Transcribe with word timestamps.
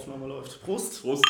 Aufnahme 0.00 0.28
läuft. 0.28 0.62
Prost. 0.62 1.02
Prost. 1.02 1.22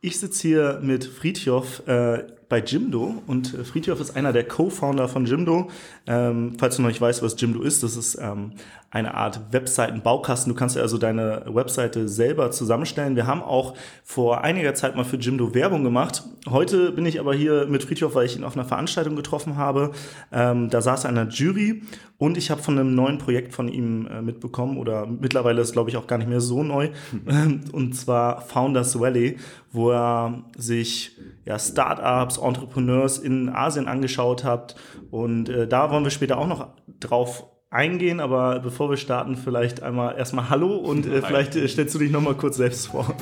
Ich 0.00 0.20
sitze 0.20 0.46
hier 0.46 0.80
mit 0.82 1.04
Friedhoff 1.04 1.82
äh, 1.88 2.24
bei 2.48 2.60
Jimdo 2.60 3.22
und 3.26 3.54
äh, 3.54 3.64
Friedhoff 3.64 4.00
ist 4.00 4.16
einer 4.16 4.32
der 4.32 4.44
Co-Founder 4.44 5.08
von 5.08 5.26
Jimdo. 5.26 5.70
Ähm, 6.06 6.56
falls 6.58 6.76
du 6.76 6.82
noch 6.82 6.88
nicht 6.88 7.00
weißt, 7.00 7.22
was 7.22 7.40
Jimdo 7.40 7.62
ist, 7.62 7.82
das 7.82 7.96
ist 7.96 8.16
ähm, 8.20 8.52
eine 8.90 9.14
Art 9.14 9.52
Webseitenbaukasten. 9.52 10.52
Du 10.52 10.58
kannst 10.58 10.76
ja 10.76 10.82
also 10.82 10.98
deine 10.98 11.44
Webseite 11.48 12.08
selber 12.08 12.52
zusammenstellen. 12.52 13.16
Wir 13.16 13.26
haben 13.26 13.42
auch 13.42 13.74
vor 14.04 14.44
einiger 14.44 14.74
Zeit 14.74 14.94
mal 14.94 15.04
für 15.04 15.16
Jimdo 15.16 15.52
Werbung 15.54 15.82
gemacht. 15.82 16.22
Heute 16.48 16.92
bin 16.92 17.04
ich 17.04 17.18
aber 17.18 17.34
hier 17.34 17.66
mit 17.66 17.82
Friedhoff, 17.82 18.14
weil 18.14 18.26
ich 18.26 18.36
ihn 18.36 18.44
auf 18.44 18.54
einer 18.56 18.64
Veranstaltung 18.64 19.16
getroffen 19.16 19.56
habe. 19.56 19.90
Ähm, 20.30 20.70
da 20.70 20.80
saß 20.80 21.04
er 21.04 21.10
in 21.10 21.18
einer 21.18 21.30
Jury 21.30 21.82
und 22.18 22.36
ich 22.36 22.50
habe 22.50 22.62
von 22.62 22.78
einem 22.78 22.94
neuen 22.94 23.18
Projekt 23.18 23.52
von 23.52 23.66
ihm 23.66 24.06
äh, 24.06 24.22
mitbekommen 24.22 24.78
oder 24.78 25.06
mittlerweile 25.06 25.60
ist 25.60 25.72
glaube 25.72 25.90
ich 25.90 25.96
auch 25.96 26.06
gar 26.06 26.18
nicht 26.18 26.28
mehr 26.28 26.40
so 26.40 26.62
neu. 26.62 26.90
und 27.72 27.96
zwar 27.96 28.42
Founders 28.42 28.98
Valley, 29.00 29.38
wo 29.72 29.90
er 29.90 30.44
sich 30.56 31.18
ja, 31.44 31.58
Startups, 31.58 32.38
Entrepreneurs 32.38 33.18
in 33.18 33.48
Asien 33.48 33.88
angeschaut 33.88 34.44
hat. 34.44 34.76
Und 35.10 35.48
äh, 35.48 35.68
da 35.68 35.90
wollen 35.90 36.04
wir 36.04 36.10
später 36.10 36.38
auch 36.38 36.46
noch 36.46 36.68
drauf 37.00 37.46
eingehen, 37.70 38.20
aber 38.20 38.60
bevor 38.60 38.88
wir 38.88 38.96
starten, 38.96 39.36
vielleicht 39.36 39.82
einmal 39.82 40.16
erstmal 40.16 40.48
Hallo 40.48 40.76
und 40.76 41.06
äh, 41.06 41.22
vielleicht 41.22 41.56
äh, 41.56 41.66
stellst 41.66 41.94
du 41.94 41.98
dich 41.98 42.10
nochmal 42.10 42.34
kurz 42.34 42.56
selbst 42.56 42.88
vor. 42.88 43.14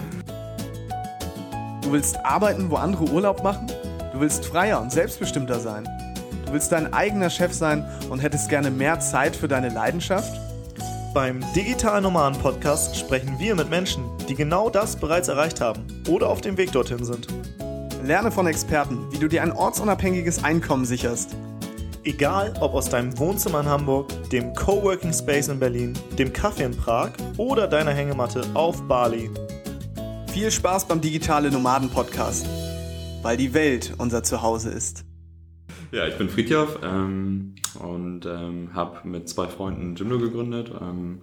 Du 1.83 1.93
willst 1.93 2.17
arbeiten, 2.25 2.71
wo 2.71 2.77
andere 2.77 3.05
Urlaub 3.05 3.43
machen? 3.43 3.67
Du 4.12 4.21
willst 4.21 4.45
freier 4.45 4.81
und 4.81 4.93
selbstbestimmter 4.93 5.59
sein? 5.59 5.89
Du 6.47 6.53
willst 6.53 6.70
dein 6.70 6.93
eigener 6.93 7.31
Chef 7.31 7.53
sein 7.53 7.84
und 8.11 8.20
hättest 8.20 8.51
gerne 8.51 8.70
mehr 8.70 9.01
Zeit 9.01 9.34
für 9.34 9.48
deine 9.48 9.70
Leidenschaft? 9.70 10.39
Beim 11.15 11.43
Digital 11.55 12.01
Nomaden 12.01 12.39
Podcast 12.39 12.97
sprechen 12.97 13.39
wir 13.39 13.55
mit 13.55 13.69
Menschen, 13.69 14.05
die 14.29 14.34
genau 14.34 14.70
das 14.70 14.97
bereits 14.97 15.29
erreicht 15.29 15.61
haben 15.61 15.83
oder 16.09 16.29
auf 16.29 16.41
dem 16.41 16.57
Weg 16.57 16.73
dorthin 16.73 17.05
sind. 17.05 17.27
Lerne 18.05 18.33
von 18.33 18.48
Experten, 18.48 19.06
wie 19.11 19.19
du 19.19 19.28
dir 19.28 19.42
ein 19.42 19.53
ortsunabhängiges 19.53 20.42
Einkommen 20.42 20.84
sicherst. 20.84 21.36
Egal 22.03 22.53
ob 22.61 22.75
aus 22.75 22.89
deinem 22.89 23.17
Wohnzimmer 23.17 23.61
in 23.61 23.67
Hamburg, 23.67 24.08
dem 24.31 24.55
Coworking 24.55 25.12
Space 25.12 25.47
in 25.47 25.61
Berlin, 25.61 25.95
dem 26.19 26.33
Kaffee 26.33 26.64
in 26.64 26.77
Prag 26.77 27.12
oder 27.36 27.69
deiner 27.69 27.92
Hängematte 27.92 28.45
auf 28.55 28.83
Bali. 28.89 29.30
Viel 30.33 30.50
Spaß 30.50 30.89
beim 30.89 31.00
Digitale 31.00 31.50
Nomaden 31.53 31.91
Podcast, 31.91 32.47
weil 33.23 33.36
die 33.36 33.55
Welt 33.55 33.95
unser 33.98 34.25
Zuhause 34.25 34.70
ist. 34.70 35.05
Ja, 35.92 36.08
ich 36.08 36.19
bin 36.19 36.28
Friedhoff 36.28 36.80
ähm, 36.83 37.55
und 37.78 38.27
ähm, 38.27 38.70
habe 38.75 39.06
mit 39.06 39.28
zwei 39.28 39.47
Freunden 39.47 39.95
Jimdo 39.95 40.19
gegründet. 40.19 40.73
Ähm, 40.80 41.23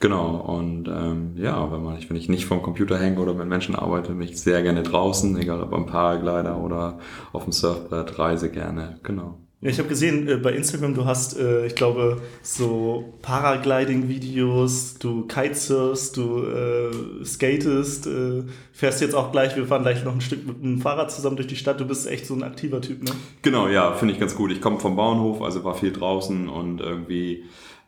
genau, 0.00 0.36
und 0.36 0.88
ähm, 0.88 1.32
ja, 1.36 1.70
wenn, 1.72 1.82
man, 1.82 1.98
wenn 2.08 2.16
ich 2.16 2.28
nicht 2.28 2.46
vom 2.46 2.62
Computer 2.62 2.98
hänge 2.98 3.20
oder 3.20 3.34
mit 3.34 3.48
Menschen 3.48 3.74
arbeite, 3.74 4.12
bin 4.12 4.22
ich 4.22 4.40
sehr 4.40 4.62
gerne 4.62 4.82
draußen, 4.82 5.36
egal 5.38 5.62
ob 5.62 5.72
am 5.72 5.86
Paraglider 5.86 6.58
oder 6.58 6.98
auf 7.32 7.44
dem 7.44 7.52
Surfbrett, 7.52 8.18
reise 8.18 8.50
gerne, 8.50 8.98
genau. 9.02 9.38
Ja, 9.62 9.70
ich 9.70 9.78
habe 9.78 9.88
gesehen 9.88 10.28
äh, 10.28 10.36
bei 10.36 10.52
Instagram, 10.52 10.94
du 10.94 11.06
hast, 11.06 11.38
äh, 11.38 11.66
ich 11.66 11.74
glaube, 11.74 12.20
so 12.42 13.14
Paragliding-Videos, 13.22 14.98
du 14.98 15.26
kitesurfst, 15.26 16.14
du 16.18 16.42
äh, 16.44 17.24
skatest, 17.24 18.06
äh, 18.06 18.42
fährst 18.72 19.00
jetzt 19.00 19.14
auch 19.14 19.32
gleich, 19.32 19.56
wir 19.56 19.64
fahren 19.66 19.82
gleich 19.82 20.04
noch 20.04 20.14
ein 20.14 20.20
Stück 20.20 20.46
mit 20.46 20.62
dem 20.62 20.82
Fahrrad 20.82 21.10
zusammen 21.10 21.36
durch 21.36 21.48
die 21.48 21.56
Stadt. 21.56 21.80
Du 21.80 21.86
bist 21.86 22.06
echt 22.06 22.26
so 22.26 22.34
ein 22.34 22.42
aktiver 22.42 22.82
Typ, 22.82 23.02
ne? 23.02 23.12
Genau, 23.40 23.66
ja, 23.66 23.94
finde 23.94 24.12
ich 24.12 24.20
ganz 24.20 24.36
gut. 24.36 24.52
Ich 24.52 24.60
komme 24.60 24.78
vom 24.78 24.94
Bauernhof, 24.94 25.40
also 25.40 25.64
war 25.64 25.74
viel 25.74 25.90
draußen 25.90 26.50
und 26.50 26.82
irgendwie, 26.82 27.44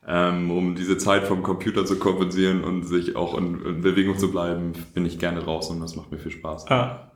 ähm, 0.08 0.50
um 0.50 0.74
diese 0.74 0.96
Zeit 0.96 1.24
vom 1.24 1.42
Computer 1.42 1.84
zu 1.84 1.98
kompensieren 1.98 2.64
und 2.64 2.84
sich 2.84 3.14
auch 3.14 3.36
in, 3.36 3.64
in 3.64 3.80
Bewegung 3.82 4.18
zu 4.18 4.30
bleiben, 4.30 4.72
bin 4.94 5.04
ich 5.04 5.18
gerne 5.18 5.40
draußen 5.40 5.76
und 5.76 5.82
das 5.82 5.96
macht 5.96 6.10
mir 6.10 6.18
viel 6.18 6.32
Spaß. 6.32 6.70
Ah, 6.70 7.10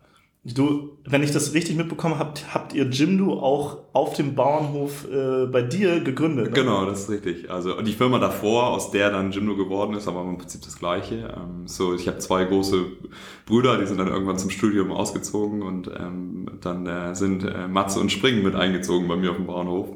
Du, 0.45 0.99
wenn 1.05 1.23
ich 1.23 1.31
das 1.31 1.55
richtig 1.55 1.77
mitbekommen 1.77 2.19
habt, 2.19 2.53
habt 2.53 2.73
ihr 2.73 2.87
Jimdo 2.87 3.35
auch 3.35 3.79
auf 3.93 4.15
dem 4.15 4.35
Bauernhof 4.35 5.07
äh, 5.09 5.47
bei 5.47 5.63
dir 5.63 6.01
gegründet. 6.01 6.47
Ne? 6.47 6.53
Genau, 6.53 6.85
das 6.85 7.03
ist 7.03 7.11
richtig. 7.11 7.49
Also 7.49 7.81
die 7.81 7.93
Firma 7.93 8.19
davor, 8.19 8.71
aus 8.71 8.91
der 8.91 9.11
dann 9.11 9.31
Jimdo 9.31 9.55
geworden 9.55 9.95
ist, 9.95 10.09
aber 10.09 10.23
im 10.23 10.39
Prinzip 10.39 10.63
das 10.63 10.81
Gleiche. 10.81 11.33
Ähm, 11.37 11.69
so, 11.69 11.95
ich 11.95 12.09
habe 12.09 12.19
zwei 12.19 12.45
große 12.45 12.87
Brüder, 13.47 13.79
die 13.79 13.87
sind 13.87 13.99
dann 13.99 14.09
irgendwann 14.09 14.37
zum 14.37 14.51
Studium 14.51 14.91
ausgezogen 14.91 15.63
und 15.63 15.89
ähm, 15.97 16.47
dann 16.61 16.87
äh, 16.89 17.15
sind 17.15 17.45
äh, 17.45 17.69
Matze 17.69 18.01
und 18.01 18.11
Springen 18.11 18.43
mit 18.43 18.57
eingezogen 18.57 19.07
bei 19.07 19.15
mir 19.15 19.31
auf 19.31 19.37
dem 19.37 19.47
Bauernhof. 19.47 19.91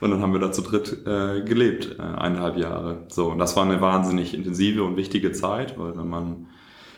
Und 0.00 0.10
dann 0.10 0.20
haben 0.20 0.34
wir 0.34 0.40
da 0.40 0.52
zu 0.52 0.60
dritt 0.60 1.06
äh, 1.06 1.40
gelebt, 1.40 1.96
äh, 1.98 2.02
eineinhalb 2.02 2.58
Jahre. 2.58 3.06
So, 3.08 3.28
und 3.28 3.38
das 3.38 3.56
war 3.56 3.64
eine 3.64 3.80
wahnsinnig 3.80 4.34
intensive 4.34 4.84
und 4.84 4.98
wichtige 4.98 5.32
Zeit, 5.32 5.78
weil 5.78 5.96
wenn 5.96 6.08
man 6.08 6.48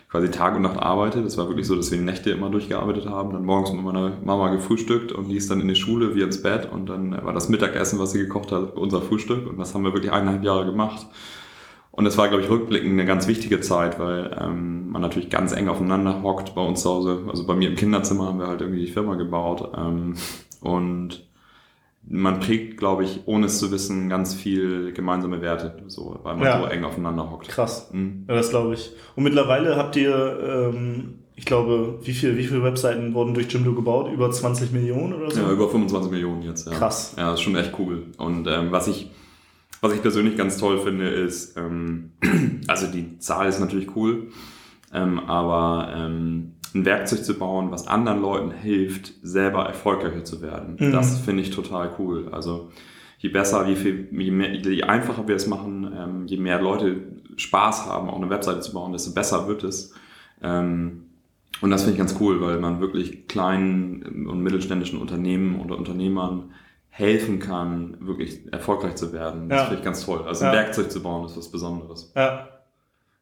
quasi 0.08 0.30
Tag 0.30 0.56
und 0.56 0.62
Nacht 0.62 0.78
arbeitet. 0.78 1.26
Es 1.26 1.36
war 1.36 1.48
wirklich 1.48 1.66
so, 1.66 1.76
dass 1.76 1.90
wir 1.90 1.98
Nächte 1.98 2.30
immer 2.30 2.50
durchgearbeitet 2.50 3.06
haben, 3.06 3.32
dann 3.32 3.44
morgens 3.44 3.72
mit 3.72 3.82
meiner 3.82 4.12
Mama 4.24 4.48
gefrühstückt 4.48 5.12
und 5.12 5.30
ist 5.30 5.50
dann 5.50 5.60
in 5.60 5.68
die 5.68 5.74
Schule, 5.74 6.14
wir 6.14 6.24
ins 6.24 6.42
Bett 6.42 6.70
und 6.70 6.88
dann 6.88 7.12
war 7.24 7.32
das 7.32 7.48
Mittagessen, 7.48 7.98
was 7.98 8.12
sie 8.12 8.20
gekocht 8.20 8.52
hat, 8.52 8.74
unser 8.76 9.02
Frühstück 9.02 9.46
und 9.46 9.58
das 9.58 9.74
haben 9.74 9.84
wir 9.84 9.92
wirklich 9.92 10.12
eineinhalb 10.12 10.44
Jahre 10.44 10.64
gemacht. 10.64 11.06
Und 11.90 12.06
es 12.06 12.16
war, 12.16 12.28
glaube 12.28 12.44
ich, 12.44 12.48
rückblickend 12.48 12.92
eine 12.92 13.06
ganz 13.06 13.26
wichtige 13.26 13.60
Zeit, 13.60 13.98
weil 13.98 14.36
ähm, 14.40 14.88
man 14.88 15.02
natürlich 15.02 15.30
ganz 15.30 15.52
eng 15.52 15.68
aufeinander 15.68 16.22
hockt 16.22 16.54
bei 16.54 16.60
uns 16.60 16.82
zu 16.82 16.90
Hause. 16.90 17.24
Also 17.28 17.44
bei 17.44 17.56
mir 17.56 17.68
im 17.68 17.74
Kinderzimmer 17.74 18.26
haben 18.26 18.38
wir 18.38 18.46
halt 18.46 18.60
irgendwie 18.60 18.86
die 18.86 18.92
Firma 18.92 19.16
gebaut. 19.16 19.72
Ähm, 19.76 20.14
und 20.60 21.27
man 22.10 22.40
prägt, 22.40 22.78
glaube 22.78 23.04
ich, 23.04 23.20
ohne 23.26 23.46
es 23.46 23.58
zu 23.58 23.70
wissen, 23.70 24.08
ganz 24.08 24.34
viel 24.34 24.92
gemeinsame 24.92 25.40
Werte, 25.40 25.82
so, 25.88 26.18
weil 26.22 26.36
man 26.36 26.44
ja. 26.44 26.60
so 26.60 26.66
eng 26.66 26.84
aufeinander 26.84 27.30
hockt. 27.30 27.48
Krass. 27.48 27.90
Mhm. 27.92 28.24
Ja, 28.28 28.34
das 28.34 28.50
glaube 28.50 28.74
ich. 28.74 28.92
Und 29.14 29.24
mittlerweile 29.24 29.76
habt 29.76 29.96
ihr, 29.96 30.72
ähm, 30.72 31.18
ich 31.36 31.44
glaube, 31.44 31.98
wie, 32.02 32.12
viel, 32.12 32.36
wie 32.36 32.44
viele 32.44 32.62
Webseiten 32.62 33.14
wurden 33.14 33.34
durch 33.34 33.52
Jimdo 33.52 33.74
gebaut? 33.74 34.10
Über 34.12 34.30
20 34.30 34.72
Millionen 34.72 35.12
oder 35.12 35.30
so? 35.30 35.40
Ja, 35.40 35.50
über 35.50 35.68
25 35.68 36.10
Millionen 36.10 36.42
jetzt. 36.42 36.66
Ja. 36.66 36.72
Krass. 36.72 37.14
Ja, 37.16 37.30
das 37.30 37.40
ist 37.40 37.44
schon 37.44 37.56
echt 37.56 37.72
cool. 37.78 38.04
Und 38.16 38.46
ähm, 38.46 38.72
was 38.72 38.88
ich 38.88 39.10
was 39.80 39.92
ich 39.92 40.02
persönlich 40.02 40.36
ganz 40.36 40.58
toll 40.58 40.80
finde, 40.80 41.08
ist, 41.08 41.56
ähm, 41.56 42.12
also 42.66 42.86
die 42.86 43.18
Zahl 43.18 43.48
ist 43.48 43.60
natürlich 43.60 43.94
cool, 43.96 44.28
ähm, 44.92 45.20
aber 45.20 45.92
ähm, 45.94 46.54
ein 46.74 46.84
Werkzeug 46.84 47.24
zu 47.24 47.38
bauen, 47.38 47.70
was 47.70 47.86
anderen 47.86 48.20
Leuten 48.20 48.50
hilft, 48.50 49.12
selber 49.22 49.64
erfolgreicher 49.66 50.24
zu 50.24 50.42
werden. 50.42 50.76
Mhm. 50.78 50.92
Das 50.92 51.18
finde 51.18 51.42
ich 51.42 51.50
total 51.50 51.90
cool. 51.98 52.28
Also 52.32 52.70
je 53.18 53.30
besser, 53.30 53.66
je, 53.66 53.76
viel, 53.76 54.08
je, 54.10 54.30
mehr, 54.30 54.54
je 54.54 54.82
einfacher 54.82 55.26
wir 55.26 55.36
es 55.36 55.46
machen, 55.46 55.90
ähm, 55.96 56.26
je 56.26 56.36
mehr 56.36 56.60
Leute 56.60 56.96
Spaß 57.36 57.86
haben, 57.86 58.10
auch 58.10 58.16
eine 58.16 58.30
Webseite 58.30 58.60
zu 58.60 58.72
bauen, 58.72 58.92
desto 58.92 59.12
besser 59.12 59.48
wird 59.48 59.64
es. 59.64 59.94
Ähm, 60.42 61.04
und 61.60 61.70
das 61.70 61.82
finde 61.82 61.94
ich 61.94 61.98
ganz 61.98 62.16
cool, 62.20 62.40
weil 62.40 62.58
man 62.58 62.80
wirklich 62.80 63.26
kleinen 63.26 64.26
und 64.26 64.42
mittelständischen 64.42 65.00
Unternehmen 65.00 65.60
oder 65.60 65.76
Unternehmern 65.76 66.52
helfen 66.90 67.38
kann, 67.38 67.96
wirklich 68.00 68.52
erfolgreich 68.52 68.96
zu 68.96 69.12
werden. 69.12 69.48
Das 69.48 69.58
ja. 69.58 69.64
finde 69.64 69.78
ich 69.78 69.84
ganz 69.84 70.04
toll. 70.04 70.22
Also 70.26 70.44
ein 70.44 70.52
ja. 70.52 70.60
Werkzeug 70.60 70.90
zu 70.90 71.02
bauen 71.02 71.26
ist 71.26 71.36
was 71.36 71.50
Besonderes. 71.50 72.12
Ja 72.14 72.48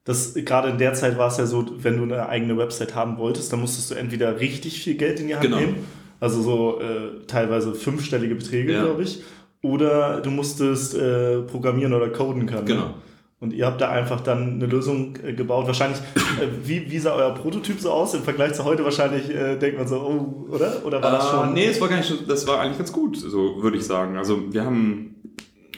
das 0.06 0.34
gerade 0.34 0.70
in 0.70 0.78
der 0.78 0.94
Zeit 0.94 1.18
war 1.18 1.28
es 1.28 1.36
ja 1.36 1.46
so, 1.46 1.66
wenn 1.78 1.96
du 1.98 2.04
eine 2.04 2.28
eigene 2.28 2.56
Website 2.56 2.94
haben 2.94 3.18
wolltest, 3.18 3.52
dann 3.52 3.60
musstest 3.60 3.90
du 3.90 3.96
entweder 3.96 4.40
richtig 4.40 4.80
viel 4.80 4.94
Geld 4.94 5.20
in 5.20 5.26
die 5.26 5.34
Hand 5.34 5.44
genau. 5.44 5.58
nehmen, 5.58 5.84
also 6.20 6.40
so 6.40 6.80
äh, 6.80 7.26
teilweise 7.26 7.74
fünfstellige 7.74 8.36
Beträge, 8.36 8.72
ja. 8.72 8.84
glaube 8.84 9.02
ich, 9.02 9.22
oder 9.62 10.20
du 10.20 10.30
musstest 10.30 10.94
äh, 10.94 11.42
programmieren 11.42 11.92
oder 11.92 12.08
coden 12.10 12.46
können. 12.46 12.66
Genau. 12.66 12.94
Und 13.38 13.52
ihr 13.52 13.66
habt 13.66 13.80
da 13.80 13.90
einfach 13.90 14.22
dann 14.22 14.54
eine 14.54 14.66
Lösung 14.66 15.18
äh, 15.22 15.32
gebaut. 15.34 15.66
Wahrscheinlich, 15.66 15.98
äh, 16.40 16.46
wie, 16.64 16.90
wie 16.90 16.98
sah 16.98 17.14
euer 17.14 17.34
Prototyp 17.34 17.80
so 17.80 17.90
aus? 17.90 18.14
Im 18.14 18.22
Vergleich 18.22 18.54
zu 18.54 18.64
heute 18.64 18.84
wahrscheinlich 18.84 19.28
äh, 19.28 19.56
denkt 19.56 19.76
man 19.76 19.86
so, 19.86 19.96
oh, 19.96 20.54
oder? 20.54 20.86
Oder 20.86 21.02
war 21.02 21.10
das 21.10 21.30
schon? 21.30 21.52
Nee, 21.52 21.66
es 21.66 21.80
war 21.80 21.88
gar 21.88 21.98
nicht, 21.98 22.30
das 22.30 22.46
war 22.46 22.60
eigentlich 22.60 22.78
ganz 22.78 22.92
gut, 22.92 23.16
so 23.18 23.62
würde 23.62 23.76
ich 23.76 23.84
sagen. 23.84 24.16
Also 24.16 24.52
wir 24.54 24.64
haben 24.64 25.15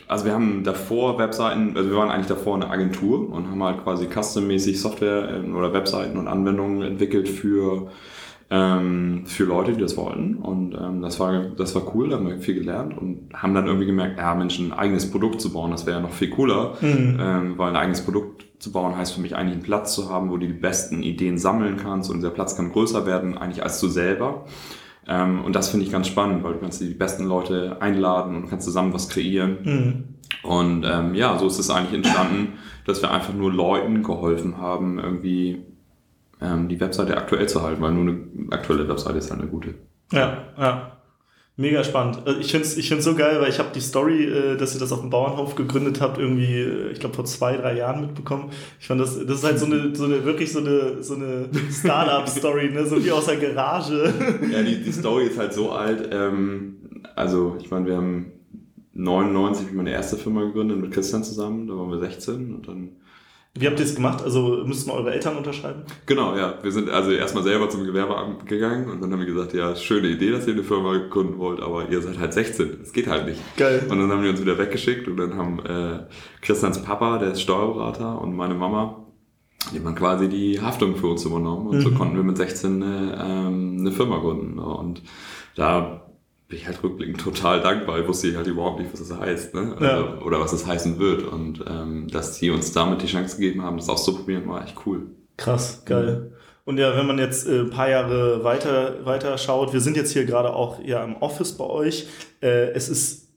also 0.09 0.25
wir 0.25 0.33
haben 0.33 0.65
davor 0.65 1.19
Webseiten, 1.19 1.77
also 1.77 1.91
wir 1.91 1.97
waren 1.97 2.11
eigentlich 2.11 2.27
davor 2.27 2.57
eine 2.57 2.71
Agentur 2.71 3.31
und 3.31 3.51
haben 3.51 3.63
halt 3.63 3.85
quasi 3.85 4.07
custom-mäßig 4.07 4.81
Software 4.81 5.29
ähm, 5.29 5.55
oder 5.55 5.73
Webseiten 5.75 6.19
und 6.19 6.29
Anwendungen 6.29 6.81
entwickelt 6.81 7.29
für, 7.29 7.91
ähm, 8.51 9.27
für 9.27 9.45
Leute, 9.45 9.75
die 9.75 9.81
das 9.81 9.99
wollten. 9.99 10.37
Und 10.37 10.75
ähm, 10.75 11.03
das, 11.03 11.21
war, 11.21 11.51
das 11.57 11.75
war 11.75 11.95
cool, 11.95 12.09
da 12.09 12.17
haben 12.17 12.27
wir 12.27 12.39
viel 12.39 12.55
gelernt 12.55 12.97
und 12.97 13.29
haben 13.35 13.55
dann 13.55 13.67
irgendwie 13.67 13.85
gemerkt, 13.85 14.19
ja 14.19 14.35
Mensch, 14.35 14.59
ein 14.59 14.73
eigenes 14.73 15.11
Produkt 15.11 15.43
zu 15.43 15.53
bauen, 15.53 15.73
das 15.73 15.85
wäre 15.85 15.99
ja 15.99 16.03
noch 16.03 16.15
viel 16.15 16.31
cooler, 16.31 16.79
mhm. 16.81 17.19
ähm, 17.21 17.59
weil 17.59 17.69
ein 17.69 17.77
eigenes 17.77 18.01
Produkt 18.01 18.47
zu 18.59 18.73
bauen 18.73 18.97
heißt 18.97 19.13
für 19.13 19.21
mich 19.21 19.37
eigentlich 19.37 19.55
einen 19.55 19.63
Platz 19.63 19.95
zu 19.95 20.09
haben, 20.09 20.31
wo 20.31 20.39
du 20.39 20.47
die 20.47 20.53
besten 20.55 21.03
Ideen 21.03 21.37
sammeln 21.37 21.77
kannst 21.77 22.11
und 22.11 22.17
dieser 22.17 22.31
Platz 22.31 22.57
kann 22.57 22.73
größer 22.73 23.05
werden 23.05 23.37
eigentlich 23.37 23.63
als 23.63 23.79
du 23.79 23.89
selber. 23.89 24.47
Ähm, 25.09 25.43
und 25.45 25.57
das 25.57 25.71
finde 25.71 25.87
ich 25.87 25.93
ganz 25.93 26.07
spannend, 26.07 26.45
weil 26.45 26.55
du 26.55 26.59
kannst 26.61 26.81
die 26.81 26.95
besten 26.95 27.25
Leute 27.25 27.81
einladen 27.81 28.37
und 28.37 28.49
kannst 28.49 28.67
zusammen 28.67 28.93
was 28.93 29.09
kreieren. 29.09 29.59
Mhm. 29.63 30.05
Und 30.43 30.85
ähm, 30.85 31.15
ja, 31.15 31.39
so 31.39 31.47
ist 31.47 31.59
es 31.59 31.71
eigentlich 31.71 31.95
entstanden, 31.95 32.59
dass 32.85 33.03
wir 33.03 33.11
einfach 33.11 33.35
nur 33.35 33.53
Leuten 33.53 34.03
geholfen 34.03 34.59
haben, 34.59 34.99
irgendwie 34.99 35.65
ähm, 36.41 36.69
die 36.69 36.79
Webseite 36.79 37.17
aktuell 37.17 37.49
zu 37.49 37.63
halten, 37.63 37.81
weil 37.81 37.93
nur 37.93 38.15
eine 38.15 38.53
aktuelle 38.53 38.89
Webseite 38.89 39.19
ist 39.19 39.31
halt 39.31 39.41
eine 39.41 39.51
gute. 39.51 39.75
Ja, 40.13 40.45
ja. 40.57 40.98
Mega 41.61 41.83
spannend. 41.83 42.23
Also 42.25 42.39
ich 42.39 42.53
finde 42.53 42.69
es 42.69 42.77
ich 42.77 42.89
find's 42.89 43.05
so 43.05 43.17
geil, 43.17 43.41
weil 43.41 43.51
ich 43.51 43.59
habe 43.59 43.71
die 43.75 43.81
Story, 43.81 44.27
äh, 44.27 44.57
dass 44.57 44.75
ihr 44.75 44.81
das 44.81 44.93
auf 44.93 45.01
dem 45.01 45.11
Bauernhof 45.11 45.57
gegründet 45.57 46.01
habt, 46.01 46.17
irgendwie, 46.17 46.55
äh, 46.55 46.93
ich 46.93 47.01
glaube, 47.01 47.17
vor 47.17 47.25
zwei, 47.25 47.57
drei 47.57 47.77
Jahren 47.77 48.01
mitbekommen. 48.01 48.51
Ich 48.79 48.87
fand 48.87 49.01
das, 49.01 49.19
das 49.27 49.39
ist 49.39 49.45
halt 49.45 49.59
so 49.59 49.67
eine, 49.67 49.93
so 49.93 50.05
eine 50.05 50.25
wirklich 50.25 50.53
so 50.53 50.61
eine, 50.61 51.03
so 51.03 51.17
eine 51.17 51.49
Startup-Story, 51.73 52.71
ne? 52.71 52.87
so 52.87 53.05
wie 53.05 53.11
aus 53.11 53.27
der 53.27 53.39
Garage. 53.39 54.15
Ja, 54.53 54.63
die, 54.63 54.85
die 54.85 54.93
Story 54.93 55.27
ist 55.27 55.37
halt 55.37 55.53
so 55.53 55.73
alt. 55.73 56.09
Ähm, 56.13 56.77
also, 57.17 57.57
ich 57.61 57.69
meine, 57.73 57.87
wir 57.87 57.97
haben 57.97 58.27
99 58.93 59.73
meine 59.73 59.91
erste 59.91 60.17
Firma 60.17 60.45
gegründet 60.45 60.81
mit 60.81 60.93
Christian 60.93 61.25
zusammen, 61.25 61.67
da 61.67 61.75
waren 61.75 61.91
wir 61.91 61.99
16 61.99 62.55
und 62.55 62.69
dann 62.69 62.91
wie 63.55 63.67
habt 63.67 63.79
ihr 63.79 63.85
es 63.85 63.95
gemacht? 63.95 64.23
Also 64.23 64.63
müssten 64.65 64.91
eure 64.91 65.13
Eltern 65.13 65.37
unterschreiben? 65.37 65.83
Genau, 66.07 66.37
ja. 66.37 66.59
Wir 66.63 66.71
sind 66.71 66.91
also 66.91 67.11
erstmal 67.11 67.43
selber 67.43 67.69
zum 67.69 67.85
Gewerbeamt 67.85 68.47
gegangen 68.47 68.89
und 68.89 69.01
dann 69.01 69.11
haben 69.13 69.19
wir 69.19 69.27
gesagt, 69.27 69.53
ja, 69.53 69.75
schöne 69.75 70.09
Idee, 70.09 70.31
dass 70.31 70.47
ihr 70.47 70.53
eine 70.53 70.63
Firma 70.63 70.97
gründen 71.11 71.39
wollt, 71.39 71.61
aber 71.61 71.89
ihr 71.89 72.01
seid 72.01 72.19
halt 72.19 72.33
16. 72.33 72.79
Das 72.81 72.93
geht 72.93 73.09
halt 73.09 73.27
nicht. 73.27 73.41
Geil. 73.57 73.87
Und 73.89 73.99
dann 73.99 74.11
haben 74.11 74.23
wir 74.23 74.31
uns 74.31 74.41
wieder 74.41 74.59
weggeschickt 74.59 75.09
und 75.09 75.17
dann 75.17 75.37
haben 75.37 75.59
äh, 75.67 76.07
Christians 76.41 76.83
Papa, 76.83 77.19
der 77.19 77.33
ist 77.33 77.43
Steuerberater, 77.43 78.21
und 78.21 78.37
meine 78.37 78.55
Mama, 78.55 79.07
die 79.73 79.85
haben 79.85 79.95
quasi 79.95 80.29
die 80.29 80.61
Haftung 80.61 80.97
für 80.97 81.09
uns 81.09 81.25
übernommen 81.25 81.67
und 81.67 81.79
mhm. 81.79 81.83
so 81.83 81.91
konnten 81.93 82.17
wir 82.17 82.23
mit 82.23 82.37
16 82.37 82.83
eine, 82.83 83.25
ähm, 83.27 83.77
eine 83.81 83.93
Firma 83.93 84.19
gründen. 84.19 84.59
Und 84.59 85.03
da 85.57 86.08
bin 86.49 86.59
ich 86.59 86.67
halt 86.67 86.83
rückblickend 86.83 87.21
total 87.21 87.61
dankbar. 87.61 88.01
Ich 88.01 88.09
wusste 88.09 88.35
halt 88.35 88.47
überhaupt 88.47 88.81
nicht, 88.81 88.91
was 88.93 89.07
das 89.07 89.19
heißt, 89.19 89.55
ne? 89.55 89.77
Also, 89.79 89.85
ja. 89.85 90.19
Oder 90.23 90.41
was 90.41 90.51
das 90.51 90.67
heißen 90.67 90.99
wird. 90.99 91.23
Und 91.23 91.63
ähm, 91.69 92.09
dass 92.09 92.39
die 92.39 92.51
uns 92.51 92.73
damit 92.73 93.03
die 93.03 93.07
Chance 93.07 93.37
gegeben 93.37 93.63
haben, 93.63 93.77
das 93.77 93.89
auszuprobieren, 93.89 94.49
war 94.49 94.65
echt 94.65 94.75
cool. 94.87 95.09
Krass, 95.37 95.83
geil. 95.85 96.33
Und 96.65 96.79
ja, 96.79 96.97
wenn 96.97 97.07
man 97.07 97.19
jetzt 97.19 97.47
äh, 97.47 97.61
ein 97.61 97.71
paar 97.71 97.89
Jahre 97.89 98.45
weiter, 98.45 99.05
weiter 99.05 99.37
schaut, 99.39 99.73
wir 99.73 99.81
sind 99.81 99.97
jetzt 99.97 100.13
hier 100.13 100.25
gerade 100.25 100.53
auch 100.55 100.83
ja 100.83 101.05
im 101.05 101.17
Office 101.17 101.57
bei 101.57 101.65
euch. 101.65 102.09
Äh, 102.43 102.71
es 102.73 102.89
ist 102.89 103.28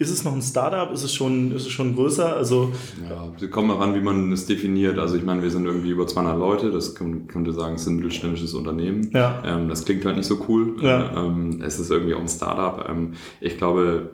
ist 0.00 0.08
es 0.08 0.24
noch 0.24 0.32
ein 0.32 0.40
Startup? 0.40 0.90
Ist 0.92 1.02
es 1.02 1.12
schon, 1.14 1.52
ist 1.52 1.66
es 1.66 1.72
schon 1.72 1.94
größer? 1.94 2.34
Also 2.34 2.72
ja, 3.06 3.30
sie 3.36 3.48
kommen 3.48 3.70
ran, 3.70 3.94
wie 3.94 4.00
man 4.00 4.32
es 4.32 4.46
definiert. 4.46 4.98
Also 4.98 5.14
ich 5.16 5.24
meine, 5.24 5.42
wir 5.42 5.50
sind 5.50 5.66
irgendwie 5.66 5.90
über 5.90 6.06
200 6.06 6.38
Leute. 6.38 6.70
Das 6.70 6.94
könnte 6.94 7.52
sagen, 7.52 7.74
es 7.74 7.82
ist 7.82 7.88
ein 7.88 7.96
mittelständisches 7.96 8.54
Unternehmen. 8.54 9.10
Ja. 9.12 9.42
Ähm, 9.44 9.68
das 9.68 9.84
klingt 9.84 10.06
halt 10.06 10.16
nicht 10.16 10.26
so 10.26 10.42
cool. 10.48 10.76
Ja. 10.80 11.26
Ähm, 11.26 11.60
es 11.62 11.78
ist 11.78 11.90
irgendwie 11.90 12.14
auch 12.14 12.20
ein 12.20 12.28
Startup. 12.28 12.88
Ähm, 12.88 13.12
ich 13.42 13.58
glaube, 13.58 14.12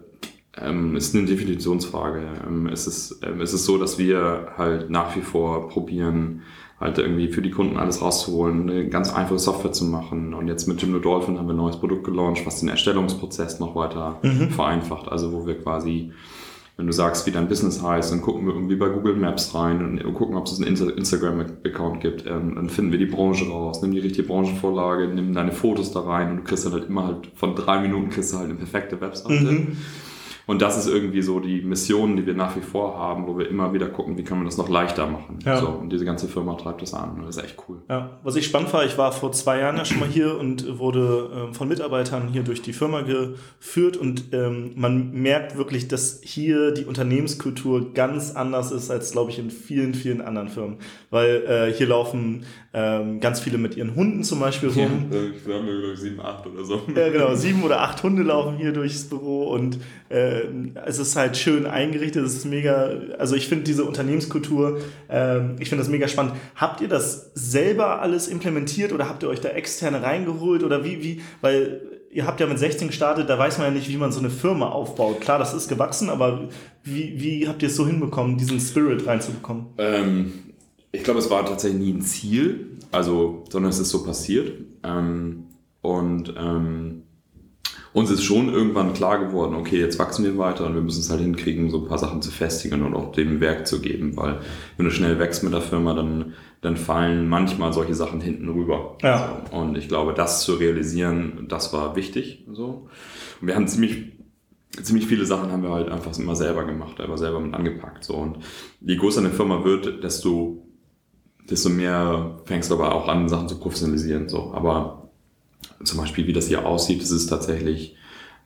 ähm, 0.61 0.97
ist 0.97 1.15
eine 1.15 1.25
Definitionsfrage. 1.25 2.21
Ähm, 2.45 2.67
es, 2.67 2.89
ist, 2.89 3.21
ähm, 3.23 3.41
es 3.41 3.53
ist 3.53 3.65
so, 3.65 3.79
dass 3.79 3.97
wir 3.97 4.55
halt 4.57 4.91
nach 4.91 5.15
wie 5.15 5.21
vor 5.21 5.69
probieren, 5.69 6.43
halt 6.79 6.99
irgendwie 6.99 7.29
für 7.29 7.41
die 7.41 7.51
Kunden 7.51 7.79
alles 7.79 8.03
rauszuholen, 8.03 8.69
eine 8.69 8.89
ganz 8.89 9.13
einfache 9.13 9.39
Software 9.39 9.73
zu 9.73 9.85
machen. 9.85 10.35
Und 10.35 10.49
jetzt 10.49 10.67
mit 10.67 10.81
Jimdo 10.81 10.99
Dolphin 10.99 11.39
haben 11.39 11.47
wir 11.47 11.55
ein 11.55 11.59
neues 11.59 11.79
Produkt 11.79 12.05
gelauncht, 12.05 12.45
was 12.45 12.61
den 12.61 12.69
Erstellungsprozess 12.69 13.61
noch 13.61 13.75
weiter 13.75 14.19
mhm. 14.23 14.51
vereinfacht. 14.51 15.09
Also 15.09 15.33
wo 15.33 15.47
wir 15.47 15.59
quasi, 15.59 16.13
wenn 16.77 16.87
du 16.87 16.93
sagst, 16.93 17.27
wie 17.27 17.31
dein 17.31 17.49
Business 17.49 17.83
heißt, 17.83 18.13
dann 18.13 18.21
gucken 18.21 18.47
wir 18.47 18.53
irgendwie 18.53 18.77
bei 18.77 18.91
Google 18.91 19.17
Maps 19.17 19.55
rein 19.55 19.83
und 19.83 20.15
gucken, 20.15 20.37
ob 20.37 20.47
es 20.47 20.61
einen 20.61 20.77
Instagram-Account 20.77 22.01
gibt. 22.03 22.27
Ähm, 22.27 22.57
dann 22.57 22.69
finden 22.69 22.93
wir 22.93 22.99
die 22.99 23.07
Branche 23.07 23.49
raus, 23.49 23.81
nimm 23.81 23.93
die 23.93 24.01
richtige 24.01 24.29
Branchenvorlage, 24.29 25.09
nimm 25.09 25.33
deine 25.33 25.53
Fotos 25.53 25.93
da 25.93 26.01
rein 26.01 26.31
und 26.31 26.37
du 26.39 26.43
kriegst 26.43 26.67
dann 26.67 26.75
halt 26.75 26.91
immer 26.91 27.07
halt 27.07 27.31
von 27.35 27.55
drei 27.55 27.81
Minuten 27.81 28.11
kriegst 28.11 28.35
du 28.35 28.37
halt 28.37 28.51
eine 28.51 28.59
perfekte 28.59 29.01
Webseite. 29.01 29.45
Mhm. 29.45 29.77
Und 30.47 30.63
das 30.63 30.79
ist 30.79 30.87
irgendwie 30.87 31.23
so 31.23 31.41
die 31.41 31.61
Mission, 31.61 32.17
die 32.17 32.25
wir 32.25 32.35
nach 32.35 32.55
wie 32.57 32.61
vor 32.61 32.97
haben, 32.97 33.27
wo 33.27 33.37
wir 33.37 33.49
immer 33.49 33.73
wieder 33.73 33.89
gucken, 33.89 34.17
wie 34.17 34.23
kann 34.23 34.39
man 34.39 34.47
das 34.47 34.57
noch 34.57 34.69
leichter 34.69 35.07
machen. 35.09 35.41
Ja. 35.45 35.59
So, 35.59 35.69
und 35.69 35.91
diese 35.91 36.05
ganze 36.05 36.29
Firma 36.29 36.55
treibt 36.55 36.83
das 36.83 36.95
an. 36.95 37.21
Das 37.25 37.37
ist 37.37 37.45
echt 37.45 37.57
cool. 37.69 37.83
Ja, 37.89 38.21
was 38.23 38.37
ich 38.37 38.47
spannend 38.47 38.73
war, 38.73 38.85
ich 38.85 38.97
war 38.97 39.11
vor 39.11 39.33
zwei 39.33 39.59
Jahren 39.59 39.77
ja 39.77 39.85
schon 39.85 39.99
mal 39.99 40.09
hier 40.09 40.39
und 40.39 40.79
wurde 40.79 41.31
ähm, 41.35 41.55
von 41.55 41.67
Mitarbeitern 41.67 42.29
hier 42.29 42.43
durch 42.43 42.63
die 42.63 42.73
Firma 42.73 43.03
geführt 43.03 43.97
und 43.97 44.33
ähm, 44.33 44.73
man 44.77 45.11
merkt 45.13 45.57
wirklich, 45.57 45.89
dass 45.89 46.21
hier 46.23 46.71
die 46.71 46.85
Unternehmenskultur 46.85 47.93
ganz 47.93 48.37
anders 48.37 48.71
ist 48.71 48.91
als, 48.91 49.11
glaube 49.11 49.33
ich, 49.33 49.41
in 49.41 49.51
vielen, 49.51 49.95
vielen 49.95 50.21
anderen 50.21 50.49
Firmen. 50.49 50.77
Weil 51.11 51.43
äh, 51.49 51.73
hier 51.73 51.89
laufen 51.89 52.45
ähm, 52.73 53.21
ganz 53.21 53.41
viele 53.41 53.59
mit 53.59 53.77
ihren 53.77 53.97
Hunden 53.97 54.23
zum 54.23 54.39
Beispiel 54.39 54.69
rum. 54.69 55.07
Ja, 55.11 55.19
wir 55.47 55.55
haben, 55.57 55.67
glaube 55.67 55.93
ich, 55.95 55.99
sieben, 55.99 56.21
acht 56.21 56.47
oder 56.47 56.65
so. 56.65 56.83
Ja, 56.95 57.09
genau. 57.09 57.35
Sieben 57.35 57.65
oder 57.65 57.81
acht 57.81 58.03
Hunde 58.03 58.23
laufen 58.23 58.57
hier 58.59 58.73
durchs 58.73 59.05
Büro 59.05 59.49
und 59.49 59.79
äh, 60.09 60.36
es 60.85 60.99
ist 60.99 61.17
halt 61.17 61.37
schön 61.37 61.67
eingerichtet. 61.67 62.25
Es 62.25 62.35
ist 62.35 62.45
mega, 62.45 62.91
also 63.19 63.35
ich 63.35 63.49
finde 63.49 63.65
diese 63.65 63.85
Unternehmenskultur, 63.85 64.81
äh, 65.09 65.41
ich 65.61 65.69
finde 65.69 65.83
das 65.85 65.89
mega 65.89 66.09
spannend. 66.09 66.35
Habt 66.55 66.81
ihr 66.81 66.89
das 66.89 67.31
selber 67.35 68.01
alles 68.01 68.29
implementiert 68.29 68.93
oder 68.93 69.09
habt 69.09 69.23
ihr 69.23 69.29
euch 69.29 69.41
da 69.41 69.51
externe 69.51 70.03
reingeholt 70.03 70.63
oder 70.63 70.85
wie, 70.85 71.03
wie, 71.03 71.21
weil 71.41 71.81
ihr 72.11 72.27
habt 72.27 72.41
ja 72.41 72.47
mit 72.47 72.59
16 72.59 72.89
gestartet, 72.89 73.29
da 73.29 73.39
weiß 73.39 73.59
man 73.59 73.69
ja 73.69 73.73
nicht, 73.73 73.89
wie 73.91 73.97
man 73.99 74.11
so 74.11 74.21
eine 74.21 74.31
Firma 74.31 74.71
aufbaut. 74.71 75.21
Klar, 75.21 75.39
das 75.39 75.53
ist 75.53 75.69
gewachsen, 75.69 76.09
aber 76.09 76.49
wie, 76.83 77.21
wie 77.21 77.47
habt 77.47 77.63
ihr 77.63 77.69
es 77.69 77.77
so 77.77 77.87
hinbekommen, 77.87 78.39
diesen 78.39 78.59
Spirit 78.59 79.07
reinzubekommen? 79.07 79.67
Ähm, 79.77 80.33
ich 80.93 81.05
glaube, 81.05 81.19
es 81.19 81.29
war 81.29 81.45
tatsächlich 81.45 81.81
nie 81.81 81.93
ein 81.93 82.01
Ziel, 82.01 82.79
also, 82.91 83.45
sondern 83.51 83.71
es 83.71 83.79
ist 83.79 83.91
so 83.91 84.03
passiert. 84.03 84.53
Ähm, 84.83 85.45
und 85.83 86.35
ähm, 86.39 87.03
uns 87.93 88.11
ist 88.11 88.25
schon 88.25 88.53
irgendwann 88.53 88.93
klar 88.93 89.19
geworden, 89.19 89.55
okay, 89.55 89.81
jetzt 89.81 89.99
wachsen 89.99 90.25
wir 90.25 90.37
weiter 90.37 90.67
und 90.67 90.75
wir 90.75 90.83
müssen 90.83 91.01
es 91.01 91.11
halt 91.11 91.23
hinkriegen, 91.23 91.71
so 91.71 91.83
ein 91.83 91.89
paar 91.89 91.99
Sachen 91.99 92.21
zu 92.21 92.31
festigen 92.31 92.83
und 92.83 92.95
auch 92.95 93.13
dem 93.13 93.41
Werk 93.41 93.67
zu 93.67 93.81
geben, 93.81 94.17
weil 94.17 94.41
wenn 94.77 94.85
du 94.85 94.91
schnell 94.91 95.19
wächst 95.19 95.43
mit 95.43 95.55
der 95.55 95.63
Firma, 95.63 95.95
dann, 95.95 96.35
dann 96.61 96.77
fallen 96.77 97.29
manchmal 97.29 97.73
solche 97.73 97.95
Sachen 97.95 98.21
hinten 98.21 98.49
rüber. 98.51 98.99
Ja. 99.03 99.41
So. 99.51 99.57
Und 99.57 99.79
ich 99.79 99.89
glaube, 99.89 100.13
das 100.13 100.43
zu 100.43 100.55
realisieren, 100.55 101.47
das 101.49 101.73
war 101.73 101.97
wichtig. 101.97 102.45
So. 102.53 102.89
Und 103.41 103.49
wir 103.49 103.55
haben 103.55 103.67
ziemlich 103.67 104.13
ziemlich 104.83 105.07
viele 105.07 105.25
Sachen 105.25 105.51
haben 105.51 105.63
wir 105.63 105.71
halt 105.71 105.89
einfach 105.89 106.19
immer 106.19 106.37
selber 106.37 106.65
gemacht, 106.65 107.01
aber 107.01 107.17
selber 107.17 107.41
mit 107.41 107.55
angepackt. 107.55 108.05
So. 108.05 108.15
Und 108.15 108.41
je 108.83 108.97
größer 108.97 109.21
eine 109.21 109.31
Firma 109.31 109.65
wird, 109.65 110.05
desto 110.05 110.63
desto 111.49 111.69
mehr 111.69 112.41
fängst 112.45 112.71
du 112.71 112.75
aber 112.75 112.95
auch 112.95 113.09
an, 113.09 113.29
Sachen 113.29 113.49
zu 113.49 113.59
professionalisieren. 113.59 114.29
So. 114.29 114.53
Aber 114.53 115.06
zum 115.83 115.99
Beispiel, 115.99 116.27
wie 116.27 116.33
das 116.33 116.49
hier 116.49 116.67
aussieht, 116.67 117.03
das 117.03 117.11
ist 117.11 117.27
tatsächlich, 117.27 117.97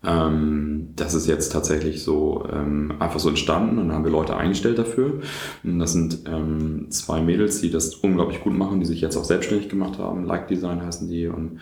ähm, 0.05 0.91
das 0.97 1.15
ist 1.15 1.27
jetzt 1.27 1.53
tatsächlich 1.53 2.03
so 2.03 2.47
ähm, 2.51 2.95
einfach 2.99 3.21
so 3.21 3.29
entstanden 3.29 3.79
und 3.79 3.89
dann 3.89 3.97
haben 3.97 4.05
wir 4.05 4.13
Leute 4.13 4.37
eingestellt 4.37 4.79
dafür. 4.79 5.21
Und 5.63 5.79
das 5.79 5.93
sind 5.93 6.21
ähm, 6.27 6.87
zwei 6.91 7.21
Mädels, 7.21 7.61
die 7.61 7.71
das 7.71 7.95
unglaublich 7.97 8.41
gut 8.41 8.55
machen, 8.55 8.81
die 8.81 8.87
sich 8.87 9.01
jetzt 9.01 9.17
auch 9.17 9.25
selbstständig 9.25 9.69
gemacht 9.69 9.99
haben. 9.99 10.25
Like 10.25 10.49
Design 10.49 10.83
heißen 10.83 11.09
die 11.09 11.27
und 11.27 11.61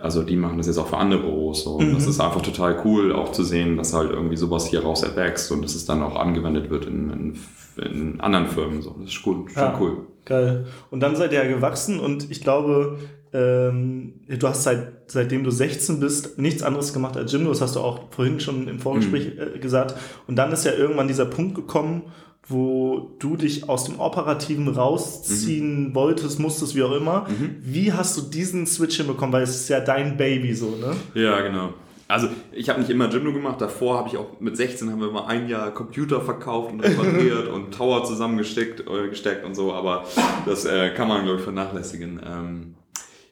also 0.00 0.22
die 0.22 0.36
machen 0.36 0.56
das 0.56 0.66
jetzt 0.66 0.78
auch 0.78 0.86
für 0.86 0.96
andere 0.96 1.20
Büros. 1.20 1.64
So. 1.64 1.72
Und 1.72 1.90
mhm. 1.90 1.94
das 1.94 2.06
ist 2.06 2.20
einfach 2.20 2.42
total 2.42 2.80
cool, 2.84 3.12
auch 3.12 3.32
zu 3.32 3.42
sehen, 3.42 3.76
dass 3.76 3.92
halt 3.92 4.10
irgendwie 4.10 4.36
sowas 4.36 4.66
hier 4.66 4.82
raus 4.82 5.02
erwächst 5.02 5.50
und 5.52 5.62
dass 5.62 5.74
es 5.74 5.84
dann 5.84 6.02
auch 6.02 6.16
angewendet 6.16 6.70
wird 6.70 6.86
in, 6.86 7.10
in, 7.10 7.84
in 7.84 8.20
anderen 8.20 8.46
Firmen. 8.46 8.82
So. 8.82 8.96
Das 9.00 9.10
ist 9.10 9.22
gut, 9.22 9.50
schon 9.52 9.62
ja. 9.62 9.76
cool. 9.78 10.06
Geil. 10.24 10.66
Und 10.90 11.00
dann 11.00 11.16
seid 11.16 11.32
ihr 11.32 11.44
ja 11.44 11.54
gewachsen 11.54 12.00
und 12.00 12.30
ich 12.30 12.40
glaube, 12.40 12.98
ähm, 13.34 14.14
du 14.28 14.48
hast 14.48 14.62
seit, 14.62 14.92
seitdem 15.08 15.42
du 15.42 15.50
16 15.50 15.98
bist 15.98 16.38
nichts 16.38 16.62
anderes 16.62 16.92
gemacht 16.92 17.16
als 17.16 17.32
Gym. 17.32 17.44
Das 17.46 17.60
hast 17.60 17.74
du 17.74 17.80
auch 17.80 18.12
vorhin 18.12 18.38
schon 18.38 18.68
im 18.68 18.78
Vorgespräch 18.78 19.34
mhm. 19.34 19.56
äh, 19.56 19.58
gesagt. 19.58 19.96
Und 20.28 20.36
dann 20.36 20.52
ist 20.52 20.64
ja 20.64 20.72
irgendwann 20.72 21.08
dieser 21.08 21.26
Punkt 21.26 21.56
gekommen, 21.56 22.02
wo 22.46 23.16
du 23.18 23.36
dich 23.36 23.68
aus 23.68 23.84
dem 23.84 23.98
Operativen 23.98 24.68
rausziehen 24.68 25.88
mhm. 25.88 25.94
wolltest, 25.96 26.38
musstest, 26.38 26.76
wie 26.76 26.84
auch 26.84 26.92
immer. 26.92 27.26
Mhm. 27.28 27.56
Wie 27.60 27.92
hast 27.92 28.16
du 28.16 28.22
diesen 28.22 28.66
Switch 28.66 28.98
hinbekommen? 28.98 29.32
Weil 29.32 29.42
es 29.42 29.56
ist 29.56 29.68
ja 29.68 29.80
dein 29.80 30.16
Baby 30.16 30.54
so, 30.54 30.76
ne? 30.76 30.94
Ja, 31.14 31.40
genau. 31.40 31.70
Also 32.06 32.28
ich 32.52 32.68
habe 32.68 32.80
nicht 32.80 32.90
immer 32.90 33.08
Gymno 33.08 33.32
gemacht, 33.32 33.60
davor 33.60 33.96
habe 33.98 34.08
ich 34.10 34.16
auch 34.16 34.38
mit 34.38 34.56
16 34.56 34.90
haben 34.92 35.00
wir 35.00 35.10
mal 35.10 35.26
ein 35.26 35.48
Jahr 35.48 35.72
Computer 35.72 36.20
verkauft 36.20 36.70
und 36.70 36.80
repariert 36.80 37.48
und 37.48 37.72
Tower 37.72 38.04
zusammengesteckt 38.04 38.80
äh, 38.86 39.08
gesteckt 39.08 39.44
und 39.44 39.54
so, 39.54 39.72
aber 39.72 40.04
das 40.44 40.66
äh, 40.66 40.90
kann 40.90 41.08
man 41.08 41.24
glaube 41.24 41.38
ich 41.38 41.44
vernachlässigen. 41.44 42.20
Ähm, 42.24 42.73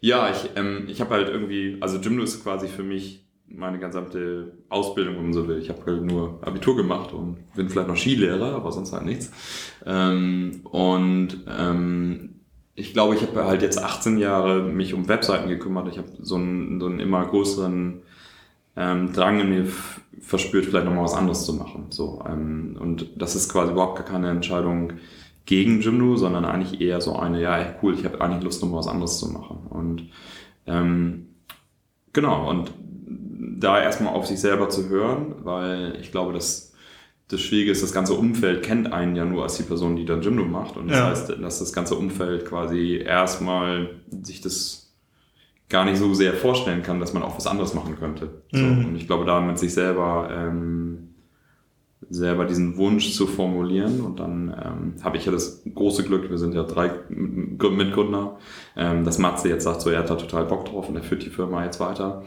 ja, 0.02 0.30
ich, 0.30 0.50
ähm, 0.56 0.86
ich 0.88 1.00
habe 1.00 1.14
halt 1.14 1.28
irgendwie, 1.28 1.78
also 1.80 2.00
Gymno 2.00 2.24
ist 2.24 2.42
quasi 2.42 2.66
für 2.66 2.82
mich 2.82 3.24
meine 3.46 3.78
gesamte 3.78 4.52
Ausbildung, 4.68 5.14
wenn 5.14 5.24
man 5.24 5.32
so 5.32 5.46
will. 5.46 5.58
Ich 5.58 5.68
habe 5.68 5.80
halt 5.86 6.02
nur 6.02 6.40
Abitur 6.42 6.76
gemacht 6.76 7.12
und 7.12 7.36
bin 7.54 7.68
vielleicht 7.68 7.86
noch 7.86 7.96
Skilehrer, 7.96 8.56
aber 8.56 8.72
sonst 8.72 8.92
halt 8.92 9.04
nichts. 9.04 9.30
Ähm, 9.86 10.62
und 10.64 11.44
ähm, 11.48 12.40
ich 12.74 12.92
glaube, 12.92 13.14
ich 13.14 13.22
habe 13.22 13.44
halt 13.44 13.62
jetzt 13.62 13.80
18 13.80 14.18
Jahre 14.18 14.64
mich 14.64 14.92
um 14.92 15.06
Webseiten 15.06 15.48
gekümmert. 15.48 15.86
Ich 15.86 15.98
habe 15.98 16.08
so 16.20 16.34
einen, 16.34 16.80
so 16.80 16.86
einen 16.86 16.98
immer 16.98 17.24
größeren 17.24 18.02
ähm, 18.74 19.12
Drang 19.12 19.38
in 19.38 19.50
mir 19.50 19.68
verspürt, 20.20 20.64
vielleicht 20.64 20.86
nochmal 20.86 21.04
was 21.04 21.14
anderes 21.14 21.44
zu 21.44 21.54
machen. 21.54 21.86
So, 21.90 22.24
ähm, 22.28 22.76
und 22.80 23.10
das 23.14 23.36
ist 23.36 23.52
quasi 23.52 23.70
überhaupt 23.70 23.98
gar 23.98 24.06
keine 24.06 24.30
Entscheidung 24.30 24.94
gegen 25.44 25.80
Jimdo, 25.80 26.16
sondern 26.16 26.44
eigentlich 26.44 26.80
eher 26.80 27.00
so 27.00 27.16
eine, 27.16 27.40
ja, 27.40 27.74
cool, 27.82 27.94
ich 27.94 28.04
habe 28.04 28.20
eigentlich 28.20 28.44
Lust, 28.44 28.62
nochmal 28.62 28.78
was 28.78 28.88
anderes 28.88 29.18
zu 29.18 29.28
machen. 29.28 29.66
Und 29.68 30.10
ähm, 30.66 31.28
genau, 32.12 32.48
und 32.48 32.70
da 33.58 33.80
erstmal 33.80 34.14
auf 34.14 34.26
sich 34.26 34.40
selber 34.40 34.68
zu 34.68 34.88
hören, 34.88 35.34
weil 35.42 35.98
ich 36.00 36.10
glaube, 36.10 36.32
dass 36.32 36.72
das 37.28 37.40
Schwierige 37.40 37.70
ist, 37.70 37.82
das 37.82 37.92
ganze 37.92 38.14
Umfeld 38.14 38.62
kennt 38.62 38.92
einen 38.92 39.16
ja 39.16 39.24
nur 39.24 39.42
als 39.42 39.56
die 39.56 39.62
Person, 39.62 39.96
die 39.96 40.04
dann 40.04 40.22
Jimdo 40.22 40.44
macht. 40.44 40.76
Und 40.76 40.88
das 40.88 40.98
ja. 40.98 41.08
heißt, 41.08 41.30
dass 41.40 41.58
das 41.60 41.72
ganze 41.72 41.94
Umfeld 41.94 42.44
quasi 42.44 42.96
erstmal 42.96 43.90
sich 44.22 44.40
das 44.42 44.92
gar 45.68 45.86
nicht 45.86 45.96
so 45.96 46.12
sehr 46.12 46.34
vorstellen 46.34 46.82
kann, 46.82 47.00
dass 47.00 47.14
man 47.14 47.22
auch 47.22 47.36
was 47.36 47.46
anderes 47.46 47.72
machen 47.72 47.96
könnte. 47.98 48.42
So, 48.52 48.58
Mhm. 48.58 48.84
Und 48.86 48.96
ich 48.96 49.06
glaube, 49.06 49.24
da 49.24 49.40
mit 49.40 49.58
sich 49.58 49.72
selber 49.72 50.28
ähm, 50.30 51.11
selber 52.12 52.44
diesen 52.44 52.76
Wunsch 52.76 53.12
zu 53.14 53.26
formulieren 53.26 54.00
und 54.02 54.20
dann 54.20 54.54
ähm, 54.62 55.02
habe 55.02 55.16
ich 55.16 55.24
ja 55.24 55.32
das 55.32 55.62
große 55.74 56.04
Glück, 56.04 56.28
wir 56.28 56.36
sind 56.38 56.54
ja 56.54 56.62
drei 56.62 56.90
Mitgründer, 57.08 58.38
ähm, 58.76 59.04
dass 59.04 59.18
Matze 59.18 59.48
jetzt 59.48 59.64
sagt, 59.64 59.80
so 59.80 59.90
er 59.90 60.00
hat 60.00 60.10
da 60.10 60.16
total 60.16 60.44
Bock 60.44 60.66
drauf 60.66 60.88
und 60.88 60.96
er 60.96 61.02
führt 61.02 61.24
die 61.24 61.30
Firma 61.30 61.64
jetzt 61.64 61.80
weiter. 61.80 62.22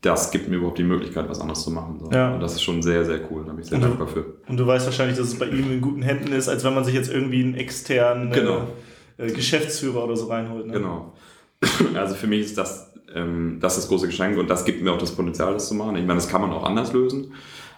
Das 0.00 0.30
gibt 0.30 0.48
mir 0.48 0.56
überhaupt 0.56 0.78
die 0.78 0.84
Möglichkeit, 0.84 1.28
was 1.28 1.40
anderes 1.40 1.62
zu 1.62 1.70
machen. 1.72 1.98
So. 2.00 2.10
Ja. 2.12 2.34
Und 2.34 2.40
das 2.40 2.52
ist 2.54 2.62
schon 2.62 2.82
sehr, 2.82 3.04
sehr 3.04 3.20
cool. 3.30 3.44
Da 3.44 3.52
bin 3.52 3.62
ich 3.62 3.66
sehr 3.68 3.76
Und 3.78 3.82
du- 3.82 3.88
dankbar 3.88 4.06
für. 4.08 4.24
Und 4.48 4.56
du 4.56 4.66
weißt 4.66 4.86
wahrscheinlich, 4.86 5.18
dass 5.18 5.26
es 5.28 5.38
bei 5.38 5.46
ihm 5.46 5.72
in 5.72 5.80
guten 5.80 6.02
Händen 6.02 6.32
ist, 6.32 6.48
als 6.48 6.62
wenn 6.64 6.74
man 6.74 6.84
sich 6.84 6.94
jetzt 6.94 7.10
irgendwie 7.12 7.42
einen 7.42 7.54
externen 7.54 8.30
Genau. 8.30 8.68
äh, 9.18 9.26
äh, 9.26 9.32
Geschäftsführer 9.32 10.04
oder 10.04 10.16
so 10.16 10.26
reinholt. 10.26 10.66
Ne? 10.66 10.72
Genau. 10.74 11.12
Also 11.96 12.14
für 12.14 12.28
mich 12.28 12.42
ist 12.42 12.56
das, 12.58 12.87
ähm, 13.14 13.58
das 13.60 13.76
das 13.76 13.88
große 13.88 14.06
Geschenk 14.06 14.38
und 14.38 14.48
das 14.50 14.64
gibt 14.64 14.82
mir 14.82 14.92
auch 14.92 14.98
das 14.98 15.12
Potenzial, 15.12 15.52
das 15.54 15.68
zu 15.68 15.74
machen. 15.74 15.96
Ich 15.96 16.02
meine, 16.06 16.16
das 16.16 16.28
kann 16.28 16.40
man 16.40 16.52
auch 16.52 16.64
anders 16.64 16.92
lösen. 16.92 17.32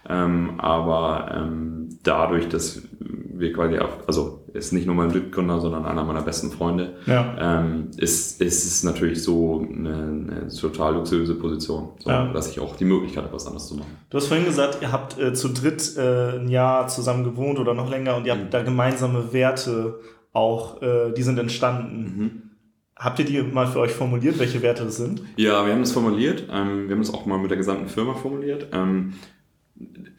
Ähm, 0.09 0.55
aber 0.59 1.31
ähm, 1.35 1.99
dadurch, 2.03 2.49
dass 2.49 2.81
wir 2.99 3.53
quasi 3.53 3.79
auch, 3.79 4.07
also 4.07 4.45
ist 4.55 4.73
nicht 4.73 4.87
nur 4.87 4.95
mein 4.95 5.09
Mitgründer, 5.13 5.61
sondern 5.61 5.85
einer 5.85 6.05
meiner 6.05 6.23
besten 6.23 6.51
Freunde, 6.51 6.95
Ja. 7.07 7.61
ähm, 7.61 7.89
ist, 7.99 8.41
ist 8.41 8.65
es 8.65 8.83
natürlich 8.83 9.23
so 9.23 9.61
eine, 9.61 9.93
eine 9.95 10.49
total 10.49 10.95
luxuriöse 10.95 11.35
Position, 11.35 11.91
so, 11.99 12.09
Ja. 12.11 12.33
dass 12.33 12.51
ich 12.51 12.61
auch 12.61 12.77
die 12.77 12.87
Möglichkeit 12.87 13.25
habe, 13.25 13.35
was 13.35 13.47
anderes 13.47 13.69
zu 13.69 13.75
machen. 13.77 13.91
Du 14.09 14.17
hast 14.17 14.27
vorhin 14.29 14.47
gesagt, 14.47 14.79
ihr 14.81 14.91
habt 14.91 15.19
äh, 15.19 15.35
zu 15.35 15.49
dritt 15.51 15.97
äh, 15.99 16.39
ein 16.39 16.49
Jahr 16.49 16.89
zusammen 16.89 17.23
gewohnt 17.25 17.59
oder 17.59 17.75
noch 17.75 17.91
länger 17.91 18.17
und 18.17 18.27
ihr 18.27 18.33
habt 18.33 18.45
Mhm. 18.45 18.51
da 18.51 18.63
gemeinsame 18.63 19.33
Werte 19.35 20.01
auch, 20.33 20.81
äh, 20.83 21.13
die 21.13 21.23
sind 21.23 21.39
entstanden. 21.39 22.01
Mhm. 22.17 22.43
Habt 23.01 23.19
ihr 23.19 23.25
die 23.25 23.43
mal 23.43 23.67
für 23.67 23.81
euch 23.81 23.93
formuliert, 23.93 24.39
welche 24.39 24.61
Werte 24.61 24.85
das 24.85 24.99
sind? 24.99 25.23
Ja, 25.37 25.65
wir 25.65 25.73
haben 25.73 25.81
das 25.81 25.93
formuliert. 25.93 26.45
Ähm, 26.53 26.87
wir 26.87 26.95
haben 26.95 27.01
das 27.01 27.15
auch 27.15 27.25
mal 27.25 27.39
mit 27.39 27.51
der 27.51 27.57
gesamten 27.57 27.89
Firma 27.89 28.13
formuliert. 28.13 28.69
Ähm, 28.73 29.15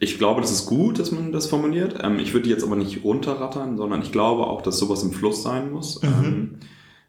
ich 0.00 0.18
glaube, 0.18 0.40
das 0.40 0.50
ist 0.50 0.66
gut, 0.66 0.98
dass 0.98 1.12
man 1.12 1.30
das 1.30 1.46
formuliert. 1.46 2.00
Ähm, 2.02 2.18
ich 2.18 2.32
würde 2.32 2.42
die 2.42 2.50
jetzt 2.50 2.64
aber 2.64 2.74
nicht 2.74 3.04
runterrattern, 3.04 3.76
sondern 3.76 4.02
ich 4.02 4.10
glaube 4.10 4.48
auch, 4.48 4.62
dass 4.62 4.78
sowas 4.78 5.04
im 5.04 5.12
Fluss 5.12 5.44
sein 5.44 5.70
muss. 5.70 6.02
Mhm. 6.02 6.56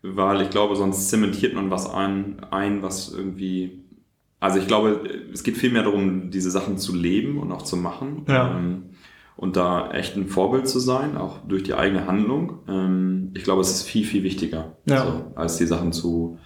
Weil 0.04 0.44
ich 0.44 0.52
glaube, 0.52 0.76
sonst 0.76 1.10
zementiert 1.10 1.56
man 1.56 1.72
was 1.72 1.90
ein, 1.90 2.46
ein, 2.52 2.84
was 2.84 3.12
irgendwie. 3.12 3.80
Also 4.40 4.60
ich 4.60 4.68
glaube, 4.68 5.02
es 5.34 5.42
geht 5.42 5.58
viel 5.58 5.72
mehr 5.72 5.84
darum, 5.84 6.30
diese 6.30 6.52
Sachen 6.52 6.78
zu 6.78 6.96
leben 6.96 7.40
und 7.40 7.52
auch 7.52 7.64
zu 7.64 7.78
machen. 7.78 8.26
Ja. 8.28 8.60
Ähm, 8.60 8.92
und 9.36 9.56
da 9.56 9.92
echt 9.92 10.16
ein 10.16 10.28
Vorbild 10.28 10.68
zu 10.68 10.80
sein, 10.80 11.18
auch 11.18 11.40
durch 11.48 11.64
die 11.64 11.74
eigene 11.74 12.08
Handlung. 12.08 12.60
Ähm, 12.68 13.32
ich 13.34 13.44
glaube, 13.44 13.62
es 13.62 13.72
ist 13.72 13.84
viel, 13.84 14.06
viel 14.06 14.24
wichtiger, 14.24 14.78
Ja. 14.86 15.06
so, 15.06 15.32
als 15.36 15.58
die 15.58 15.66
Sachen 15.68 15.92
zu 15.92 16.38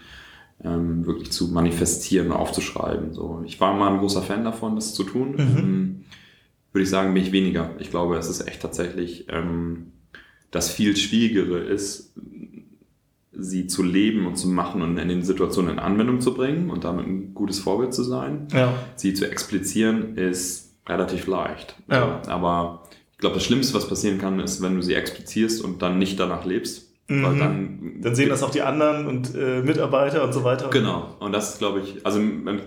ähm, 0.64 1.06
wirklich 1.06 1.32
zu 1.32 1.50
manifestieren 1.50 2.28
und 2.32 2.38
aufzuschreiben. 2.38 3.14
So. 3.14 3.44
Ich 3.46 3.60
war 3.62 3.76
mal 3.76 3.94
ein 3.94 4.00
großer 4.00 4.24
Fan 4.24 4.44
davon, 4.44 4.76
das 4.76 4.96
zu 4.96 5.04
tun. 5.04 5.34
Mhm. 5.34 5.58
Ähm, 5.58 6.02
würde 6.72 6.84
ich 6.84 6.90
sagen, 6.90 7.14
bin 7.14 7.22
ich 7.24 7.32
weniger. 7.32 7.72
Ich 7.80 7.92
glaube, 7.92 8.18
es 8.18 8.28
ist 8.28 8.48
echt 8.48 8.62
tatsächlich 8.64 9.28
ähm, 9.30 9.92
das 10.50 10.70
viel 10.72 10.96
Schwierigere 10.98 11.60
ist, 11.60 12.14
sie 13.32 13.68
zu 13.68 13.84
leben 13.84 14.26
und 14.26 14.36
zu 14.36 14.48
machen 14.48 14.82
und 14.82 14.98
in 14.98 15.10
den 15.10 15.22
Situationen 15.22 15.74
in 15.74 15.80
Anwendung 15.80 16.22
zu 16.22 16.34
bringen 16.34 16.72
und 16.72 16.84
damit 16.84 17.06
ein 17.06 17.34
gutes 17.36 17.60
Vorbild 17.60 17.94
zu 17.94 18.04
sein. 18.04 18.48
Ja. 18.52 18.74
Sie 18.96 19.14
zu 19.14 19.30
explizieren 19.30 20.16
ist 20.18 20.67
relativ 20.88 21.28
leicht. 21.28 21.76
Ja. 21.90 22.22
Aber 22.28 22.84
ich 23.14 23.18
glaube, 23.20 23.36
das 23.36 23.44
Schlimmste, 23.46 23.74
was 23.76 23.88
passieren 23.88 24.20
kann, 24.20 24.40
ist, 24.40 24.62
wenn 24.62 24.76
du 24.76 24.82
sie 24.82 24.94
explizierst 24.94 25.64
und 25.64 25.82
dann 25.82 25.98
nicht 25.98 26.20
danach 26.20 26.46
lebst. 26.46 26.86
Weil 27.10 27.34
Mhm. 27.34 27.40
dann, 27.40 28.02
Dann 28.02 28.16
sehen 28.16 28.30
das 28.30 28.44
auch 28.44 28.50
die 28.52 28.62
anderen 28.62 29.08
und 29.08 29.34
äh, 29.34 29.62
Mitarbeiter 29.62 30.24
und 30.26 30.34
so 30.34 30.44
weiter. 30.44 30.70
Genau. 30.70 31.16
Und 31.20 31.32
das 31.32 31.54
ist, 31.54 31.60
glaube 31.60 31.80
ich, 31.80 32.06
also 32.06 32.20
ähm, 32.20 32.62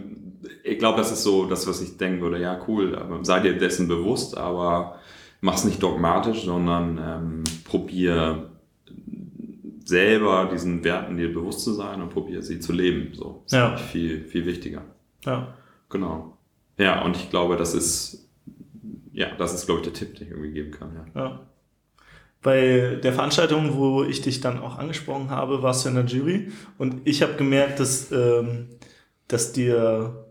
ich 0.64 0.78
glaube, 0.78 0.96
das 0.98 1.12
ist 1.12 1.22
so 1.22 1.44
das, 1.44 1.66
was 1.68 1.82
ich 1.82 1.98
denken 1.98 2.20
würde. 2.22 2.40
Ja, 2.40 2.58
cool, 2.66 2.96
aber 2.96 3.22
sei 3.24 3.40
dir 3.40 3.56
dessen 3.58 3.86
bewusst, 3.86 4.36
aber 4.38 4.96
mach's 5.42 5.64
nicht 5.64 5.82
dogmatisch, 5.82 6.44
sondern 6.44 6.98
ähm, 6.98 7.44
probier 7.64 8.50
selber 9.84 10.48
diesen 10.52 10.84
Werten 10.84 11.16
dir 11.16 11.32
bewusst 11.32 11.60
zu 11.64 11.72
sein 11.72 12.00
und 12.00 12.10
probier 12.10 12.42
sie 12.42 12.60
zu 12.60 12.72
leben. 12.72 13.12
So, 13.14 13.42
das 13.44 13.52
ist 13.52 13.58
Ja. 13.58 13.74
ich, 13.74 13.80
viel, 13.80 14.24
viel 14.24 14.46
wichtiger. 14.46 14.82
Ja. 15.24 15.48
Genau. 15.88 16.36
Ja, 16.80 17.02
und 17.02 17.16
ich 17.16 17.30
glaube, 17.30 17.56
das 17.56 17.74
ist, 17.74 18.28
ja, 19.12 19.28
das 19.38 19.52
ist, 19.54 19.66
glaube 19.66 19.80
ich, 19.80 19.86
der 19.86 19.94
Tipp, 19.94 20.14
den 20.16 20.26
ich 20.26 20.30
irgendwie 20.32 20.52
geben 20.52 20.70
kann. 20.70 20.90
Ja. 21.14 21.20
Ja. 21.22 21.40
Bei 22.42 22.98
der 23.02 23.12
Veranstaltung, 23.12 23.76
wo 23.76 24.02
ich 24.02 24.22
dich 24.22 24.40
dann 24.40 24.60
auch 24.60 24.78
angesprochen 24.78 25.28
habe, 25.30 25.62
warst 25.62 25.84
du 25.84 25.90
in 25.90 25.94
der 25.96 26.06
Jury 26.06 26.50
und 26.78 27.02
ich 27.04 27.22
habe 27.22 27.34
gemerkt, 27.34 27.80
dass, 27.80 28.10
ähm, 28.12 28.68
dass 29.28 29.52
dir 29.52 30.24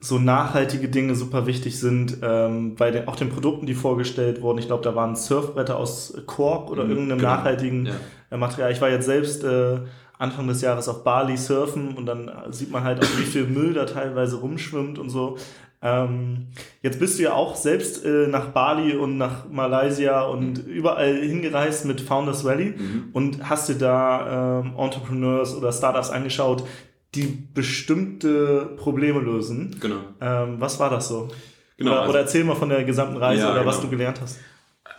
so 0.00 0.18
nachhaltige 0.18 0.88
Dinge 0.88 1.14
super 1.14 1.46
wichtig 1.46 1.78
sind, 1.78 2.18
ähm, 2.20 2.74
bei 2.74 2.90
den, 2.90 3.06
auch 3.08 3.16
den 3.16 3.30
Produkten, 3.30 3.64
die 3.64 3.74
vorgestellt 3.74 4.42
wurden. 4.42 4.58
Ich 4.58 4.66
glaube, 4.66 4.82
da 4.82 4.94
waren 4.96 5.14
Surfbretter 5.16 5.76
aus 5.78 6.14
Kork 6.26 6.68
oder 6.70 6.84
Mhm, 6.84 6.90
irgendeinem 6.90 7.18
genau. 7.20 7.30
nachhaltigen 7.30 7.86
Ja. 7.86 7.92
äh, 8.30 8.36
Material. 8.36 8.72
Ich 8.72 8.80
war 8.80 8.90
jetzt 8.90 9.06
selbst 9.06 9.44
äh, 9.44 9.78
Anfang 10.18 10.46
des 10.48 10.60
Jahres 10.62 10.88
auf 10.88 11.02
Bali 11.04 11.36
surfen 11.36 11.94
und 11.96 12.06
dann 12.06 12.30
sieht 12.50 12.70
man 12.70 12.84
halt 12.84 13.00
auch, 13.00 13.18
wie 13.18 13.24
viel 13.24 13.46
Müll 13.46 13.74
da 13.74 13.84
teilweise 13.84 14.36
rumschwimmt 14.36 14.98
und 14.98 15.10
so. 15.10 15.36
Ähm, 15.82 16.46
jetzt 16.82 16.98
bist 16.98 17.18
du 17.18 17.24
ja 17.24 17.34
auch 17.34 17.56
selbst 17.56 18.04
äh, 18.06 18.26
nach 18.28 18.46
Bali 18.48 18.96
und 18.96 19.18
nach 19.18 19.48
Malaysia 19.50 20.22
und 20.22 20.58
überall 20.66 21.14
hingereist 21.16 21.84
mit 21.84 22.00
Founders 22.00 22.44
Rally 22.46 22.74
Mhm. 22.78 23.04
und 23.12 23.48
hast 23.50 23.68
dir 23.68 23.74
da 23.74 24.60
ähm, 24.60 24.72
Entrepreneurs 24.78 25.54
oder 25.54 25.72
Startups 25.72 26.08
angeschaut, 26.10 26.64
die 27.14 27.26
bestimmte 27.52 28.70
Probleme 28.76 29.20
lösen. 29.20 29.76
Genau. 29.80 29.96
Ähm, 30.20 30.56
was 30.58 30.80
war 30.80 30.90
das 30.90 31.08
so? 31.08 31.28
Genau, 31.76 31.90
oder, 31.90 32.00
also- 32.00 32.10
oder 32.12 32.20
erzähl 32.20 32.44
mal 32.44 32.56
von 32.56 32.68
der 32.68 32.84
gesamten 32.84 33.16
Reise 33.18 33.42
Ja, 33.42 33.52
oder 33.52 33.66
was 33.66 33.76
genau. 33.76 33.90
du 33.90 33.96
gelernt 33.96 34.20
hast. 34.22 34.38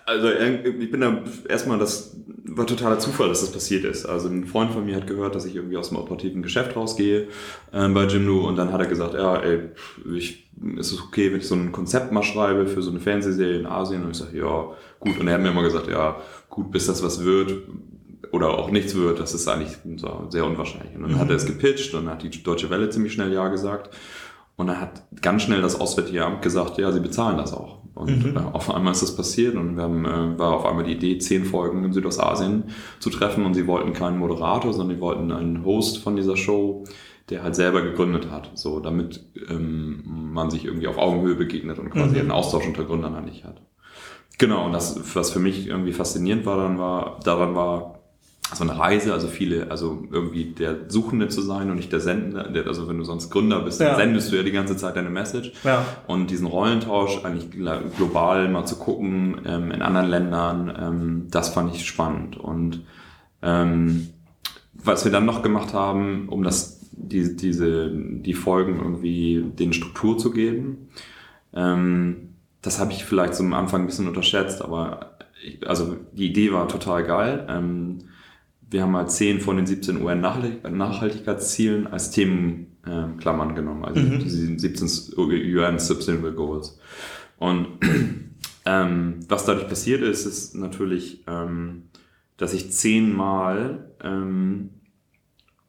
Also 0.06 0.27
äh, 0.27 0.68
ich 0.68 0.92
bin 0.92 1.01
da 1.01 1.24
erstmal, 1.48 1.80
das 1.80 2.15
war 2.48 2.65
totaler 2.65 3.00
Zufall, 3.00 3.30
dass 3.30 3.42
das 3.42 3.51
passiert 3.51 3.86
ist. 3.86 4.06
Also 4.06 4.30
ein 4.30 4.46
Freund 4.46 4.72
von 4.72 4.86
mir 4.86 4.96
hat 4.96 5.08
gehört, 5.08 5.36
dass 5.36 5.46
ich 5.46 5.56
irgendwie 5.56 5.77
aus 5.77 5.89
dem 5.89 5.98
operativen 5.98 6.42
Geschäft 6.42 6.75
rausgehe 6.75 7.27
ähm, 7.74 7.94
bei 7.94 8.06
Jimdo 8.06 8.48
und 8.48 8.56
dann 8.56 8.72
hat 8.72 8.82
er 8.82 8.88
gesagt, 8.88 9.13
ja, 9.13 9.38
ey, 9.38 9.70
ich, 10.15 10.50
ist 10.77 10.92
es 10.92 11.01
okay, 11.01 11.32
wenn 11.32 11.39
ich 11.39 11.48
so 11.48 11.56
ein 11.56 11.72
Konzept 11.72 12.12
mal 12.12 12.24
schreibe 12.24 12.68
für 12.68 12.82
so 12.82 12.92
eine 12.92 13.00
Fernsehserie 13.00 13.60
in 13.60 13.65
Asien? 13.65 14.04
Und 14.04 14.12
ich 14.12 14.18
sage, 14.18 14.38
ja, 14.38 14.72
gut. 15.00 15.20
Und 15.20 15.27
er 15.27 15.36
hat 15.36 15.42
mir 15.42 15.50
immer 15.50 15.63
gesagt, 15.63 15.88
ja, 15.88 16.18
gut, 16.50 16.72
bis 16.72 16.88
das 16.88 17.04
was 17.04 17.24
wird 17.24 17.54
oder 18.32 18.50
auch 18.50 18.70
nichts 18.72 18.96
wird, 18.96 19.20
das 19.20 19.34
ist 19.34 19.48
eigentlich 19.48 19.77
so 19.98 20.27
sehr 20.30 20.46
unwahrscheinlich. 20.46 20.96
Und 20.96 21.04
dann 21.04 21.20
hat 21.20 21.30
er 21.30 21.36
es 21.36 21.46
gepitcht 21.46 21.94
und 21.94 22.06
dann 22.06 22.15
hat 22.15 22.24
die 22.24 22.44
Deutsche 22.44 22.70
Welle 22.70 22.89
ziemlich 22.89 23.13
schnell 23.13 23.32
Ja 23.32 23.48
gesagt. 23.48 23.96
Und 24.56 24.68
dann 24.68 24.80
hat 24.80 25.04
ganz 25.22 25.44
schnell 25.44 25.62
das 25.62 25.80
Auswärtige 25.80 26.25
Amt 26.25 26.42
gesagt, 26.42 26.77
ja, 26.77 26.92
sie 26.92 27.00
bezahlen 27.00 27.38
das 27.38 27.54
auch. 27.54 27.85
Und 27.95 28.33
Mhm. 28.33 28.37
äh, 28.37 28.39
auf 28.39 28.69
einmal 28.73 28.91
ist 28.91 29.01
das 29.01 29.15
passiert 29.15 29.55
und 29.55 29.77
wir 29.77 29.83
haben, 29.83 30.05
äh, 30.05 30.37
war 30.37 30.53
auf 30.53 30.65
einmal 30.65 30.83
die 30.83 30.91
Idee, 30.93 31.17
zehn 31.17 31.45
Folgen 31.45 31.83
in 31.85 31.93
Südostasien 31.93 32.65
zu 32.99 33.09
treffen 33.09 33.45
und 33.45 33.53
sie 33.53 33.67
wollten 33.67 33.93
keinen 33.93 34.19
Moderator, 34.19 34.73
sondern 34.73 34.97
die 34.97 35.01
wollten 35.01 35.31
einen 35.31 35.63
Host 35.63 35.99
von 36.03 36.15
dieser 36.17 36.35
Show, 36.35 36.83
der 37.29 37.41
halt 37.41 37.55
selber 37.55 37.81
gegründet 37.81 38.29
hat, 38.29 38.51
so 38.55 38.79
damit 38.81 39.25
ähm, 39.49 40.03
man 40.33 40.49
sich 40.51 40.65
irgendwie 40.65 40.87
auf 40.87 40.97
Augenhöhe 40.97 41.35
begegnet 41.35 41.79
und 41.79 41.89
quasi 41.89 42.15
Mhm. 42.15 42.21
einen 42.21 42.31
Austausch 42.31 42.67
unter 42.67 42.83
Gründern 42.83 43.15
eigentlich 43.15 43.45
hat. 43.45 43.61
Genau, 44.37 44.65
und 44.65 44.73
das, 44.73 45.15
was 45.15 45.31
für 45.31 45.39
mich 45.39 45.65
irgendwie 45.67 45.93
faszinierend 45.93 46.45
war, 46.45 46.57
dann 46.57 46.77
war, 46.77 47.19
daran 47.23 47.55
war 47.55 47.94
so 48.53 48.63
eine 48.63 48.77
Reise, 48.77 49.11
also 49.11 49.27
viele, 49.27 49.71
also 49.71 50.03
irgendwie 50.11 50.45
der 50.45 50.87
Suchende 50.89 51.27
zu 51.29 51.41
sein 51.41 51.69
und 51.71 51.77
nicht 51.77 51.91
der 51.91 51.99
Sendende, 51.99 52.65
also 52.67 52.87
wenn 52.87 52.97
du 52.99 53.03
sonst 53.03 53.31
Gründer 53.31 53.59
bist, 53.61 53.81
dann 53.81 53.87
Ja. 53.87 53.95
sendest 53.95 54.31
du 54.31 54.35
ja 54.35 54.43
die 54.43 54.51
ganze 54.51 54.77
Zeit 54.77 54.95
deine 54.95 55.09
Message. 55.09 55.51
Ja. 55.63 55.83
Und 56.07 56.29
diesen 56.29 56.45
Rollentausch 56.45 57.23
eigentlich 57.25 57.45
gl- 57.45 57.81
global 57.97 58.47
mal 58.49 58.65
zu 58.65 58.75
gucken, 58.77 59.41
ähm, 59.45 59.71
in 59.71 59.81
anderen 59.81 60.07
Ländern, 60.09 60.73
ähm, 60.79 61.27
das 61.31 61.49
fand 61.49 61.73
ich 61.75 61.85
spannend. 61.87 62.37
Und 62.37 62.83
ähm, 63.41 64.09
was 64.73 65.05
wir 65.05 65.11
dann 65.11 65.25
noch 65.25 65.41
gemacht 65.41 65.73
haben, 65.73 66.29
um 66.29 66.43
das, 66.43 66.81
die, 66.91 67.35
diese, 67.35 67.89
die 67.91 68.33
Folgen 68.35 68.79
irgendwie 68.79 69.43
den 69.57 69.73
Struktur 69.73 70.17
zu 70.19 70.29
geben, 70.31 70.89
ähm, 71.53 72.35
das 72.61 72.79
habe 72.79 72.91
ich 72.91 73.05
vielleicht 73.05 73.39
am 73.39 73.53
Anfang 73.53 73.81
ein 73.81 73.87
bisschen 73.87 74.07
unterschätzt, 74.07 74.61
aber 74.61 75.17
ich, 75.43 75.67
also 75.67 75.97
die 76.13 76.27
Idee 76.27 76.53
war 76.53 76.67
total 76.67 77.03
geil. 77.03 77.45
Ähm, 78.65 78.72
wir 78.72 78.81
haben 78.81 78.95
halt 78.95 79.12
10 79.12 79.41
von 79.41 79.57
den 79.57 79.65
17 79.65 80.01
UN-Nachhaltigkeitszielen 80.01 81.88
als 81.88 82.12
Themenklammern 82.12 83.13
äh, 83.13 83.22
Klammern 83.22 83.55
genommen, 83.55 83.86
also 83.86 84.01
Mhm. 84.01 84.19
die 84.19 84.29
17 84.29 84.88
UN 85.17 85.79
Sustainable 85.79 86.34
Goals. 86.34 86.79
Und 87.38 87.67
ähm, 88.65 89.19
was 89.27 89.45
dadurch 89.45 89.67
passiert 89.67 90.01
ist, 90.01 90.25
ist 90.25 90.55
natürlich, 90.55 91.24
ähm, 91.27 91.84
dass 92.38 92.53
ich 92.53 92.72
zehnmal 92.72 93.91
ähm, 94.03 94.69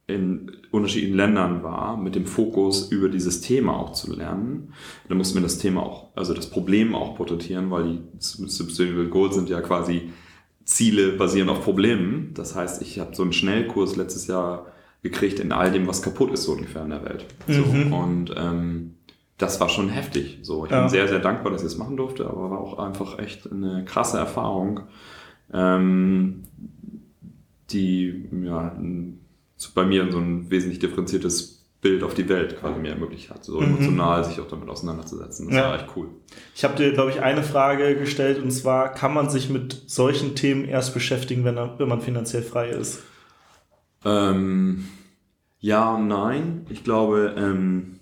in 0.08 0.52
unterschiedlichen 0.70 1.16
Ländern 1.16 1.64
war, 1.64 1.96
mit 1.96 2.14
dem 2.14 2.26
Fokus 2.26 2.92
über 2.92 3.08
dieses 3.08 3.40
Thema 3.40 3.76
auch 3.76 3.92
zu 3.92 4.14
lernen. 4.14 4.72
Da 5.08 5.16
mussten 5.16 5.34
wir 5.36 5.42
das 5.42 5.58
Thema 5.58 5.82
auch, 5.82 6.16
also 6.16 6.32
das 6.32 6.48
Problem 6.48 6.94
auch 6.94 7.16
porträtieren, 7.16 7.70
weil 7.72 7.84
die 7.84 8.00
Sustainable 8.20 9.08
Goals 9.08 9.34
sind 9.34 9.48
ja 9.48 9.60
quasi 9.60 10.10
Ziele 10.66 11.12
basieren 11.12 11.48
auf 11.48 11.62
Problemen. 11.62 12.32
Das 12.34 12.54
heißt, 12.54 12.82
ich 12.82 12.98
habe 12.98 13.14
so 13.16 13.22
einen 13.22 13.32
Schnellkurs 13.32 13.96
letztes 13.96 14.26
Jahr 14.26 14.66
gekriegt 15.02 15.38
in 15.40 15.52
all 15.52 15.70
dem, 15.72 15.86
was 15.86 16.02
kaputt 16.02 16.32
ist, 16.32 16.42
so 16.42 16.52
ungefähr 16.52 16.82
in 16.82 16.90
der 16.90 17.04
Welt. 17.04 17.24
So, 17.48 17.62
Mhm. 17.64 17.92
und 17.92 18.34
ähm, 18.36 18.94
das 19.38 19.60
war 19.60 19.68
schon 19.68 19.88
heftig. 19.88 20.40
So, 20.42 20.64
ich 20.66 20.72
Ja. 20.72 20.80
bin 20.80 20.88
sehr, 20.88 21.06
sehr 21.08 21.20
dankbar, 21.20 21.52
dass 21.52 21.62
ich 21.62 21.68
das 21.68 21.78
machen 21.78 21.96
durfte, 21.96 22.26
aber 22.28 22.50
war 22.50 22.58
auch 22.60 22.78
einfach 22.78 23.18
echt 23.18 23.50
eine 23.50 23.84
krasse 23.84 24.18
Erfahrung, 24.18 24.80
ähm, 25.52 26.42
die 27.70 28.24
ja, 28.44 28.76
bei 29.74 29.84
mir 29.86 30.10
so 30.10 30.18
ein 30.18 30.50
wesentlich 30.50 30.78
differenziertes 30.80 31.55
Bild 31.80 32.02
auf 32.02 32.14
die 32.14 32.28
Welt 32.28 32.58
quasi 32.58 32.80
mir 32.80 32.90
ermöglicht 32.90 33.30
hat, 33.30 33.44
so 33.44 33.60
Mhm. 33.60 33.74
emotional 33.74 34.24
sich 34.24 34.40
auch 34.40 34.48
damit 34.48 34.68
auseinanderzusetzen. 34.68 35.46
Das 35.46 35.56
Ja. 35.56 35.68
war 35.68 35.76
echt 35.76 35.88
cool. 35.96 36.08
Ich 36.54 36.64
habe 36.64 36.74
dir, 36.76 36.92
glaube 36.92 37.10
ich, 37.10 37.20
eine 37.20 37.42
Frage 37.42 37.96
gestellt 37.96 38.42
und 38.42 38.50
zwar, 38.50 38.92
kann 38.92 39.12
man 39.14 39.28
sich 39.30 39.48
mit 39.50 39.82
solchen 39.86 40.34
Themen 40.34 40.64
erst 40.64 40.94
beschäftigen, 40.94 41.44
wenn, 41.44 41.56
er, 41.56 41.78
wenn 41.78 41.88
man 41.88 42.00
finanziell 42.00 42.42
frei 42.42 42.70
ist? 42.70 43.00
Ähm, 44.04 44.86
ja 45.60 45.94
und 45.94 46.08
nein. 46.08 46.66
Ich 46.70 46.84
glaube, 46.84 47.34
ähm, 47.36 48.00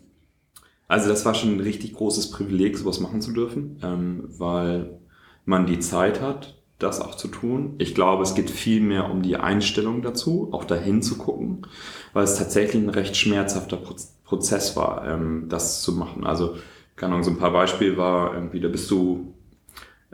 also 0.89 1.09
das 1.09 1.25
war 1.25 1.35
schon 1.35 1.57
ein 1.57 1.61
richtig 1.61 1.95
großes 1.95 2.31
Privileg, 2.31 2.77
sowas 2.79 3.01
machen 3.01 3.21
zu 3.23 3.33
dürfen, 3.33 3.79
ähm, 3.83 4.25
weil 4.39 4.99
man 5.45 5.67
die 5.67 5.79
Zeit 5.81 6.21
hat, 6.21 6.54
das 6.79 7.01
auch 7.01 7.15
zu 7.15 7.29
tun. 7.29 7.75
Ich 7.79 7.95
glaube, 7.95 8.23
es 8.23 8.35
geht 8.35 8.51
viel 8.51 8.81
mehr 8.81 9.11
um 9.11 9.23
die 9.23 9.37
Einstellung 9.37 10.03
dazu, 10.03 10.49
auch 10.53 10.65
dahin 10.65 11.03
zu 11.03 11.17
gucken, 11.19 11.67
weil 12.13 12.25
es 12.25 12.37
tatsächlich 12.37 12.83
ein 12.83 12.91
recht 12.91 13.17
schmerzhafter 13.17 13.77
Proz- 13.77 14.13
Prozess 14.25 14.77
war, 14.77 15.07
ähm, 15.07 15.47
das 15.49 15.83
zu 15.83 15.93
machen. 15.93 16.25
Also, 16.25 16.57
keine 16.97 17.13
Ahnung, 17.15 17.25
so 17.25 17.31
ein 17.31 17.39
paar 17.39 17.53
Beispiele 17.53 17.97
war 17.97 18.35
irgendwie, 18.35 18.61
da 18.61 18.69
bist 18.69 18.91
du 18.91 19.35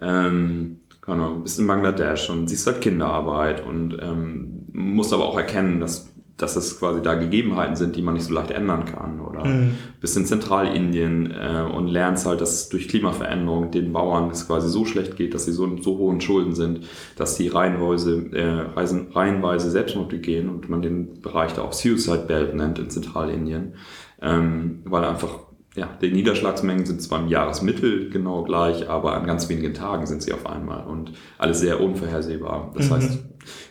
ähm, 0.01 0.81
keine 1.01 1.25
Ahnung, 1.25 1.43
bist 1.43 1.59
in 1.59 1.67
Bangladesch 1.67 2.31
und 2.31 2.49
siehst 2.49 2.67
halt 2.67 2.81
Kinderarbeit 2.81 3.65
und 3.65 3.97
ähm, 4.01 4.67
musst 4.73 5.13
aber 5.13 5.27
auch 5.27 5.37
erkennen, 5.37 5.81
dass, 5.81 6.10
dass 6.43 6.57
es 6.57 6.79
quasi 6.79 7.03
da 7.03 7.15
Gegebenheiten 7.15 7.77
sind, 7.77 7.97
die 7.97 8.03
man 8.03 8.15
nicht 8.15 8.25
so 8.25 8.33
leicht 8.35 8.51
ändern 8.51 8.85
kann. 8.85 9.21
Oder 9.21 9.45
Mhm. 9.45 9.75
bist 10.01 10.17
in 10.17 10.27
Zentralindien 10.27 11.31
äh, 11.33 11.63
und 11.75 11.89
lernst 11.89 12.27
halt, 12.27 12.41
dass 12.41 12.69
durch 12.69 12.89
Klimaveränderung 12.89 13.71
den 13.71 13.93
Bauern 13.93 14.31
es 14.31 14.47
quasi 14.47 14.69
so 14.69 14.85
schlecht 14.85 15.17
geht, 15.17 15.35
dass 15.35 15.45
sie 15.45 15.53
so 15.53 15.65
in 15.65 15.83
so 15.83 15.99
hohen 15.99 16.21
Schulden 16.21 16.55
sind, 16.55 16.81
dass 17.17 17.37
sie 17.37 17.49
reihenweise, 17.49 18.27
äh, 18.33 18.61
reisen, 18.77 19.09
reihenweise 19.13 19.71
Selbstmord 19.71 20.09
begehen 20.09 20.49
und 20.49 20.69
man 20.69 20.83
den 20.83 21.21
Bereich 21.21 21.53
da 21.53 21.63
auch 21.63 21.73
Suicide 21.73 22.25
Belt 22.27 22.55
nennt 22.55 22.79
in 22.79 22.91
Zentralindien, 22.91 23.75
ähm, 24.23 24.81
weil 24.85 25.05
einfach 25.05 25.41
ja, 25.77 25.89
die 26.03 26.11
Niederschlagsmengen 26.11 26.85
sind 26.85 27.01
zwar 27.01 27.21
im 27.21 27.29
Jahresmittel 27.29 28.11
genau 28.11 28.43
gleich, 28.43 28.91
aber 28.91 29.15
an 29.15 29.25
ganz 29.25 29.49
wenigen 29.49 29.73
Tagen 29.73 30.05
sind 30.05 30.21
sie 30.21 30.33
auf 30.33 30.45
einmal 30.45 30.85
und 30.85 31.13
alles 31.39 31.61
sehr 31.61 31.81
unvorhersehbar. 31.81 32.73
Das 32.75 32.89
Mhm. 32.91 32.95
heißt, 32.95 33.19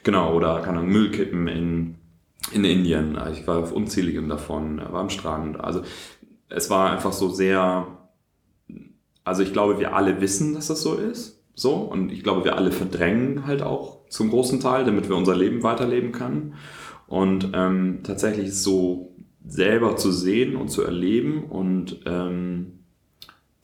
genau, 0.06 0.34
oder 0.34 0.62
kann 0.62 0.76
man 0.76 0.86
Müllkippen 0.88 1.48
in, 1.50 1.96
in 2.52 2.64
Indien. 2.64 3.16
Also 3.16 3.40
ich 3.40 3.48
war 3.48 3.58
auf 3.58 3.72
unzähligen 3.72 4.30
davon, 4.30 4.78
war 4.78 5.02
am 5.02 5.10
Strand. 5.10 5.60
Also 5.60 5.82
es 6.50 6.70
war 6.70 6.92
einfach 6.92 7.14
so 7.14 7.30
sehr, 7.30 7.88
also 9.24 9.44
ich 9.44 9.54
glaube, 9.54 9.80
wir 9.80 9.96
alle 9.96 10.22
wissen, 10.22 10.54
dass 10.54 10.68
das 10.68 10.82
so 10.82 10.96
ist. 10.96 11.44
So, 11.54 11.74
und 11.76 12.12
ich 12.12 12.24
glaube, 12.24 12.46
wir 12.46 12.56
alle 12.56 12.72
verdrängen 12.72 13.46
halt 13.46 13.62
auch 13.62 14.08
zum 14.08 14.30
großen 14.30 14.60
Teil, 14.62 14.86
damit 14.86 15.10
wir 15.10 15.16
unser 15.16 15.36
Leben 15.36 15.62
weiterleben 15.62 16.12
können. 16.12 16.54
Und 17.08 17.52
ähm, 17.54 18.00
tatsächlich 18.04 18.56
so 18.56 19.14
selber 19.46 19.98
zu 19.98 20.12
sehen 20.12 20.56
und 20.56 20.70
zu 20.70 20.84
erleben 20.84 21.46
und 21.46 22.02
ähm, 22.06 22.80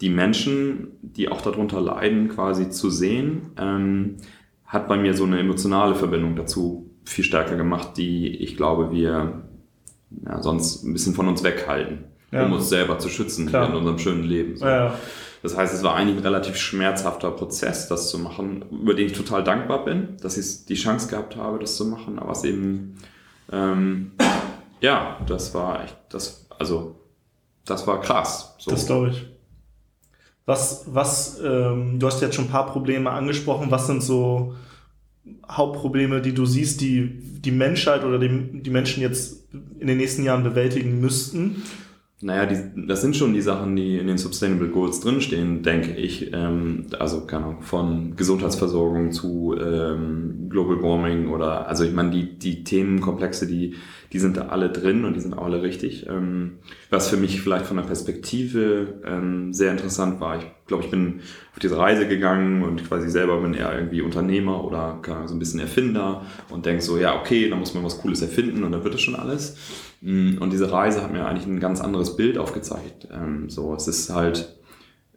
die 0.02 0.10
Menschen, 0.10 0.88
die 1.02 1.30
auch 1.30 1.42
darunter 1.42 1.80
leiden, 1.80 2.28
quasi 2.28 2.70
zu 2.70 2.90
sehen, 2.90 3.52
ähm, 3.58 4.18
hat 4.66 4.88
bei 4.88 4.98
mir 4.98 5.14
so 5.14 5.24
eine 5.24 5.40
emotionale 5.40 5.96
Verbindung 5.96 6.36
dazu 6.36 6.85
viel 7.06 7.24
stärker 7.24 7.56
gemacht, 7.56 7.98
die 7.98 8.36
ich 8.36 8.58
glaube, 8.58 8.92
wir 8.92 9.44
ja, 10.26 10.42
sonst 10.42 10.84
ein 10.84 10.94
bisschen 10.94 11.14
von 11.14 11.28
uns 11.28 11.44
weghalten, 11.44 12.06
Ja. 12.32 12.46
um 12.46 12.54
uns 12.54 12.70
selber 12.70 13.00
zu 13.00 13.10
schützen 13.10 13.48
Klar. 13.48 13.70
in 13.70 13.76
unserem 13.76 14.00
schönen 14.00 14.24
Leben. 14.24 14.56
So. 14.58 14.66
Ja, 14.66 14.98
Das 15.44 15.56
heißt, 15.58 15.74
es 15.74 15.84
war 15.84 15.96
eigentlich 15.96 16.18
ein 16.18 16.24
relativ 16.24 16.56
schmerzhafter 16.58 17.32
Prozess, 17.32 17.88
das 17.88 18.10
zu 18.10 18.18
machen, 18.20 18.66
über 18.72 18.94
den 18.96 19.08
ich 19.08 19.14
total 19.14 19.44
dankbar 19.44 19.86
bin, 19.86 20.18
dass 20.22 20.38
ich 20.38 20.66
die 20.66 20.76
Chance 20.76 21.08
gehabt 21.10 21.36
habe, 21.36 21.60
das 21.60 21.76
zu 21.76 21.86
machen. 21.86 22.18
Aber 22.18 22.32
es 22.32 22.44
eben, 22.44 22.98
ähm, 23.52 24.12
ja, 24.82 25.18
das 25.28 25.54
war 25.54 25.84
echt, 25.84 25.98
das, 26.10 26.48
also, 26.58 26.96
das 27.66 27.86
war 27.86 28.02
krass. 28.02 28.56
So. 28.60 28.72
das 28.72 28.86
glaube 28.88 29.10
ich. 29.10 29.26
Was, 30.46 30.86
was, 30.88 31.40
ähm, 31.44 32.00
du 32.00 32.06
hast 32.08 32.22
jetzt 32.22 32.36
schon 32.36 32.46
ein 32.46 32.52
paar 32.52 32.68
Probleme 32.68 33.10
angesprochen. 33.10 33.72
Was 33.72 33.88
sind 33.88 34.04
so 34.04 34.54
Hauptprobleme, 35.50 36.22
die 36.22 36.34
du 36.34 36.46
siehst, 36.46 36.82
die 36.82 37.20
die 37.46 37.52
Menschheit 37.52 38.04
oder 38.04 38.20
die, 38.20 38.62
die 38.62 38.70
Menschen 38.70 39.02
jetzt 39.02 39.48
in 39.80 39.88
den 39.88 39.98
nächsten 39.98 40.24
Jahren 40.24 40.44
bewältigen 40.44 41.00
müssten? 41.00 41.64
Naja, 42.22 42.46
die, 42.46 42.88
das 42.88 43.02
sind 43.02 43.16
schon 43.16 43.34
die 43.34 43.42
Sachen, 43.42 43.76
die 43.76 43.98
in 43.98 44.08
den 44.08 44.18
Sustainable 44.18 44.70
Goals 44.70 45.02
drinstehen, 45.02 45.64
denke 45.64 45.92
ich. 45.96 46.34
Ähm, 46.34 46.88
also, 46.98 47.22
keine 47.22 47.46
Ahnung, 47.46 47.62
von 47.62 48.16
Gesundheitsversorgung 48.16 49.12
zu 49.12 49.56
ähm, 49.60 50.48
Global 50.50 50.82
Warming 50.82 51.28
oder, 51.28 51.68
also 51.68 51.84
ich 51.84 51.94
meine, 51.94 52.12
die, 52.12 52.40
die 52.40 52.64
Themenkomplexe, 52.64 53.48
die, 53.48 53.76
die 54.14 54.20
sind 54.20 54.38
da 54.38 54.48
alle 54.48 54.70
drin 54.70 55.06
und 55.06 55.16
die 55.16 55.20
sind 55.20 55.34
auch 55.34 55.46
alle 55.46 55.62
richtig. 55.62 56.08
Ähm, 56.08 56.60
was 56.90 57.10
für 57.10 57.18
mich 57.18 57.42
vielleicht 57.42 57.66
von 57.66 57.78
der 57.78 57.84
Perspektive 57.84 59.02
ähm, 59.06 59.54
sehr 59.54 59.72
interessant 59.72 60.20
war, 60.20 60.38
ich 60.38 60.46
glaube, 60.68 60.84
ich 60.84 60.90
bin 60.92 61.22
auf 61.54 61.60
diese 61.60 61.78
Reise 61.78 62.08
gegangen 62.08 62.64
und 62.64 62.88
quasi 62.88 63.10
selber 63.10 63.40
bin 63.42 63.54
eher 63.54 63.74
irgendwie 63.78 64.02
Unternehmer 64.02 64.64
oder 64.64 65.00
so 65.26 65.36
ein 65.36 65.40
bisschen 65.40 65.60
Erfinder 65.60 66.26
und 66.50 66.66
denk 66.66 66.82
so, 66.82 66.98
ja, 66.98 67.20
okay, 67.20 67.50
da 67.50 67.56
muss 67.56 67.74
man 67.74 67.84
was 67.84 68.00
Cooles 68.00 68.22
erfinden 68.22 68.64
und 68.64 68.72
dann 68.72 68.84
wird 68.84 68.96
es 68.96 69.02
schon 69.02 69.16
alles. 69.16 69.58
Mm, 70.02 70.38
Und 70.40 70.52
diese 70.52 70.72
Reise 70.72 71.04
hat 71.04 71.12
mir 71.12 71.26
eigentlich 71.26 71.46
ein 71.46 71.60
ganz 71.60 71.82
anderes 71.82 72.16
Bild 72.16 72.38
aufgezeigt. 72.38 73.08
Ähm, 73.12 73.50
so, 73.50 73.76
es 73.76 73.88
ist 73.88 74.14
halt 74.14 74.58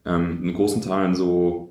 ähm, 0.04 0.40
in 0.42 0.54
großen 0.54 0.82
Teilen 0.82 1.14
so, 1.14 1.67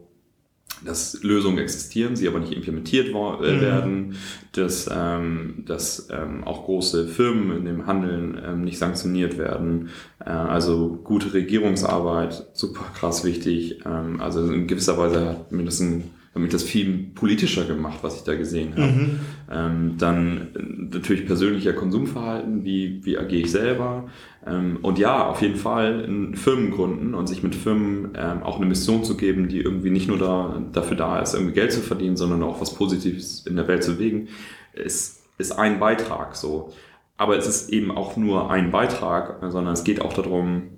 dass 0.86 1.22
Lösungen 1.24 1.58
existieren, 1.58 2.16
sie 2.16 2.28
aber 2.28 2.40
nicht 2.40 2.54
implementiert 2.54 3.08
äh, 3.10 3.12
Mhm. 3.12 3.62
werden, 3.62 4.16
dass, 4.54 4.90
ähm, 4.94 5.64
dass 5.66 6.08
ähm, 6.12 6.44
auch 6.44 6.66
große 6.66 7.08
Firmen 7.08 7.58
in 7.58 7.66
dem 7.66 7.86
Handeln 7.88 8.40
ähm, 8.46 8.64
nicht 8.64 8.78
sanktioniert 8.78 9.38
werden. 9.38 9.90
Äh, 10.20 10.30
also 10.30 11.00
gute 11.04 11.34
Regierungsarbeit, 11.34 12.48
super 12.54 12.86
krass 12.96 13.24
wichtig. 13.24 13.80
Ähm, 13.86 14.22
also 14.22 14.52
in 14.52 14.68
gewisser 14.68 14.98
Weise 14.98 15.26
hat 15.30 15.52
mir 15.52 15.64
das 15.64 15.80
ein 15.80 16.12
mich 16.40 16.52
das 16.52 16.64
viel 16.64 17.10
politischer 17.16 17.66
gemacht, 17.66 18.00
was 18.02 18.18
ich 18.18 18.24
da 18.24 18.36
gesehen 18.36 18.74
habe. 18.76 18.92
Mhm. 18.92 19.20
Ähm, 19.52 19.96
dann 19.98 20.48
äh, 20.56 20.96
natürlich 20.96 21.26
persönlicher 21.26 21.74
Konsumverhalten, 21.74 22.64
wie, 22.64 23.06
wie 23.06 23.18
agiere 23.18 23.42
ich 23.42 23.52
selber. 23.52 24.10
Ähm, 24.46 24.80
und 24.82 25.00
ja, 25.00 25.28
auf 25.28 25.42
jeden 25.42 25.56
Fall 25.56 26.02
in 26.02 26.36
Firmen 26.36 26.72
gründen 26.72 27.14
und 27.14 27.28
sich 27.28 27.44
mit 27.44 27.56
Firmen 27.56 28.14
ähm, 28.16 28.44
auch 28.44 28.58
eine 28.58 28.66
Mission 28.66 29.04
zu 29.04 29.18
geben, 29.18 29.48
die 29.48 29.60
irgendwie 29.60 29.90
nicht 29.90 30.08
nur 30.08 30.18
da, 30.18 30.62
dafür 30.72 30.98
da 30.98 31.20
ist, 31.20 31.34
irgendwie 31.34 31.54
Geld 31.54 31.72
zu 31.72 31.82
verdienen, 31.82 32.18
sondern 32.18 32.44
auch 32.44 32.62
was 32.62 32.74
Positives 32.74 33.46
in 33.46 33.56
der 33.56 33.68
Welt 33.68 33.84
zu 33.84 33.96
bewegen, 33.96 34.30
ist, 34.74 35.24
ist 35.38 35.52
ein 35.52 35.80
Beitrag 35.80 36.36
so. 36.36 36.74
Aber 37.18 37.36
es 37.38 37.48
ist 37.48 37.70
eben 37.70 37.92
auch 37.92 38.16
nur 38.16 38.52
ein 38.52 38.72
Beitrag, 38.72 39.40
sondern 39.42 39.74
es 39.74 39.84
geht 39.84 40.02
auch 40.02 40.14
darum, 40.14 40.78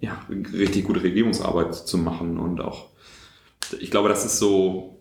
ja, 0.00 0.20
richtig 0.28 0.84
gute 0.84 1.02
Regierungsarbeit 1.02 1.74
zu 1.74 1.96
machen 1.96 2.38
und 2.38 2.60
auch, 2.60 2.88
ich 3.80 3.90
glaube, 3.90 4.08
das 4.08 4.24
ist 4.24 4.38
so, 4.38 4.95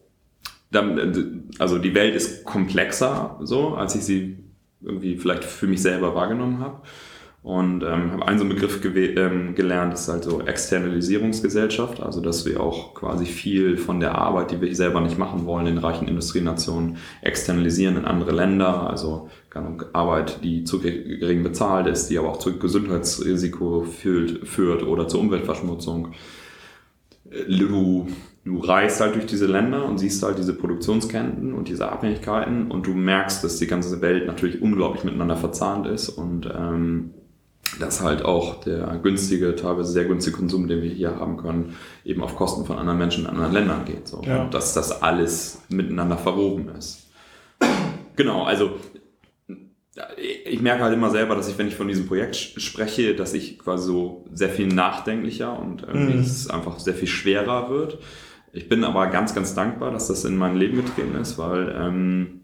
also 1.60 1.78
die 1.78 1.96
Welt 1.96 2.16
ist 2.16 2.44
komplexer, 2.44 3.40
so, 3.44 3.76
als 3.76 3.96
ich 3.96 4.04
sie 4.04 4.38
irgendwie 4.82 5.18
vielleicht 5.18 5.44
für 5.44 5.68
mich 5.68 5.82
selber 5.82 6.16
wahrgenommen 6.16 6.60
habe. 6.60 6.82
Und 7.44 7.84
ähm, 7.84 8.12
habe 8.12 8.28
einen 8.28 8.40
so 8.40 8.44
einen 8.44 8.56
Begriff 8.56 8.84
ähm, 8.84 9.54
gelernt, 9.54 9.94
ist 9.94 10.08
halt 10.08 10.24
so 10.24 10.42
Externalisierungsgesellschaft, 10.42 12.02
also 12.02 12.20
dass 12.20 12.44
wir 12.48 12.60
auch 12.60 12.96
quasi 12.96 13.26
viel 13.26 13.78
von 13.78 14.00
der 14.00 14.16
Arbeit, 14.16 14.50
die 14.50 14.62
wir 14.62 14.76
selber 14.76 15.00
nicht 15.00 15.20
machen 15.20 15.46
wollen, 15.46 15.68
in 15.68 15.78
reichen 15.78 16.08
Industrienationen 16.08 16.98
externalisieren 17.22 17.98
in 17.98 18.06
andere 18.06 18.32
Länder, 18.32 18.90
also 18.90 19.30
Arbeit, 19.94 20.44
die 20.44 20.64
zu 20.64 20.80
ge- 20.80 21.20
gering 21.20 21.44
bezahlt 21.44 21.86
ist, 21.86 22.08
die 22.10 22.18
aber 22.18 22.30
auch 22.30 22.40
zu 22.40 22.58
Gesundheitsrisiko 22.58 23.84
führt, 23.84 24.48
führt 24.48 24.82
oder 24.82 25.08
zur 25.08 25.20
Umweltverschmutzung. 25.20 26.14
Du, 27.48 28.08
du 28.46 28.60
reist 28.60 29.02
halt 29.02 29.16
durch 29.16 29.26
diese 29.26 29.48
Länder 29.48 29.86
und 29.86 29.98
siehst 29.98 30.24
halt 30.24 30.38
diese 30.38 30.54
Produktionsketten 30.54 31.54
und 31.54 31.68
diese 31.68 31.92
Abhängigkeiten 31.92 32.72
und 32.72 32.86
du 32.86 32.94
merkst, 32.94 33.44
dass 33.44 33.58
die 33.58 33.68
ganze 33.68 34.00
Welt 34.02 34.28
natürlich 34.28 34.62
unglaublich 34.62 35.04
miteinander 35.04 35.36
verzahnt 35.36 35.88
ist 35.88 36.10
und 36.10 36.50
ähm, 36.56 37.12
dass 37.80 38.02
halt 38.02 38.24
auch 38.24 38.62
der 38.64 39.00
günstige, 39.02 39.56
teilweise 39.56 39.92
sehr 39.92 40.06
günstige 40.06 40.38
Konsum, 40.38 40.68
den 40.68 40.84
wir 40.84 40.92
hier 40.92 41.20
haben 41.20 41.38
können, 41.38 41.76
eben 42.06 42.22
auf 42.22 42.36
Kosten 42.36 42.66
von 42.66 42.78
anderen 42.78 43.00
Menschen 43.00 43.24
in 43.26 43.32
anderen 43.32 43.52
Ländern 43.52 43.84
geht. 43.86 44.08
So. 44.08 44.22
Ja. 44.24 44.44
Und 44.44 44.54
dass 44.54 44.74
das 44.76 45.02
alles 45.02 45.62
miteinander 45.70 46.18
verwoben 46.18 46.70
ist. 46.78 47.08
Genau, 48.16 48.44
also 48.44 48.74
ich 50.46 50.62
merke 50.62 50.84
halt 50.84 50.94
immer 50.94 51.10
selber, 51.10 51.36
dass 51.36 51.50
ich, 51.50 51.58
wenn 51.58 51.68
ich 51.68 51.76
von 51.76 51.88
diesem 51.88 52.06
Projekt 52.06 52.36
spreche, 52.36 53.16
dass 53.16 53.34
ich 53.34 53.58
quasi 53.58 53.88
so 53.88 54.26
sehr 54.32 54.50
viel 54.50 54.68
nachdenklicher 54.68 55.58
und 55.58 55.84
irgendwie 55.84 56.16
Mhm. 56.16 56.20
es 56.20 56.50
einfach 56.50 56.80
sehr 56.80 56.94
viel 56.94 57.08
schwerer 57.08 57.70
wird. 57.70 57.98
Ich 58.56 58.70
bin 58.70 58.84
aber 58.86 59.08
ganz, 59.08 59.36
ganz 59.36 59.54
dankbar, 59.54 59.92
dass 59.92 60.08
das 60.08 60.24
in 60.24 60.38
mein 60.38 60.56
Leben 60.56 60.78
getreten 60.78 61.16
ist, 61.16 61.38
weil 61.38 61.76
ähm, 61.78 62.42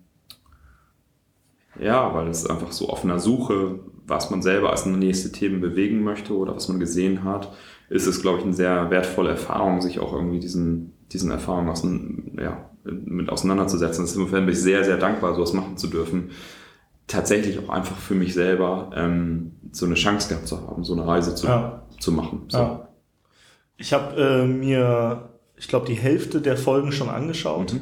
Ja, 1.80 2.14
weil 2.14 2.28
es 2.28 2.46
einfach 2.46 2.72
so 2.74 2.90
auf 2.90 3.04
einer 3.04 3.20
Suche, 3.20 3.80
was 4.06 4.30
man 4.30 4.42
selber 4.42 4.72
als 4.72 4.86
nächste 4.86 5.32
Themen 5.32 5.62
bewegen 5.62 6.04
möchte 6.04 6.36
oder 6.36 6.54
was 6.56 6.68
man 6.68 6.80
gesehen 6.80 7.24
hat, 7.24 7.54
ist 7.90 8.08
es, 8.08 8.22
glaube 8.22 8.40
ich, 8.40 8.44
eine 8.44 8.54
sehr 8.54 8.90
wertvolle 8.90 9.30
Erfahrung, 9.32 9.82
sich 9.82 10.00
auch 10.00 10.14
irgendwie 10.14 10.40
diesen, 10.40 10.94
diesen 11.12 11.32
Erfahrungen 11.32 11.70
aus, 11.70 11.84
ja, 11.84 12.70
mit 12.84 13.30
auseinanderzusetzen. 13.30 14.06
Insofern 14.06 14.46
bin 14.46 14.54
ich 14.54 14.62
sehr, 14.62 14.84
sehr 14.84 14.98
dankbar, 14.98 15.36
sowas 15.36 15.54
machen 15.54 15.78
zu 15.78 15.88
dürfen. 15.88 16.32
Tatsächlich 17.08 17.58
auch 17.60 17.70
einfach 17.70 17.98
für 17.98 18.16
mich 18.16 18.34
selber 18.34 18.92
ähm, 18.96 19.54
so 19.72 19.86
eine 19.86 19.96
Chance 19.96 20.30
gehabt 20.30 20.48
zu 20.48 20.62
haben, 20.68 20.84
so 20.84 20.94
eine 20.94 21.08
Reise 21.08 21.36
zu, 21.36 21.48
Ja. 21.48 21.84
zu 22.00 22.12
machen. 22.12 22.44
So. 22.50 22.58
Ja. 22.58 22.88
Ich 23.78 23.94
habe 23.94 24.16
äh, 24.22 24.46
mir, 24.46 25.31
ich 25.62 25.68
glaube, 25.68 25.86
die 25.86 25.94
Hälfte 25.94 26.42
der 26.42 26.58
Folgen 26.58 26.92
schon 26.92 27.08
angeschaut. 27.08 27.76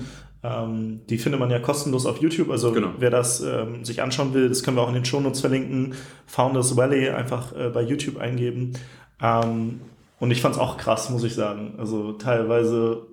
Ähm, 0.43 0.99
die 1.09 1.17
findet 1.17 1.39
man 1.39 1.49
ja 1.49 1.59
kostenlos 1.59 2.05
auf 2.05 2.17
YouTube. 2.17 2.51
Also 2.51 2.73
Genau. 2.73 2.91
wer 2.99 3.09
das 3.09 3.39
ähm, 3.41 3.85
sich 3.85 4.01
anschauen 4.01 4.33
will, 4.33 4.49
das 4.49 4.63
können 4.63 4.75
wir 4.75 4.81
auch 4.83 4.89
in 4.89 4.95
den 4.95 5.05
Shownotes 5.05 5.39
verlinken. 5.39 5.93
Founders 6.25 6.75
Valley 6.75 7.09
einfach 7.09 7.55
äh, 7.55 7.69
bei 7.69 7.81
YouTube 7.81 8.17
eingeben. 8.17 8.73
Ähm, 9.21 9.79
und 10.19 10.31
ich 10.31 10.41
fand 10.41 10.55
es 10.55 10.61
auch 10.61 10.75
krass, 10.75 11.09
muss 11.09 11.23
ich 11.23 11.33
sagen. 11.35 11.75
Also 11.77 12.11
teilweise. 12.11 13.07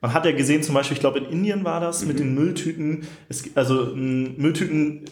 Man 0.00 0.14
hat 0.14 0.24
ja 0.24 0.32
gesehen, 0.32 0.62
zum 0.62 0.74
Beispiel, 0.74 0.94
ich 0.94 1.00
glaube, 1.00 1.18
in 1.18 1.26
Indien 1.26 1.64
war 1.64 1.80
das 1.80 2.06
mit 2.06 2.18
den 2.18 2.34
Mülltüten. 2.34 3.06
Es, 3.28 3.44
also 3.54 3.92
Mülltüten 3.94 5.04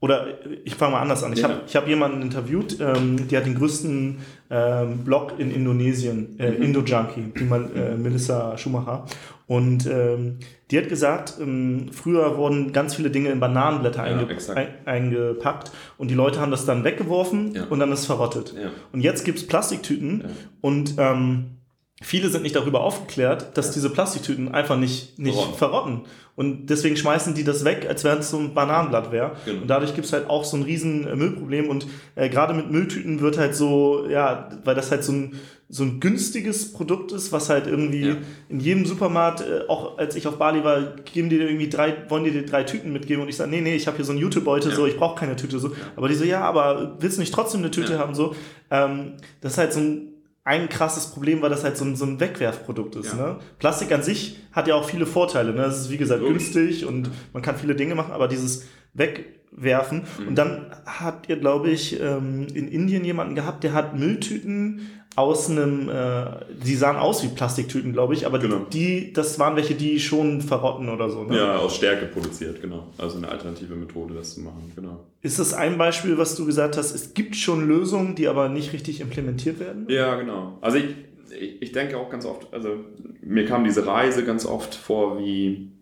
oder 0.00 0.26
ich 0.64 0.74
fange 0.74 0.92
mal 0.92 1.00
anders 1.00 1.24
an. 1.24 1.32
Ich 1.32 1.40
Ja. 1.40 1.48
habe 1.48 1.60
ich 1.66 1.74
hab 1.76 1.88
jemanden 1.88 2.20
interviewt, 2.22 2.78
ähm, 2.80 3.28
die 3.28 3.36
hat 3.36 3.46
den 3.46 3.54
größten 3.54 4.18
ähm, 4.50 4.98
Blog 4.98 5.34
in 5.38 5.50
Indonesien, 5.50 6.38
äh, 6.38 6.50
Mhm. 6.52 6.62
Indo-Junkie, 6.62 7.32
die 7.38 7.44
man, 7.44 7.74
äh, 7.74 7.96
Melissa 7.96 8.56
Schumacher. 8.58 9.06
Und 9.48 9.86
ähm, 9.86 10.38
die 10.70 10.78
hat 10.78 10.88
gesagt, 10.88 11.34
ähm, 11.40 11.86
früher 11.92 12.36
wurden 12.36 12.72
ganz 12.72 12.94
viele 12.94 13.10
Dinge 13.10 13.30
in 13.30 13.40
Bananenblätter 13.40 14.06
Ja, 14.08 14.16
einge 14.18 14.28
ein, 14.54 14.68
eingepackt 14.84 15.72
und 15.98 16.10
die 16.10 16.14
Leute 16.14 16.40
haben 16.40 16.50
das 16.50 16.64
dann 16.66 16.84
weggeworfen 16.84 17.54
Ja. 17.54 17.64
und 17.70 17.78
dann 17.80 17.90
ist 17.92 18.00
es 18.00 18.06
verrottet. 18.06 18.54
Und 18.92 19.00
jetzt 19.00 19.24
gibt 19.24 19.38
es 19.38 19.46
Plastiktüten 19.46 20.24
und 20.60 20.94
ähm, 20.98 21.55
viele 22.02 22.28
sind 22.28 22.42
nicht 22.42 22.54
darüber 22.56 22.82
aufgeklärt, 22.82 23.56
dass 23.56 23.70
diese 23.72 23.90
Plastiktüten 23.90 24.52
einfach 24.52 24.76
nicht, 24.76 25.18
nicht 25.18 25.34
Verrotten. 25.34 25.56
verrotten. 25.56 26.00
Und 26.34 26.66
deswegen 26.66 26.96
schmeißen 26.98 27.34
die 27.34 27.44
das 27.44 27.64
weg, 27.64 27.86
als 27.88 28.04
wenn 28.04 28.18
es 28.18 28.28
so 28.30 28.36
ein 28.38 28.52
Bananenblatt 28.52 29.10
wäre. 29.10 29.36
Genau. 29.46 29.62
Und 29.62 29.68
dadurch 29.68 29.94
gibt 29.94 30.06
es 30.06 30.12
halt 30.12 30.28
auch 30.28 30.44
so 30.44 30.58
ein 30.58 30.64
riesen 30.64 31.06
äh, 31.06 31.16
Müllproblem. 31.16 31.70
Und 31.70 31.86
äh, 32.14 32.28
gerade 32.28 32.52
mit 32.52 32.70
Mülltüten 32.70 33.20
wird 33.22 33.38
halt 33.38 33.54
so, 33.54 34.06
ja, 34.06 34.50
weil 34.62 34.74
das 34.74 34.90
halt 34.90 35.02
so 35.02 35.12
ein, 35.12 35.36
so 35.70 35.82
ein 35.84 35.98
günstiges 35.98 36.74
Produkt 36.74 37.10
ist, 37.12 37.32
was 37.32 37.48
halt 37.48 37.66
irgendwie 37.66 38.08
Ja. 38.08 38.16
in 38.50 38.60
jedem 38.60 38.84
Supermarkt, 38.84 39.40
äh, 39.40 39.66
auch 39.66 39.96
als 39.96 40.14
ich 40.14 40.26
auf 40.26 40.36
Bali 40.36 40.62
war, 40.62 40.96
geben 41.10 41.30
die 41.30 41.38
dir 41.38 41.46
irgendwie 41.48 41.70
drei, 41.70 41.94
wollen 42.10 42.24
die 42.24 42.30
dir 42.32 42.44
drei 42.44 42.64
Tüten 42.64 42.92
mitgeben 42.92 43.22
und 43.22 43.30
ich 43.30 43.36
sage, 43.36 43.50
nee, 43.50 43.62
nee, 43.62 43.74
ich 43.74 43.86
habe 43.86 43.96
hier 43.96 44.04
so 44.04 44.12
einen 44.12 44.20
YouTube-Beutel, 44.20 44.72
Ja. 44.72 44.76
so, 44.76 44.86
ich 44.86 44.98
brauche 44.98 45.18
keine 45.18 45.36
Tüte, 45.36 45.58
so. 45.58 45.70
Aber 45.96 46.08
die 46.08 46.14
so, 46.14 46.24
ja, 46.24 46.42
aber 46.42 46.98
willst 47.00 47.16
du 47.16 47.20
nicht 47.22 47.32
trotzdem 47.32 47.60
eine 47.62 47.70
Tüte 47.70 47.98
haben, 47.98 48.14
so. 48.14 48.36
Ähm, 48.70 49.14
das 49.40 49.52
ist 49.52 49.58
halt 49.58 49.72
so 49.72 49.80
ein, 49.80 50.08
ein 50.46 50.68
krasses 50.68 51.08
Problem, 51.08 51.42
weil 51.42 51.50
das 51.50 51.64
halt 51.64 51.76
so 51.76 51.84
ein, 51.84 51.96
so 51.96 52.06
ein 52.06 52.20
Wegwerfprodukt 52.20 52.94
ist. 52.94 53.12
Ja. 53.12 53.32
Ne? 53.32 53.38
Plastik 53.58 53.90
an 53.90 54.04
sich 54.04 54.38
hat 54.52 54.68
ja 54.68 54.76
auch 54.76 54.88
viele 54.88 55.04
Vorteile. 55.04 55.52
Ne? 55.52 55.64
Es 55.64 55.80
ist, 55.80 55.90
wie 55.90 55.96
gesagt, 55.96 56.22
Logisch. 56.22 56.52
günstig 56.52 56.86
und 56.86 57.10
man 57.32 57.42
kann 57.42 57.56
viele 57.56 57.74
Dinge 57.74 57.96
machen, 57.96 58.12
aber 58.12 58.28
dieses 58.28 58.64
Wegwerfen. 58.94 60.04
Mhm. 60.20 60.28
Und 60.28 60.34
dann 60.36 60.66
habt 60.86 61.28
ihr, 61.28 61.36
glaube 61.36 61.70
ich, 61.70 62.00
ähm, 62.00 62.46
in 62.54 62.68
Indien 62.68 63.04
jemanden 63.04 63.34
gehabt, 63.34 63.64
der 63.64 63.72
hat 63.72 63.98
Mülltüten 63.98 64.82
aus 65.16 65.50
einem, 65.50 65.88
äh, 65.88 66.24
die 66.62 66.74
sahen 66.76 66.96
aus 66.96 67.22
wie 67.24 67.28
Plastiktüten, 67.28 67.92
glaube 67.94 68.12
ich, 68.14 68.26
aber 68.26 68.38
Genau. 68.38 68.66
die, 68.72 69.12
das 69.14 69.38
waren 69.38 69.56
welche, 69.56 69.74
die 69.74 69.98
schon 69.98 70.42
verrotten 70.42 70.88
oder 70.90 71.08
so. 71.08 71.24
Ne? 71.24 71.36
Ja, 71.38 71.56
aus 71.56 71.74
Stärke 71.76 72.06
produziert, 72.06 72.60
genau. 72.60 72.86
Also 72.98 73.16
eine 73.16 73.28
alternative 73.28 73.74
Methode, 73.74 74.14
das 74.14 74.34
zu 74.34 74.42
machen, 74.42 74.70
genau. 74.76 75.04
Ist 75.22 75.38
das 75.38 75.54
ein 75.54 75.78
Beispiel, 75.78 76.18
was 76.18 76.36
du 76.36 76.44
gesagt 76.44 76.76
hast, 76.76 76.94
es 76.94 77.14
gibt 77.14 77.34
schon 77.34 77.66
Lösungen, 77.66 78.14
die 78.14 78.28
aber 78.28 78.48
nicht 78.50 78.72
richtig 78.74 79.00
implementiert 79.00 79.58
werden? 79.58 79.86
Ja, 79.88 80.16
genau. 80.16 80.58
Also 80.60 80.76
ich, 80.78 80.94
ich, 81.40 81.62
ich 81.62 81.72
denke 81.72 81.96
auch 81.96 82.10
ganz 82.10 82.26
oft, 82.26 82.52
also 82.52 82.84
mir 83.22 83.46
kam 83.46 83.64
diese 83.64 83.86
Reise 83.86 84.22
ganz 84.24 84.44
oft 84.44 84.74
vor 84.74 85.18
wie, 85.18 85.72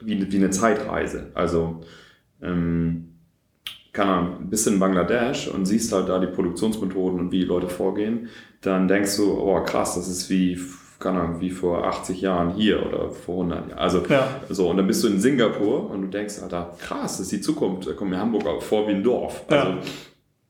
wie, 0.00 0.32
wie 0.32 0.36
eine 0.36 0.50
Zeitreise. 0.50 1.30
Also, 1.34 1.82
ähm, 2.40 3.11
keine 3.92 4.10
Ahnung, 4.10 4.36
bist 4.48 4.66
in 4.66 4.78
Bangladesch 4.78 5.48
und 5.48 5.66
siehst 5.66 5.92
halt 5.92 6.08
da 6.08 6.18
die 6.18 6.26
Produktionsmethoden 6.26 7.20
und 7.20 7.32
wie 7.32 7.40
die 7.40 7.44
Leute 7.44 7.68
vorgehen, 7.68 8.28
dann 8.62 8.88
denkst 8.88 9.16
du, 9.18 9.32
oh 9.38 9.60
krass, 9.64 9.96
das 9.96 10.08
ist 10.08 10.30
wie, 10.30 10.58
keine 10.98 11.20
Ahnung, 11.20 11.40
wie 11.40 11.50
vor 11.50 11.84
80 11.84 12.20
Jahren 12.20 12.54
hier 12.54 12.84
oder 12.86 13.10
vor 13.10 13.42
100 13.44 13.68
Jahren. 13.68 13.78
Also, 13.78 14.02
Ja. 14.08 14.28
so, 14.48 14.70
und 14.70 14.76
dann 14.78 14.86
bist 14.86 15.02
du 15.04 15.08
in 15.08 15.20
Singapur 15.20 15.90
und 15.90 16.02
du 16.02 16.08
denkst, 16.08 16.38
Alter, 16.42 16.74
krass, 16.80 17.18
das 17.18 17.20
ist 17.22 17.32
die 17.32 17.40
Zukunft, 17.40 17.86
da 17.88 17.92
kommt 17.92 18.10
mir 18.10 18.18
Hamburg 18.18 18.62
vor 18.62 18.86
wie 18.88 18.92
ein 18.92 19.02
Dorf. 19.02 19.44
Also, 19.48 19.68
Ja. 19.70 19.78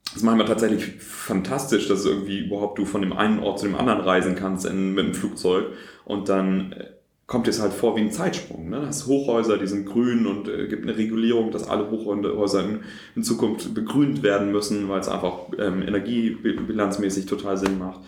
das 0.04 0.16
ist 0.16 0.22
manchmal 0.22 0.46
tatsächlich 0.46 0.84
fantastisch, 1.00 1.88
dass 1.88 2.04
irgendwie 2.04 2.40
überhaupt 2.46 2.78
du 2.78 2.84
von 2.84 3.00
dem 3.00 3.12
einen 3.12 3.40
Ort 3.40 3.58
zu 3.60 3.66
dem 3.66 3.74
anderen 3.76 4.00
reisen 4.02 4.34
kannst 4.36 4.66
in, 4.66 4.94
mit 4.94 5.06
dem 5.06 5.14
Flugzeug 5.14 5.66
und 6.04 6.28
dann 6.28 6.72
äh, 6.72 6.84
kommt 7.26 7.48
es 7.48 7.60
halt 7.62 7.72
vor 7.72 7.96
wie 7.96 8.00
ein 8.00 8.10
Zeitsprung. 8.10 8.68
Ne? 8.68 8.80
Du 8.80 8.86
hast 8.86 9.06
Hochhäuser, 9.06 9.56
die 9.56 9.66
sind 9.66 9.86
grün 9.86 10.26
und 10.26 10.48
äh, 10.48 10.66
gibt 10.68 10.82
eine 10.82 10.96
Regulierung, 10.96 11.50
dass 11.50 11.68
alle 11.68 11.90
Hochhäuser 11.90 12.64
in, 12.64 12.80
in 13.16 13.22
Zukunft 13.22 13.72
begrünt 13.74 14.22
werden 14.22 14.52
müssen, 14.52 14.88
weil 14.88 15.00
es 15.00 15.08
einfach 15.08 15.38
ähm, 15.58 15.82
energiebilanzmäßig 15.82 17.26
total 17.26 17.56
Sinn 17.56 17.78
macht. 17.78 18.00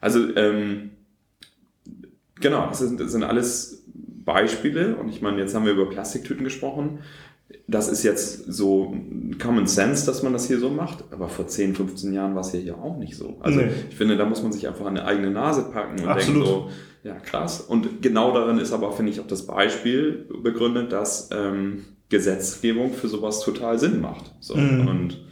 Also 0.00 0.34
ähm, 0.36 0.90
genau, 2.40 2.66
das 2.68 2.78
sind, 2.80 3.00
das 3.00 3.12
sind 3.12 3.24
alles 3.24 3.82
Beispiele 4.24 4.96
und 4.96 5.08
ich 5.08 5.22
meine, 5.22 5.38
jetzt 5.38 5.54
haben 5.54 5.64
wir 5.64 5.72
über 5.72 5.88
Plastiktüten 5.88 6.44
gesprochen. 6.44 7.00
Das 7.66 7.88
ist 7.88 8.04
jetzt 8.04 8.52
so 8.52 8.94
Common 9.42 9.66
Sense, 9.66 10.06
dass 10.06 10.22
man 10.22 10.32
das 10.32 10.46
hier 10.46 10.60
so 10.60 10.70
macht, 10.70 11.04
aber 11.10 11.28
vor 11.28 11.48
10, 11.48 11.74
15 11.74 12.12
Jahren 12.12 12.34
war 12.34 12.42
es 12.42 12.52
ja 12.52 12.60
hier 12.60 12.78
auch 12.78 12.96
nicht 12.96 13.16
so. 13.16 13.38
Also 13.40 13.58
Nee. 13.60 13.70
ich 13.88 13.96
finde, 13.96 14.16
da 14.16 14.24
muss 14.24 14.42
man 14.42 14.52
sich 14.52 14.68
einfach 14.68 14.86
an 14.86 14.94
die 14.94 15.00
eigene 15.02 15.30
Nase 15.30 15.62
packen 15.72 16.00
und 16.00 16.08
Absolut. 16.08 16.46
denken 16.46 16.48
so, 16.48 16.70
ja 17.02 17.14
krass. 17.14 17.60
Und 17.60 18.02
genau 18.02 18.32
darin 18.32 18.58
ist 18.58 18.72
aber, 18.72 18.92
finde 18.92 19.12
ich, 19.12 19.20
auch 19.20 19.26
das 19.26 19.46
Beispiel 19.46 20.26
begründet, 20.42 20.92
dass 20.92 21.30
ähm, 21.32 21.84
Gesetzgebung 22.08 22.92
für 22.92 23.08
sowas 23.08 23.40
total 23.40 23.78
Sinn 23.78 24.00
macht. 24.00 24.34
So. 24.40 24.56
Mhm. 24.56 24.88
Und 24.88 25.24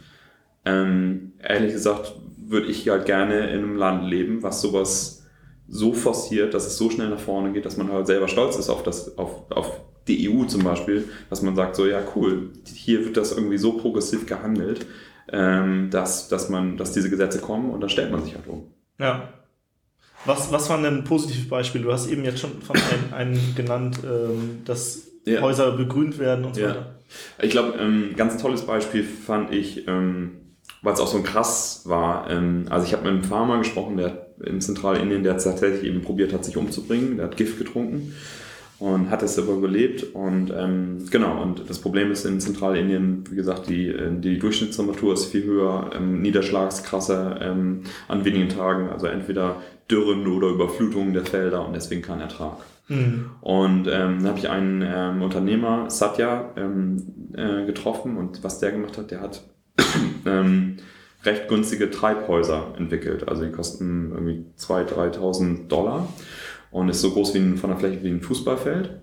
ähm, 0.65 1.33
ehrlich 1.41 1.73
gesagt 1.73 2.13
würde 2.37 2.67
ich 2.67 2.87
halt 2.89 3.05
gerne 3.05 3.49
in 3.51 3.59
einem 3.59 3.75
Land 3.75 4.09
leben, 4.09 4.41
was 4.41 4.61
sowas 4.61 5.27
so 5.67 5.93
forciert, 5.93 6.53
dass 6.55 6.65
es 6.65 6.77
so 6.77 6.89
schnell 6.89 7.09
nach 7.09 7.19
vorne 7.19 7.51
geht, 7.53 7.65
dass 7.65 7.77
man 7.77 7.91
halt 7.91 8.07
selber 8.07 8.27
stolz 8.27 8.55
ist 8.57 8.69
auf 8.69 8.81
das, 8.81 9.17
auf, 9.19 9.51
auf 9.51 9.81
die 10.07 10.29
EU 10.29 10.45
zum 10.45 10.63
Beispiel, 10.63 11.07
dass 11.29 11.43
man 11.43 11.55
sagt 11.55 11.75
so, 11.75 11.85
ja 11.85 12.01
cool, 12.15 12.49
hier 12.65 13.05
wird 13.05 13.17
das 13.17 13.31
irgendwie 13.31 13.59
so 13.59 13.73
progressiv 13.73 14.25
gehandelt, 14.25 14.87
ähm, 15.31 15.89
dass, 15.91 16.27
dass 16.27 16.49
man, 16.49 16.77
dass 16.77 16.91
diese 16.91 17.11
Gesetze 17.11 17.39
kommen 17.39 17.69
und 17.69 17.81
dann 17.81 17.89
stellt 17.89 18.11
man 18.11 18.23
sich 18.23 18.33
halt 18.33 18.47
um. 18.47 18.63
Ja. 18.99 19.33
Was, 20.25 20.51
was 20.51 20.69
waren 20.69 20.83
denn 20.83 21.03
positive 21.03 21.47
Beispiele? 21.47 21.85
Du 21.85 21.91
hast 21.91 22.09
eben 22.09 22.23
jetzt 22.25 22.39
schon 22.39 22.61
von 22.61 22.75
einem, 22.75 23.13
einen 23.13 23.55
genannt, 23.55 23.99
ähm, 24.03 24.61
dass 24.65 25.07
Ja. 25.25 25.41
Häuser 25.41 25.71
begrünt 25.71 26.17
werden 26.19 26.45
und 26.45 26.55
so 26.55 26.61
Ja. 26.61 26.69
weiter. 26.69 26.95
Ich 27.41 27.51
glaube, 27.51 27.73
ähm, 27.79 28.11
ganz 28.15 28.41
tolles 28.41 28.63
Beispiel 28.63 29.03
fand 29.03 29.53
ich, 29.53 29.87
ähm, 29.87 30.31
weil 30.81 30.93
es 30.93 30.99
auch 30.99 31.07
so 31.07 31.21
krass 31.21 31.83
war. 31.85 32.29
Ähm, 32.29 32.65
also 32.69 32.85
ich 32.85 32.93
habe 32.93 33.03
mit 33.03 33.13
einem 33.13 33.23
Farmer 33.23 33.57
gesprochen, 33.57 33.97
der 33.97 34.27
in 34.45 34.61
Zentralindien, 34.61 35.23
der 35.23 35.37
tatsächlich 35.37 35.83
eben 35.83 36.01
probiert 36.01 36.33
hat, 36.33 36.45
sich 36.45 36.55
umzubringen. 36.57 37.17
Der 37.17 37.25
hat 37.27 37.37
Gift 37.37 37.57
getrunken 37.57 38.13
und 38.79 39.09
hat 39.09 39.21
es 39.23 39.37
aber 39.37 39.53
überlebt. 39.53 40.03
Und 40.13 40.51
ähm, 40.55 41.05
genau, 41.11 41.41
und 41.41 41.69
das 41.69 41.79
Problem 41.79 42.11
ist 42.11 42.25
in 42.25 42.39
Zentralindien, 42.39 43.23
wie 43.29 43.35
gesagt, 43.35 43.67
die, 43.69 43.87
äh, 43.89 44.11
die 44.19 44.39
Durchschnittstemperatur 44.39 45.13
ist 45.13 45.25
viel 45.25 45.43
höher, 45.43 45.91
ähm, 45.95 46.21
Niederschlagskrasse 46.21 47.39
ähm, 47.41 47.83
an 48.07 48.23
wenigen 48.25 48.49
Tagen, 48.49 48.89
also 48.89 49.07
entweder 49.07 49.57
Dürren 49.89 50.27
oder 50.27 50.49
Überflutungen 50.49 51.13
der 51.13 51.25
Felder 51.25 51.65
und 51.65 51.73
deswegen 51.73 52.01
kein 52.01 52.21
Ertrag. 52.21 52.57
Mhm. 52.87 53.31
Und 53.41 53.87
ähm, 53.87 54.19
dann 54.19 54.27
habe 54.27 54.39
ich 54.39 54.49
einen 54.49 54.83
ähm, 54.85 55.21
Unternehmer, 55.21 55.89
Satya, 55.89 56.51
ähm, 56.55 57.31
äh, 57.33 57.65
getroffen 57.65 58.17
und 58.17 58.43
was 58.43 58.59
der 58.59 58.71
gemacht 58.71 58.97
hat, 58.97 59.11
der 59.11 59.21
hat 59.21 59.43
ähm, 60.25 60.77
recht 61.23 61.47
günstige 61.47 61.89
Treibhäuser 61.89 62.73
entwickelt. 62.77 63.27
Also 63.27 63.43
die 63.43 63.51
kosten 63.51 64.11
irgendwie 64.11 64.45
2.000, 64.57 65.17
3.000 65.17 65.67
Dollar 65.67 66.07
und 66.71 66.89
ist 66.89 67.01
so 67.01 67.11
groß 67.11 67.33
wie 67.33 67.39
ein, 67.39 67.57
von 67.57 67.69
der 67.69 67.79
Fläche 67.79 68.03
wie 68.03 68.09
ein 68.09 68.21
Fußballfeld. 68.21 68.99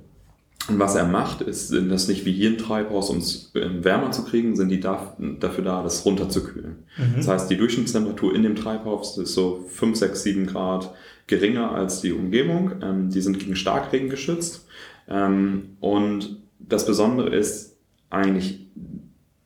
Und 0.68 0.78
was 0.80 0.96
er 0.96 1.06
macht, 1.06 1.42
ist, 1.42 1.68
sind 1.68 1.90
das 1.90 2.08
nicht 2.08 2.24
wie 2.24 2.32
hier 2.32 2.50
ein 2.50 2.58
Treibhaus, 2.58 3.10
um 3.10 3.18
es 3.18 3.52
ähm, 3.54 3.84
wärmer 3.84 4.10
zu 4.10 4.24
kriegen, 4.24 4.56
sind 4.56 4.68
die 4.68 4.80
da, 4.80 5.16
dafür 5.38 5.62
da, 5.62 5.82
das 5.82 6.04
runterzukühlen. 6.04 6.84
Das 7.16 7.28
heißt, 7.28 7.50
die 7.50 7.56
Durchschnittstemperatur 7.56 8.34
in 8.34 8.42
dem 8.42 8.56
Treibhaus 8.56 9.16
ist 9.18 9.34
so 9.34 9.64
5, 9.68 9.96
6, 9.96 10.22
7 10.22 10.46
Grad 10.46 10.92
geringer 11.26 11.72
als 11.72 12.00
die 12.00 12.12
Umgebung. 12.12 12.72
Ähm, 12.82 13.10
die 13.10 13.20
sind 13.20 13.38
gegen 13.38 13.54
Starkregen 13.54 14.08
geschützt. 14.08 14.66
Ähm, 15.08 15.76
und 15.80 16.38
das 16.58 16.84
Besondere 16.84 17.34
ist 17.34 17.76
eigentlich, 18.10 18.66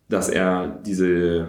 dass 0.08 0.28
er 0.28 0.80
diese 0.84 1.46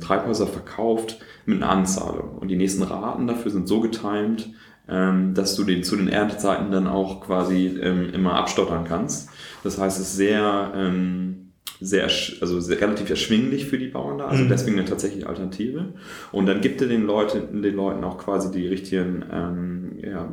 Treibhäuser 0.00 0.46
verkauft 0.46 1.20
mit 1.46 1.62
einer 1.62 1.70
Anzahlung. 1.70 2.36
Und 2.36 2.48
die 2.48 2.56
nächsten 2.56 2.82
Raten 2.82 3.26
dafür 3.26 3.50
sind 3.50 3.66
so 3.66 3.80
getimt, 3.80 4.50
ähm, 4.88 5.34
dass 5.34 5.56
du 5.56 5.64
den 5.64 5.82
zu 5.82 5.96
den 5.96 6.08
Erntezeiten 6.08 6.70
dann 6.70 6.86
auch 6.86 7.20
quasi 7.22 7.66
ähm, 7.80 8.10
immer 8.12 8.34
abstottern 8.34 8.84
kannst. 8.84 9.30
Das 9.62 9.78
heißt, 9.78 9.98
es 10.00 10.08
ist 10.08 10.16
sehr, 10.16 10.72
ähm, 10.76 11.52
sehr, 11.80 12.04
also 12.04 12.60
sehr, 12.60 12.80
relativ 12.80 13.10
erschwinglich 13.10 13.66
für 13.66 13.78
die 13.78 13.88
Bauern 13.88 14.18
da, 14.18 14.26
also 14.26 14.44
Mhm. 14.44 14.48
deswegen 14.48 14.78
eine 14.78 14.88
tatsächliche 14.88 15.26
Alternative. 15.28 15.94
Und 16.32 16.46
dann 16.46 16.60
gibt 16.60 16.80
er 16.82 16.88
den 16.88 17.04
Leuten, 17.06 17.62
den 17.62 17.74
Leuten 17.76 18.04
auch 18.04 18.18
quasi 18.18 18.50
die 18.52 18.66
richtigen, 18.68 19.24
ähm, 19.32 19.98
ja, 20.02 20.30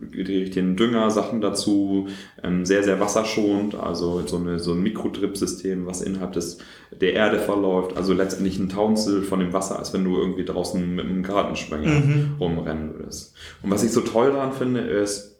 die 0.00 0.22
richtigen 0.22 0.76
Düngersachen 0.76 1.40
dazu, 1.40 2.08
ähm, 2.42 2.64
sehr, 2.64 2.82
sehr 2.84 3.00
wasserschonend, 3.00 3.74
also 3.74 4.22
so, 4.26 4.36
eine, 4.36 4.58
so 4.58 4.72
ein 4.72 4.82
Mikrodrip-System, 4.82 5.86
was 5.86 6.02
innerhalb 6.02 6.32
des, 6.32 6.58
der 7.00 7.14
Erde 7.14 7.38
verläuft, 7.38 7.96
also 7.96 8.12
letztendlich 8.12 8.58
ein 8.58 8.68
Tausendstel 8.68 9.22
von 9.22 9.40
dem 9.40 9.52
Wasser, 9.52 9.78
als 9.78 9.92
wenn 9.92 10.04
du 10.04 10.16
irgendwie 10.16 10.44
draußen 10.44 10.94
mit 10.94 11.04
einem 11.04 11.22
Gartenschwenger 11.22 11.88
Mhm. 11.88 12.36
rumrennen 12.38 12.94
würdest. 12.94 13.34
Und 13.62 13.70
was 13.70 13.82
ich 13.82 13.90
so 13.92 14.00
toll 14.02 14.32
daran 14.32 14.52
finde, 14.52 14.80
ist, 14.80 15.37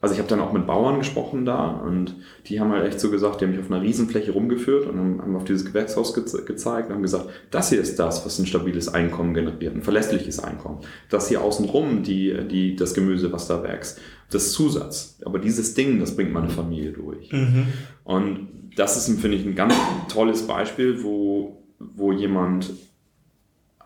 also 0.00 0.14
ich 0.14 0.18
habe 0.18 0.28
dann 0.28 0.40
auch 0.40 0.52
mit 0.52 0.66
Bauern 0.66 0.98
gesprochen 0.98 1.44
da 1.44 1.68
und 1.68 2.16
die 2.46 2.58
haben 2.58 2.72
halt 2.72 2.86
echt 2.86 3.00
so 3.00 3.10
gesagt, 3.10 3.40
die 3.40 3.44
haben 3.44 3.52
mich 3.52 3.60
auf 3.60 3.70
einer 3.70 3.82
Riesenfläche 3.82 4.32
rumgeführt 4.32 4.86
und 4.86 4.98
haben 4.98 5.20
haben 5.20 5.36
auf 5.36 5.44
dieses 5.44 5.66
Gewächshaus 5.66 6.14
ge 6.14 6.24
gezeigt 6.46 6.88
und 6.88 6.94
haben 6.94 7.02
gesagt, 7.02 7.28
das 7.50 7.68
hier 7.68 7.80
ist 7.80 7.98
das, 7.98 8.24
was 8.24 8.38
ein 8.38 8.46
stabiles 8.46 8.88
Einkommen 8.88 9.34
generiert, 9.34 9.74
ein 9.74 9.82
verlässliches 9.82 10.42
Einkommen. 10.42 10.78
Das 11.10 11.28
hier 11.28 11.42
außenrum, 11.42 12.02
die, 12.02 12.34
die, 12.48 12.76
das 12.76 12.94
Gemüse, 12.94 13.30
was 13.30 13.46
da 13.46 13.62
wächst, 13.62 14.00
das 14.30 14.52
Zusatz. 14.52 15.18
Aber 15.24 15.38
dieses 15.38 15.74
Ding, 15.74 16.00
das 16.00 16.16
bringt 16.16 16.32
meine 16.32 16.48
Familie 16.48 16.92
durch. 16.92 17.30
Mhm. 17.30 17.66
Und 18.04 18.48
das 18.76 18.96
ist, 18.96 19.20
finde 19.20 19.36
ich, 19.36 19.44
ein 19.44 19.54
ganz 19.54 19.74
tolles 20.08 20.46
Beispiel, 20.46 21.02
wo, 21.02 21.62
wo 21.78 22.12
jemand 22.12 22.70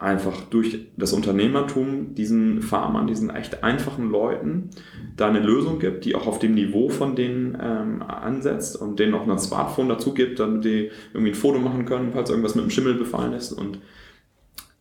einfach 0.05 0.41
durch 0.51 0.87
das 0.97 1.13
Unternehmertum 1.13 2.15
diesen 2.15 2.63
Farmern, 2.63 3.07
diesen 3.07 3.31
echt 3.31 3.65
einfachen 3.65 4.11
Leuten 4.11 4.71
da 5.17 5.29
eine 5.29 5.41
Lösung 5.41 5.79
gibt, 5.79 6.05
die 6.05 6.15
auch 6.15 6.27
auf 6.27 6.39
dem 6.39 6.55
Niveau 6.55 6.89
von 6.89 7.17
denen 7.17 7.57
ähm, 7.61 8.03
ansetzt 8.03 8.81
und 8.81 8.99
denen 8.99 9.15
auch 9.15 9.27
ein 9.27 9.39
Smartphone 9.39 9.89
dazu 9.89 10.13
gibt, 10.15 10.39
damit 10.41 10.65
die 10.65 10.91
irgendwie 11.13 11.33
ein 11.33 11.37
Foto 11.37 11.59
machen 11.59 11.85
können, 11.87 12.13
falls 12.13 12.31
irgendwas 12.31 12.55
mit 12.55 12.65
dem 12.65 12.71
Schimmel 12.71 12.95
befallen 12.95 13.33
ist 13.33 13.53
und 13.53 13.79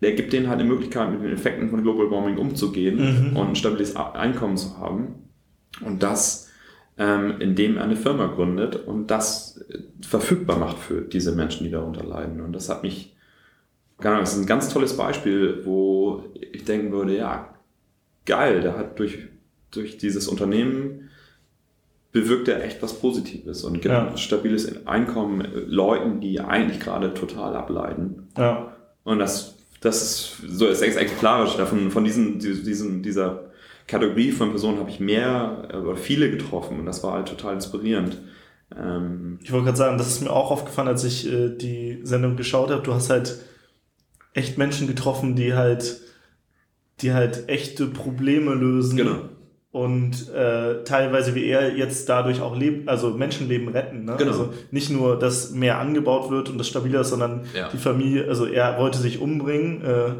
der 0.01 0.11
gibt 0.13 0.33
denen 0.33 0.49
halt 0.49 0.59
eine 0.59 0.67
Möglichkeit, 0.69 1.11
mit 1.11 1.23
den 1.23 1.31
Effekten 1.31 1.69
von 1.69 1.81
Global 1.81 2.11
Warming 2.11 2.37
umzugehen 2.37 3.31
Mhm. 3.31 3.37
und 3.37 3.47
ein 3.49 3.55
stabiles 3.55 3.95
Einkommen 3.95 4.57
zu 4.57 4.77
haben. 4.77 5.29
Und 5.85 6.03
das, 6.03 6.49
ähm, 6.97 7.35
indem 7.39 7.77
er 7.77 7.85
eine 7.85 7.95
Firma 7.95 8.27
gründet 8.27 8.75
und 8.75 9.07
das 9.09 9.63
äh, 9.69 9.79
verfügbar 10.05 10.59
macht 10.59 10.77
für 10.77 11.01
diese 11.01 11.31
Menschen, 11.33 11.63
die 11.63 11.71
darunter 11.71 12.03
leiden. 12.03 12.41
Und 12.41 12.51
das 12.51 12.67
hat 12.67 12.83
mich, 12.83 13.12
keine 14.03 14.15
Ahnung, 14.15 14.25
das 14.25 14.33
ist 14.35 14.41
ein 14.41 14.45
ganz 14.45 14.69
tolles 14.69 14.95
Beispiel, 14.95 15.61
wo 15.65 16.23
ich 16.51 16.63
denken 16.65 16.91
würde, 16.91 17.17
ja, 17.17 17.53
geil, 18.25 18.61
der 18.61 18.77
hat 18.77 18.99
durch, 18.99 19.17
durch 19.71 19.97
dieses 19.97 20.27
Unternehmen 20.27 21.09
bewirkt 22.11 22.47
er 22.47 22.63
echt 22.63 22.81
was 22.83 22.93
Positives 22.99 23.63
und 23.63 23.73
gibt 23.81 23.85
Ja. 23.85 24.15
stabiles 24.17 24.85
Einkommen 24.85 25.47
Leuten, 25.67 26.19
die 26.21 26.39
eigentlich 26.39 26.79
gerade 26.79 27.13
total 27.15 27.55
ableiden. 27.55 28.27
Ja. 28.37 28.75
Und 29.03 29.17
das, 29.19 29.57
das 29.81 30.01
ist 30.03 30.37
so 30.47 30.67
ist 30.67 30.81
ex- 30.81 30.95
exemplarisch 30.95 31.55
davon, 31.57 31.89
von 31.89 32.03
diesen, 32.03 32.37
diesen, 32.39 33.01
dieser 33.01 33.45
Kategorie 33.87 34.31
von 34.31 34.51
Personen 34.51 34.79
habe 34.79 34.89
ich 34.91 34.99
mehr 34.99 35.67
äh, 35.73 35.77
oder 35.77 35.97
viele 35.97 36.29
getroffen 36.29 36.79
und 36.79 36.85
das 36.85 37.03
war 37.03 37.13
halt 37.13 37.27
total 37.27 37.55
inspirierend. 37.55 38.19
Ähm, 38.79 39.39
Ich 39.41 39.51
wollte 39.51 39.65
gerade 39.65 39.77
sagen, 39.77 39.97
das 39.97 40.07
ist 40.07 40.21
mir 40.21 40.31
auch 40.31 40.51
aufgefallen, 40.51 40.87
als 40.87 41.03
ich 41.03 41.27
äh, 41.31 41.49
die 41.49 41.99
Sendung 42.03 42.35
geschaut 42.37 42.69
habe. 42.69 42.83
Du 42.83 42.93
hast 42.93 43.09
halt 43.09 43.39
echt 44.33 44.57
Menschen 44.57 44.87
getroffen, 44.87 45.35
die 45.35 45.53
halt, 45.53 46.01
die 47.01 47.13
halt 47.13 47.49
echte 47.49 47.87
Probleme 47.87 48.53
lösen. 48.53 48.97
Genau. 48.97 49.15
Und 49.71 50.29
äh, 50.31 50.83
teilweise 50.83 51.33
wie 51.33 51.45
er 51.45 51.75
jetzt 51.75 52.07
dadurch 52.07 52.41
auch 52.41 52.55
Leb 52.55 52.87
also 52.87 53.09
Menschenleben 53.11 53.69
retten. 53.69 54.05
Ne? 54.05 54.15
Genau. 54.19 54.31
Also 54.31 54.53
nicht 54.69 54.91
nur, 54.91 55.17
dass 55.17 55.49
mehr 55.51 55.79
angebaut 55.79 56.29
wird 56.29 56.49
und 56.49 56.59
das 56.59 56.67
stabiler 56.67 57.01
ist, 57.01 57.09
sondern 57.09 57.41
Ja. 57.55 57.69
die 57.69 57.77
Familie, 57.77 58.27
also 58.27 58.45
er 58.45 58.77
wollte 58.77 58.99
sich 58.99 59.19
umbringen 59.19 59.83
äh, 59.83 60.11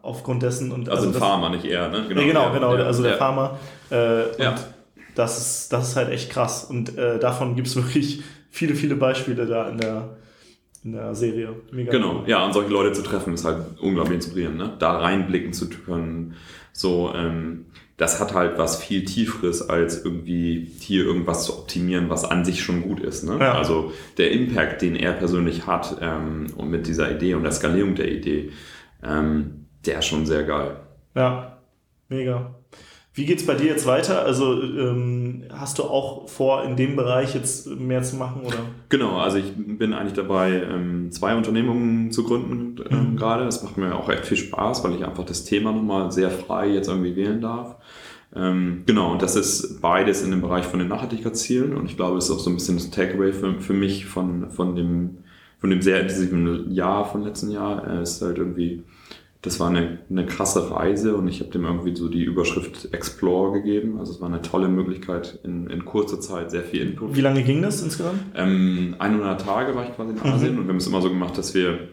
aufgrund 0.00 0.42
dessen 0.44 0.70
und 0.70 0.88
also, 0.88 1.06
ein 1.06 1.12
das, 1.12 1.20
Farmer, 1.20 1.50
nicht 1.50 1.64
er, 1.64 1.88
ne? 1.88 2.04
Genau, 2.08 2.22
genau, 2.22 2.42
ja, 2.42 2.52
genau 2.52 2.76
ja, 2.76 2.84
also 2.84 3.02
der 3.02 3.12
ja. 3.12 3.18
Farmer. 3.18 3.58
Äh, 3.90 4.40
Ja. 4.40 4.50
Und 4.50 4.64
das 5.16 5.38
ist, 5.38 5.72
das 5.72 5.88
ist 5.88 5.96
halt 5.96 6.10
echt 6.10 6.30
krass. 6.30 6.64
Und 6.64 6.96
äh, 6.96 7.18
davon 7.18 7.56
gibt 7.56 7.66
es 7.66 7.74
wirklich 7.76 8.22
viele, 8.50 8.76
viele 8.76 8.94
Beispiele 8.94 9.44
da 9.46 9.68
in 9.68 9.78
der, 9.78 10.16
in 10.84 10.92
der 10.92 11.14
Serie. 11.14 11.54
Mega 11.70 11.92
Genau, 11.92 12.20
cool. 12.20 12.28
ja, 12.28 12.44
und 12.44 12.52
solche 12.52 12.70
Leute 12.70 12.92
zu 12.92 13.02
treffen, 13.02 13.34
ist 13.34 13.44
halt 13.44 13.80
unglaublich 13.80 14.16
inspirierend, 14.16 14.56
ne? 14.56 14.72
Da 14.78 14.98
reinblicken 14.98 15.52
zu 15.52 15.68
können. 15.68 16.34
So, 16.72 17.12
ähm, 17.14 17.66
das 17.96 18.18
hat 18.20 18.34
halt 18.34 18.58
was 18.58 18.82
viel 18.82 19.04
Tieferes, 19.04 19.68
als 19.68 20.04
irgendwie 20.04 20.68
hier 20.80 21.04
irgendwas 21.04 21.44
zu 21.44 21.56
optimieren, 21.56 22.10
was 22.10 22.24
an 22.24 22.44
sich 22.44 22.62
schon 22.62 22.82
gut 22.82 23.00
ist. 23.00 23.22
Ne? 23.22 23.36
Ja. 23.38 23.52
Also 23.54 23.92
der 24.18 24.32
Impact, 24.32 24.82
den 24.82 24.96
er 24.96 25.12
persönlich 25.12 25.66
hat 25.66 25.98
ähm, 26.00 26.46
und 26.56 26.70
mit 26.70 26.88
dieser 26.88 27.14
Idee 27.14 27.34
und 27.34 27.44
der 27.44 27.52
Skalierung 27.52 27.94
der 27.94 28.10
Idee, 28.10 28.50
ähm, 29.04 29.66
der 29.86 30.00
ist 30.00 30.06
schon 30.06 30.26
sehr 30.26 30.42
geil. 30.44 30.78
Ja, 31.14 31.58
mega. 32.08 32.54
Wie 33.14 33.26
geht's 33.26 33.44
bei 33.44 33.54
dir 33.54 33.66
jetzt 33.66 33.86
weiter? 33.86 34.24
Also 34.24 34.62
ähm, 34.62 35.44
hast 35.52 35.78
du 35.78 35.82
auch 35.82 36.28
vor, 36.30 36.64
in 36.64 36.76
dem 36.76 36.96
Bereich 36.96 37.34
jetzt 37.34 37.66
mehr 37.66 38.02
zu 38.02 38.16
machen 38.16 38.40
oder? 38.42 38.56
Genau, 38.88 39.18
also 39.18 39.36
ich 39.36 39.52
bin 39.54 39.92
eigentlich 39.92 40.14
dabei, 40.14 40.62
ähm, 40.62 41.10
zwei 41.12 41.36
Unternehmungen 41.36 42.10
zu 42.10 42.24
gründen 42.24 42.82
ähm, 42.90 43.10
Mhm. 43.12 43.16
gerade. 43.16 43.44
Das 43.44 43.62
macht 43.62 43.76
mir 43.76 43.94
auch 43.94 44.08
echt 44.08 44.24
viel 44.24 44.38
Spaß, 44.38 44.82
weil 44.84 44.94
ich 44.94 45.04
einfach 45.04 45.24
das 45.24 45.44
Thema 45.44 45.72
nochmal 45.72 46.10
sehr 46.10 46.30
frei 46.30 46.68
jetzt 46.68 46.88
irgendwie 46.88 47.14
wählen 47.14 47.42
darf. 47.42 47.76
Ähm, 48.34 48.84
genau, 48.86 49.12
und 49.12 49.20
das 49.20 49.36
ist 49.36 49.82
beides 49.82 50.22
in 50.22 50.30
dem 50.30 50.40
Bereich 50.40 50.64
von 50.64 50.78
den 50.78 50.88
Nachhaltigkeitszielen 50.88 51.76
und 51.76 51.84
ich 51.84 51.96
glaube, 51.98 52.14
das 52.14 52.30
ist 52.30 52.30
auch 52.30 52.38
so 52.38 52.48
ein 52.48 52.54
bisschen 52.54 52.76
das 52.78 52.90
Takeaway 52.90 53.30
für, 53.34 53.60
für 53.60 53.74
mich 53.74 54.06
von, 54.06 54.50
von, 54.50 54.74
dem, 54.74 55.18
von 55.60 55.68
dem 55.68 55.82
sehr 55.82 56.00
intensiven 56.00 56.70
Jahr 56.72 57.04
von 57.04 57.22
letzten 57.24 57.50
Jahr. 57.50 57.86
Äh, 57.86 58.02
ist 58.02 58.22
halt 58.22 58.38
irgendwie, 58.38 58.84
das 59.42 59.58
war 59.58 59.68
eine, 59.68 59.98
eine 60.08 60.24
krasse 60.24 60.70
Reise 60.70 61.16
und 61.16 61.26
ich 61.28 61.40
habe 61.40 61.50
dem 61.50 61.64
irgendwie 61.64 61.94
so 61.96 62.08
die 62.08 62.22
Überschrift 62.22 62.92
Explore 62.94 63.52
gegeben. 63.52 63.98
Also 63.98 64.12
es 64.12 64.20
war 64.20 64.28
eine 64.28 64.40
tolle 64.40 64.68
Möglichkeit, 64.68 65.40
in, 65.42 65.68
in 65.68 65.84
kurzer 65.84 66.20
Zeit 66.20 66.50
sehr 66.52 66.62
viel 66.62 66.82
Input 66.82 67.16
Wie 67.16 67.20
lange 67.20 67.42
ging 67.42 67.60
das 67.60 67.82
insgesamt? 67.82 68.20
ähm, 68.36 68.94
100 68.98 69.40
Tage 69.40 69.74
war 69.74 69.84
ich 69.84 69.94
quasi 69.96 70.12
in 70.12 70.16
Mhm. 70.16 70.22
Asien 70.32 70.58
und 70.58 70.64
wir 70.64 70.68
haben 70.70 70.76
es 70.76 70.86
immer 70.86 71.02
so 71.02 71.08
gemacht, 71.08 71.36
dass 71.36 71.54
wir 71.54 71.88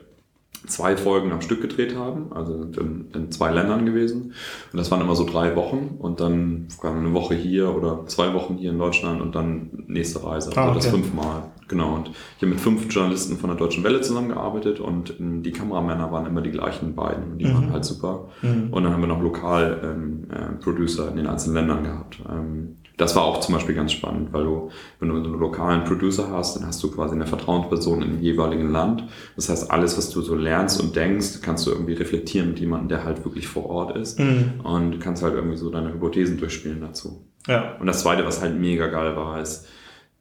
zwei 0.67 0.97
Folgen 0.97 1.31
am 1.31 1.41
Stück 1.41 1.61
gedreht 1.61 1.95
haben, 1.95 2.31
also 2.33 2.53
in, 2.79 3.07
in 3.13 3.31
zwei 3.31 3.51
Ländern 3.51 3.85
gewesen. 3.85 4.33
Und 4.71 4.77
das 4.77 4.91
waren 4.91 5.01
immer 5.01 5.15
so 5.15 5.25
drei 5.25 5.55
Wochen 5.55 5.95
und 5.99 6.19
dann 6.19 6.67
eine 6.83 7.13
Woche 7.13 7.33
hier 7.35 7.73
oder 7.75 8.05
zwei 8.07 8.33
Wochen 8.33 8.55
hier 8.57 8.71
in 8.71 8.77
Deutschland 8.79 9.21
und 9.21 9.35
dann 9.35 9.69
nächste 9.87 10.23
Reise. 10.23 10.49
Also 10.49 10.59
Ah, 10.61 10.73
das 10.73 10.87
okay. 10.87 10.97
fünfmal. 10.97 11.43
Genau. 11.67 11.95
Und 11.95 12.09
ich 12.09 12.41
habe 12.41 12.47
mit 12.47 12.59
fünf 12.59 12.91
Journalisten 12.93 13.37
von 13.37 13.49
der 13.49 13.57
Deutschen 13.57 13.83
Welle 13.83 14.01
zusammengearbeitet 14.01 14.79
und 14.79 15.13
die 15.19 15.51
Kameramänner 15.51 16.11
waren 16.11 16.25
immer 16.25 16.41
die 16.41 16.51
gleichen 16.51 16.95
beiden 16.95 17.31
und 17.33 17.37
die 17.37 17.45
Mhm. 17.45 17.53
waren 17.53 17.71
halt 17.73 17.85
super. 17.85 18.27
Mhm. 18.41 18.67
Und 18.71 18.83
dann 18.83 18.91
haben 18.93 19.01
wir 19.01 19.07
noch 19.07 19.21
lokal 19.21 19.79
ähm, 19.83 20.27
äh, 20.31 20.61
Producer 20.63 21.09
in 21.09 21.17
den 21.17 21.27
einzelnen 21.27 21.55
Ländern 21.55 21.83
gehabt. 21.83 22.19
Ähm, 22.29 22.77
das 22.99 23.15
war 23.15 23.23
auch 23.23 23.39
zum 23.39 23.55
Beispiel 23.55 23.75
ganz 23.75 23.93
spannend, 23.93 24.33
weil 24.33 24.43
du, 24.43 24.71
wenn 24.99 25.07
du 25.07 25.15
einen 25.15 25.39
lokalen 25.39 25.85
Producer 25.85 26.29
hast, 26.31 26.57
dann 26.57 26.67
hast 26.67 26.83
du 26.83 26.91
quasi 26.91 27.15
eine 27.15 27.25
Vertrauensperson 27.25 28.01
im 28.01 28.21
jeweiligen 28.21 28.71
Land. 28.71 29.05
Das 29.37 29.47
heißt, 29.47 29.71
alles, 29.71 29.97
was 29.97 30.09
du 30.09 30.21
so 30.21 30.35
lernst 30.35 30.81
und 30.81 30.97
denkst, 30.97 31.39
kannst 31.41 31.65
du 31.65 31.71
irgendwie 31.71 31.93
reflektieren 31.93 32.49
mit 32.49 32.59
jemandem, 32.59 32.89
der 32.89 33.05
halt 33.05 33.23
wirklich 33.23 33.47
vor 33.47 33.67
Ort 33.67 33.95
ist. 33.95 34.19
Mhm. 34.19 34.59
Und 34.63 34.99
kannst 34.99 35.23
halt 35.23 35.33
irgendwie 35.33 35.55
so 35.55 35.69
deine 35.69 35.93
Hypothesen 35.93 36.37
durchspielen 36.37 36.81
dazu. 36.81 37.25
Ja. 37.47 37.77
Und 37.79 37.87
das 37.87 38.01
Zweite, 38.01 38.25
was 38.25 38.41
halt 38.41 38.59
mega 38.59 38.87
geil 38.87 39.15
war, 39.15 39.41
ist 39.41 39.65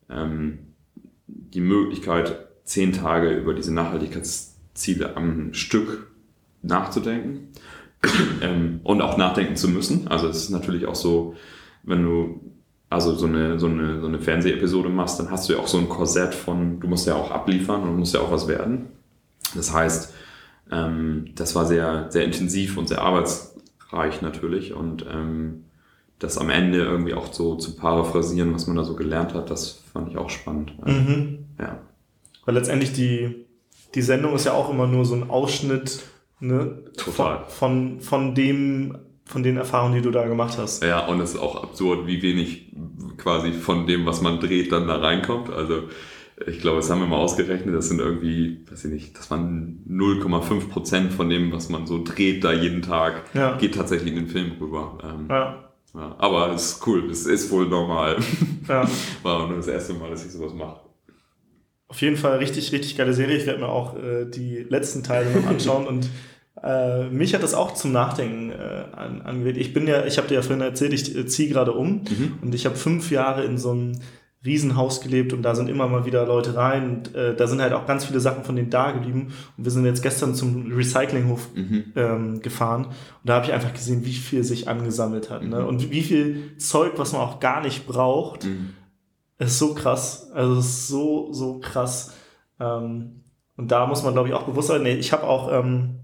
ähm, 0.08 0.58
die 1.26 1.60
Möglichkeit, 1.60 2.46
zehn 2.62 2.92
Tage 2.92 3.30
über 3.30 3.54
diese 3.54 3.74
Nachhaltigkeitsziele 3.74 5.16
am 5.16 5.52
Stück 5.52 6.12
nachzudenken 6.62 7.48
ähm, 8.40 8.78
und 8.84 9.02
auch 9.02 9.16
nachdenken 9.16 9.56
zu 9.56 9.68
müssen. 9.68 10.06
Also 10.06 10.28
es 10.28 10.44
ist 10.44 10.50
natürlich 10.50 10.86
auch 10.86 10.94
so, 10.94 11.34
wenn 11.82 12.04
du 12.04 12.40
also 12.90 13.14
so 13.14 13.26
eine, 13.26 13.58
so 13.58 13.66
eine, 13.66 14.00
so 14.00 14.06
eine 14.06 14.18
Fernsehepisode 14.18 14.88
machst, 14.88 15.18
dann 15.20 15.30
hast 15.30 15.48
du 15.48 15.54
ja 15.54 15.58
auch 15.58 15.68
so 15.68 15.78
ein 15.78 15.88
Korsett 15.88 16.34
von, 16.34 16.80
du 16.80 16.88
musst 16.88 17.06
ja 17.06 17.14
auch 17.14 17.30
abliefern 17.30 17.82
und 17.82 17.98
musst 17.98 18.14
ja 18.14 18.20
auch 18.20 18.30
was 18.30 18.48
werden. 18.48 18.86
Das 19.54 19.72
heißt, 19.72 20.14
ähm, 20.70 21.30
das 21.34 21.54
war 21.54 21.66
sehr, 21.66 22.06
sehr 22.10 22.24
intensiv 22.24 22.76
und 22.78 22.88
sehr 22.88 23.02
arbeitsreich 23.02 24.22
natürlich 24.22 24.72
und 24.72 25.04
ähm, 25.10 25.64
das 26.18 26.38
am 26.38 26.50
Ende 26.50 26.78
irgendwie 26.78 27.14
auch 27.14 27.32
so 27.32 27.56
zu 27.56 27.76
paraphrasieren, 27.76 28.54
was 28.54 28.66
man 28.66 28.76
da 28.76 28.84
so 28.84 28.94
gelernt 28.94 29.34
hat, 29.34 29.50
das 29.50 29.82
fand 29.92 30.10
ich 30.10 30.16
auch 30.16 30.30
spannend. 30.30 30.72
Mhm. 30.84 31.46
Ja. 31.58 31.78
Weil 32.44 32.54
letztendlich 32.54 32.92
die, 32.92 33.46
die 33.94 34.02
Sendung 34.02 34.34
ist 34.34 34.46
ja 34.46 34.52
auch 34.52 34.70
immer 34.70 34.86
nur 34.86 35.04
so 35.04 35.14
ein 35.14 35.30
Ausschnitt 35.30 36.02
ne, 36.40 36.82
Total. 36.96 37.44
Von, 37.48 38.00
von, 38.00 38.00
von 38.00 38.34
dem, 38.34 38.98
von 39.28 39.42
den 39.42 39.56
Erfahrungen, 39.56 39.94
die 39.94 40.00
du 40.02 40.10
da 40.10 40.26
gemacht 40.26 40.58
hast. 40.58 40.82
Ja, 40.82 41.06
und 41.06 41.20
es 41.20 41.34
ist 41.34 41.40
auch 41.40 41.62
absurd, 41.62 42.06
wie 42.06 42.20
wenig 42.22 42.72
quasi 43.18 43.52
von 43.52 43.86
dem, 43.86 44.06
was 44.06 44.20
man 44.22 44.40
dreht, 44.40 44.72
dann 44.72 44.88
da 44.88 44.96
reinkommt. 44.96 45.50
Also 45.50 45.84
ich 46.46 46.60
glaube, 46.60 46.76
das 46.78 46.88
haben 46.90 47.00
wir 47.00 47.06
mal 47.08 47.16
ausgerechnet, 47.18 47.74
das 47.74 47.88
sind 47.88 48.00
irgendwie, 48.00 48.60
weiß 48.70 48.84
ich 48.86 48.92
nicht, 48.92 49.18
das 49.18 49.30
waren 49.30 49.84
0,5 49.88 50.68
Prozent 50.68 51.12
von 51.12 51.28
dem, 51.28 51.52
was 51.52 51.68
man 51.68 51.86
so 51.86 52.02
dreht 52.02 52.42
da 52.44 52.52
jeden 52.52 52.82
Tag, 52.82 53.24
Ja. 53.34 53.56
geht 53.56 53.74
tatsächlich 53.74 54.10
in 54.10 54.16
den 54.16 54.28
Film 54.28 54.52
rüber. 54.60 54.98
Ähm, 55.02 55.26
Ja. 55.28 55.64
ja, 55.94 56.14
aber 56.18 56.52
es 56.54 56.72
ist 56.72 56.86
cool, 56.86 57.10
es 57.10 57.26
ist 57.26 57.50
wohl 57.50 57.66
normal. 57.66 58.16
Ja. 58.68 58.88
War 59.22 59.46
nur 59.48 59.56
das 59.56 59.66
erste 59.68 59.94
Mal, 59.94 60.10
dass 60.10 60.24
ich 60.24 60.30
sowas 60.32 60.54
mache. 60.54 60.80
Auf 61.88 62.00
jeden 62.02 62.16
Fall 62.16 62.38
richtig, 62.38 62.70
richtig 62.72 62.96
geile 62.96 63.14
Serie. 63.14 63.36
Ich 63.36 63.46
werde 63.46 63.60
mir 63.60 63.68
auch 63.68 63.96
äh, 63.96 64.26
die 64.26 64.58
letzten 64.68 65.02
Teile 65.02 65.30
noch 65.40 65.46
anschauen 65.48 65.86
und 65.86 66.08
äh, 66.62 67.08
mich 67.10 67.34
hat 67.34 67.42
das 67.42 67.54
auch 67.54 67.74
zum 67.74 67.92
Nachdenken 67.92 68.50
äh, 68.50 68.84
an, 68.96 69.22
angewählt. 69.22 69.56
Ich 69.56 69.72
bin 69.72 69.86
ja, 69.86 70.04
ich 70.06 70.18
habe 70.18 70.28
dir 70.28 70.34
ja 70.34 70.42
vorhin 70.42 70.60
erzählt, 70.62 70.92
ich 70.92 71.14
äh, 71.16 71.26
ziehe 71.26 71.48
gerade 71.48 71.72
um 71.72 72.02
Mhm. 72.08 72.38
und 72.42 72.54
ich 72.54 72.66
habe 72.66 72.76
fünf 72.76 73.10
Jahre 73.10 73.44
in 73.44 73.58
so 73.58 73.70
einem 73.72 73.92
Riesenhaus 74.44 75.00
gelebt 75.00 75.32
und 75.32 75.42
da 75.42 75.54
sind 75.56 75.68
immer 75.68 75.88
mal 75.88 76.06
wieder 76.06 76.24
Leute 76.24 76.54
rein 76.54 76.90
und 76.90 77.14
äh, 77.14 77.34
da 77.34 77.48
sind 77.48 77.60
halt 77.60 77.72
auch 77.72 77.86
ganz 77.86 78.04
viele 78.04 78.20
Sachen 78.20 78.44
von 78.44 78.54
denen 78.54 78.70
da 78.70 78.92
geblieben 78.92 79.32
und 79.56 79.64
wir 79.64 79.70
sind 79.72 79.84
jetzt 79.84 80.00
gestern 80.02 80.34
zum 80.34 80.70
Recyclinghof 80.72 81.48
Mhm. 81.54 81.84
ähm, 81.96 82.40
gefahren 82.40 82.84
und 82.86 82.94
da 83.24 83.34
habe 83.34 83.46
ich 83.46 83.52
einfach 83.52 83.72
gesehen, 83.74 84.04
wie 84.04 84.12
viel 84.12 84.44
sich 84.44 84.68
angesammelt 84.68 85.28
hat 85.30 85.42
ne? 85.42 85.66
und 85.66 85.90
wie 85.90 86.02
viel 86.02 86.56
Zeug, 86.58 86.92
was 86.98 87.12
man 87.12 87.22
auch 87.22 87.40
gar 87.40 87.60
nicht 87.62 87.86
braucht, 87.88 88.44
Mhm. 88.44 88.70
es 89.38 89.50
ist 89.52 89.58
so 89.58 89.74
krass. 89.74 90.30
Also 90.32 90.54
es 90.58 90.66
ist 90.66 90.88
so, 90.88 91.32
so 91.32 91.58
krass. 91.58 92.12
Ähm, 92.60 93.22
und 93.56 93.72
da 93.72 93.86
muss 93.86 94.04
man, 94.04 94.12
glaube 94.12 94.28
ich, 94.28 94.34
auch 94.34 94.44
bewusst 94.44 94.68
sein. 94.68 94.84
Nee, 94.84 94.94
ich 94.94 95.12
habe 95.12 95.24
auch 95.24 95.52
ähm, 95.52 95.97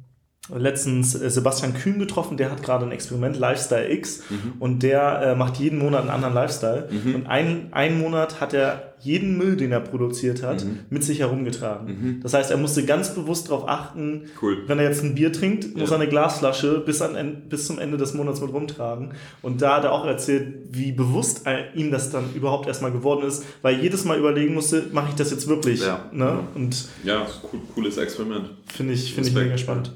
letztens 0.55 1.15
äh, 1.21 1.31
Sebastian 1.31 1.73
Kühn 1.75 1.99
getroffen, 1.99 2.37
der 2.37 2.51
hat 2.51 2.63
gerade 2.63 2.85
ein 2.85 2.93
Experiment, 2.93 3.39
Lifestyle 3.39 3.91
X, 3.91 4.23
und 4.61 4.83
der 4.83 5.23
äh, 5.23 5.35
macht 5.37 5.57
jeden 5.57 5.79
Monat 5.79 6.03
einen 6.03 6.11
anderen 6.11 6.35
Lifestyle. 6.35 6.89
Und 7.15 7.27
ein, 7.27 7.69
einen 7.73 7.99
Monat 7.99 8.41
hat 8.41 8.53
er 8.53 8.95
jeden 9.01 9.37
Müll, 9.37 9.57
den 9.57 9.71
er 9.73 9.81
produziert 9.81 10.43
hat, 10.43 10.65
mit 10.91 11.05
sich 11.05 11.21
herumgetragen. 11.21 12.21
Das 12.23 12.33
heißt, 12.35 12.51
er 12.51 12.57
musste 12.57 12.85
ganz 12.85 13.15
bewusst 13.15 13.49
darauf 13.51 13.69
achten, 13.69 14.23
Cool. 14.41 14.65
wenn 14.67 14.79
er 14.79 14.85
jetzt 14.89 15.03
ein 15.03 15.15
Bier 15.15 15.33
trinkt, 15.33 15.77
muss 15.77 15.91
Ja. 15.91 15.97
er 15.97 16.01
eine 16.03 16.09
Glasflasche 16.11 16.81
bis, 16.85 17.03
an, 17.03 17.43
bis 17.49 17.67
zum 17.67 17.79
Ende 17.79 17.97
des 17.99 18.15
Monats 18.15 18.41
mit 18.41 18.53
rumtragen. 18.53 19.13
Und 19.43 19.61
da 19.63 19.77
hat 19.77 19.85
er 19.85 19.93
auch 19.93 20.07
erzählt, 20.07 20.55
wie 20.71 20.93
bewusst 20.93 21.47
äh, 21.47 21.65
ihm 21.75 21.91
das 21.91 22.11
dann 22.11 22.25
überhaupt 22.35 22.67
erstmal 22.67 22.93
geworden 22.93 23.27
ist, 23.27 23.45
weil 23.63 23.81
jedes 23.81 24.05
Mal 24.05 24.19
überlegen 24.19 24.55
musste, 24.55 24.85
mache 24.93 25.09
ich 25.11 25.15
das 25.17 25.31
jetzt 25.31 25.49
wirklich? 25.49 25.81
Ja. 25.83 26.05
Ne? 26.13 26.39
Und 26.55 26.87
Ja, 27.03 27.27
cool, 27.53 27.61
cooles 27.75 27.97
Experiment. 27.99 28.51
finde 28.75 28.95
ich, 28.95 29.15
finde 29.15 29.29
ich 29.29 29.35
mega 29.35 29.59
spannend. 29.59 29.93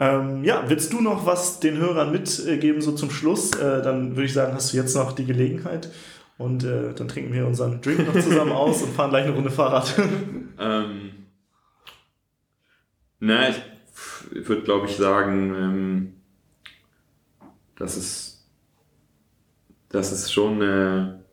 Ähm, 0.00 0.44
ja, 0.44 0.64
willst 0.66 0.94
du 0.94 1.02
noch 1.02 1.26
was 1.26 1.60
den 1.60 1.76
Hörern 1.76 2.10
mitgeben, 2.10 2.80
so 2.80 2.92
zum 2.92 3.10
Schluss? 3.10 3.52
Äh, 3.52 3.82
dann 3.82 4.16
würde 4.16 4.24
ich 4.24 4.32
sagen, 4.32 4.54
hast 4.54 4.72
du 4.72 4.78
jetzt 4.78 4.96
noch 4.96 5.12
die 5.12 5.26
Gelegenheit. 5.26 5.90
Und 6.38 6.64
äh, 6.64 6.94
dann 6.94 7.06
trinken 7.06 7.34
wir 7.34 7.46
unseren 7.46 7.82
Drink 7.82 8.06
noch 8.06 8.18
zusammen 8.18 8.52
aus 8.52 8.82
und 8.82 8.94
fahren 8.94 9.10
gleich 9.10 9.26
eine 9.26 9.34
Runde 9.34 9.50
Fahrrad. 9.50 9.94
Ähm, 10.62 11.12
na, 13.18 13.48
ich, 13.48 13.56
würde, 14.46 14.60
glaube 14.60 14.86
ich, 14.86 14.96
sagen, 14.96 15.54
ähm, 15.54 16.12
dass 17.76 17.96
es, 17.96 18.46
dass 19.88 20.12
es 20.12 20.30
schon 20.30 20.60
eine, 20.60 21.24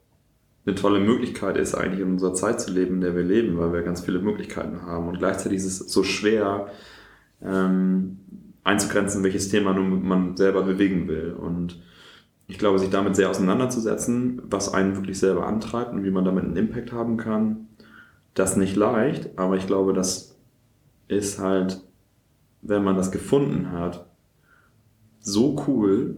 eine 0.66 0.76
tolle 0.76 1.02
Möglichkeit 1.02 1.58
ist, 1.58 1.76
eigentlich 1.76 2.00
in 2.00 2.12
unserer 2.14 2.36
Zeit 2.36 2.62
zu 2.62 2.72
leben, 2.72 2.96
in 2.96 3.02
der 3.02 3.18
wir 3.18 3.24
leben, 3.24 3.58
weil 3.58 3.74
wir 3.74 3.82
ganz 3.82 4.00
viele 4.00 4.20
Möglichkeiten 4.20 4.84
haben. 4.84 5.10
Und 5.10 5.20
gleichzeitig 5.20 5.58
ist 5.58 5.66
es 5.66 5.92
so 5.92 6.04
schwer, 6.04 6.72
ähm, 7.42 8.20
einzugrenzen, 8.68 9.24
welches 9.24 9.50
Thema 9.50 9.74
nun 9.74 10.08
man 10.08 10.36
selber 10.36 10.64
bewegen 10.64 11.08
will. 11.08 11.34
Und 11.34 11.82
ich 12.48 12.58
glaube, 12.58 12.80
sich 12.80 12.90
damit 12.90 13.16
sehr 13.16 13.30
auseinanderzusetzen, 13.30 14.42
was 14.50 14.74
einen 14.74 14.96
wirklich 14.96 15.20
selber 15.20 15.48
antreibt 15.48 15.94
und 15.94 16.04
wie 16.04 16.12
man 16.12 16.26
damit 16.26 16.44
einen 16.44 16.58
Impact 16.58 16.92
haben 16.92 17.18
kann, 17.18 17.68
das 18.34 18.56
nicht 18.58 18.76
leicht, 18.76 19.38
aber 19.38 19.56
ich 19.56 19.66
glaube, 19.66 19.94
das 19.94 20.38
ist 21.08 21.40
halt, 21.40 21.82
wenn 22.62 22.84
man 22.84 22.96
das 22.96 23.12
gefunden 23.12 23.72
hat, 23.72 24.06
so 25.20 25.64
cool, 25.68 26.18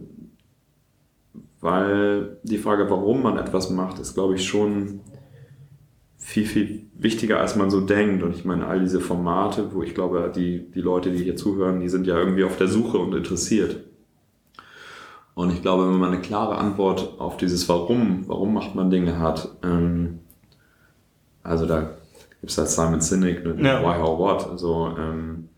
weil 1.60 2.38
die 2.42 2.58
Frage, 2.58 2.90
warum 2.90 3.22
man 3.22 3.38
etwas 3.38 3.70
macht, 3.70 3.98
ist, 3.98 4.14
glaube 4.14 4.34
ich, 4.34 4.46
schon 4.46 5.00
viel, 6.30 6.46
viel 6.46 6.86
wichtiger, 6.94 7.40
als 7.40 7.56
man 7.56 7.70
so 7.70 7.80
denkt. 7.80 8.22
Und 8.22 8.36
ich 8.36 8.44
meine, 8.44 8.66
all 8.66 8.78
diese 8.78 9.00
Formate, 9.00 9.74
wo 9.74 9.82
ich 9.82 9.96
glaube, 9.96 10.30
die, 10.34 10.70
die 10.70 10.80
Leute, 10.80 11.10
die 11.10 11.24
hier 11.24 11.34
zuhören, 11.34 11.80
die 11.80 11.88
sind 11.88 12.06
ja 12.06 12.16
irgendwie 12.16 12.44
auf 12.44 12.56
der 12.56 12.68
Suche 12.68 12.98
und 12.98 13.12
interessiert. 13.14 13.80
Und 15.34 15.50
ich 15.50 15.60
glaube, 15.60 15.88
wenn 15.88 15.98
man 15.98 16.12
eine 16.12 16.20
klare 16.20 16.56
Antwort 16.56 17.18
auf 17.18 17.36
dieses 17.36 17.68
Warum, 17.68 18.28
warum 18.28 18.54
macht 18.54 18.76
man 18.76 18.90
Dinge 18.90 19.18
hat, 19.18 19.48
ähm, 19.64 20.20
also 21.42 21.66
da 21.66 21.96
gibt 22.40 22.52
es 22.52 22.58
halt 22.58 22.68
Simon 22.68 23.00
Sinek, 23.00 23.44
ne, 23.44 23.56
Ja. 23.60 23.82
Why, 23.82 23.98
How, 24.00 24.18
What. 24.18 24.48
Also 24.48 24.94
ähm, 24.96 25.48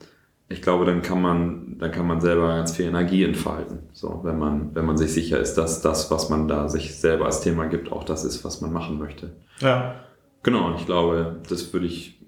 ich 0.49 0.63
glaube, 0.63 0.87
dann 0.87 1.03
kann 1.03 1.21
man, 1.21 1.77
dann 1.79 1.91
kann 1.91 2.07
man 2.07 2.23
selber 2.23 2.49
ganz 2.49 2.75
viel 2.75 2.87
Energie 2.87 3.25
entfalten. 3.25 3.81
So, 3.93 4.21
wenn 4.23 4.39
man, 4.39 4.75
wenn 4.75 4.87
man 4.87 4.97
sich 4.97 5.13
sicher 5.13 5.39
ist, 5.39 5.55
dass 5.55 5.83
das, 5.83 6.11
was 6.11 6.31
man 6.31 6.49
da 6.49 6.69
sich 6.71 6.99
selber 6.99 7.27
als 7.27 7.43
Thema 7.43 7.67
gibt, 7.67 7.93
auch 7.93 8.05
das 8.05 8.25
ist, 8.25 8.43
was 8.43 8.63
man 8.63 8.73
machen 8.73 8.99
möchte. 8.99 9.33
ja, 9.61 9.97
Genau, 10.43 10.67
und 10.67 10.77
ich 10.77 10.87
glaube, 10.87 11.41
das 11.49 11.73
würde 11.73 11.87
ich 11.87 12.21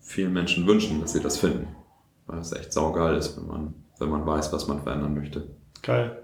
vielen 0.00 0.32
Menschen 0.32 0.66
wünschen, 0.66 1.00
dass 1.00 1.12
sie 1.12 1.20
das 1.20 1.38
finden. 1.38 1.68
Weil 2.26 2.38
es 2.38 2.52
echt 2.52 2.72
saugeil 2.72 3.16
ist, 3.16 3.36
wenn 3.36 3.46
man, 3.46 3.74
wenn 3.98 4.08
man 4.08 4.26
weiß, 4.26 4.52
was 4.52 4.66
man 4.66 4.82
verändern 4.82 5.14
möchte. 5.14 5.48
geil. 5.82 6.19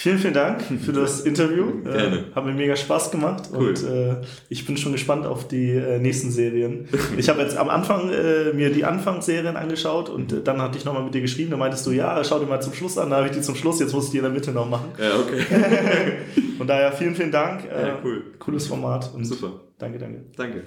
Vielen, 0.00 0.18
vielen 0.20 0.34
Dank 0.34 0.62
für 0.62 0.92
das 0.92 1.22
Interview. 1.22 1.82
Gerne. 1.82 2.18
Äh, 2.18 2.32
hat 2.32 2.44
mir 2.46 2.52
mega 2.52 2.76
Spaß 2.76 3.10
gemacht 3.10 3.50
Cool. 3.52 3.70
und 3.70 3.82
äh, 3.82 4.14
ich 4.48 4.64
bin 4.64 4.76
schon 4.76 4.92
gespannt 4.92 5.26
auf 5.26 5.48
die 5.48 5.70
äh, 5.72 5.98
nächsten 5.98 6.30
Serien. 6.30 6.88
Ich 7.18 7.28
habe 7.28 7.40
jetzt 7.42 7.56
am 7.56 7.68
Anfang 7.68 8.08
äh, 8.12 8.52
mir 8.52 8.70
die 8.70 8.84
Anfangsserien 8.84 9.56
angeschaut 9.56 10.08
und 10.08 10.32
äh, 10.32 10.40
dann 10.40 10.62
hatte 10.62 10.78
ich 10.78 10.84
nochmal 10.84 11.02
mit 11.02 11.14
dir 11.14 11.20
geschrieben. 11.20 11.50
Da 11.50 11.56
meintest 11.56 11.84
du, 11.84 11.90
ja, 11.90 12.22
schau 12.22 12.38
dir 12.38 12.46
mal 12.46 12.60
zum 12.62 12.74
Schluss 12.74 12.96
an. 12.96 13.10
Da 13.10 13.16
habe 13.16 13.26
ich 13.26 13.32
die 13.32 13.40
zum 13.40 13.56
Schluss, 13.56 13.80
jetzt 13.80 13.92
muss 13.92 14.04
ich 14.04 14.10
die 14.12 14.18
in 14.18 14.22
der 14.22 14.32
Mitte 14.32 14.52
noch 14.52 14.68
machen. 14.70 14.90
Ja, 15.00 15.18
okay. 15.18 15.42
Von 16.58 16.68
daher 16.68 16.92
vielen, 16.92 17.16
vielen 17.16 17.32
Dank. 17.32 17.64
Äh, 17.64 17.88
Ja, 17.88 17.98
cool. 18.04 18.22
Cooles 18.38 18.68
Format 18.68 19.10
und 19.12 19.24
Super. 19.24 19.50
danke, 19.78 19.98
danke. 19.98 20.20
Danke. 20.36 20.62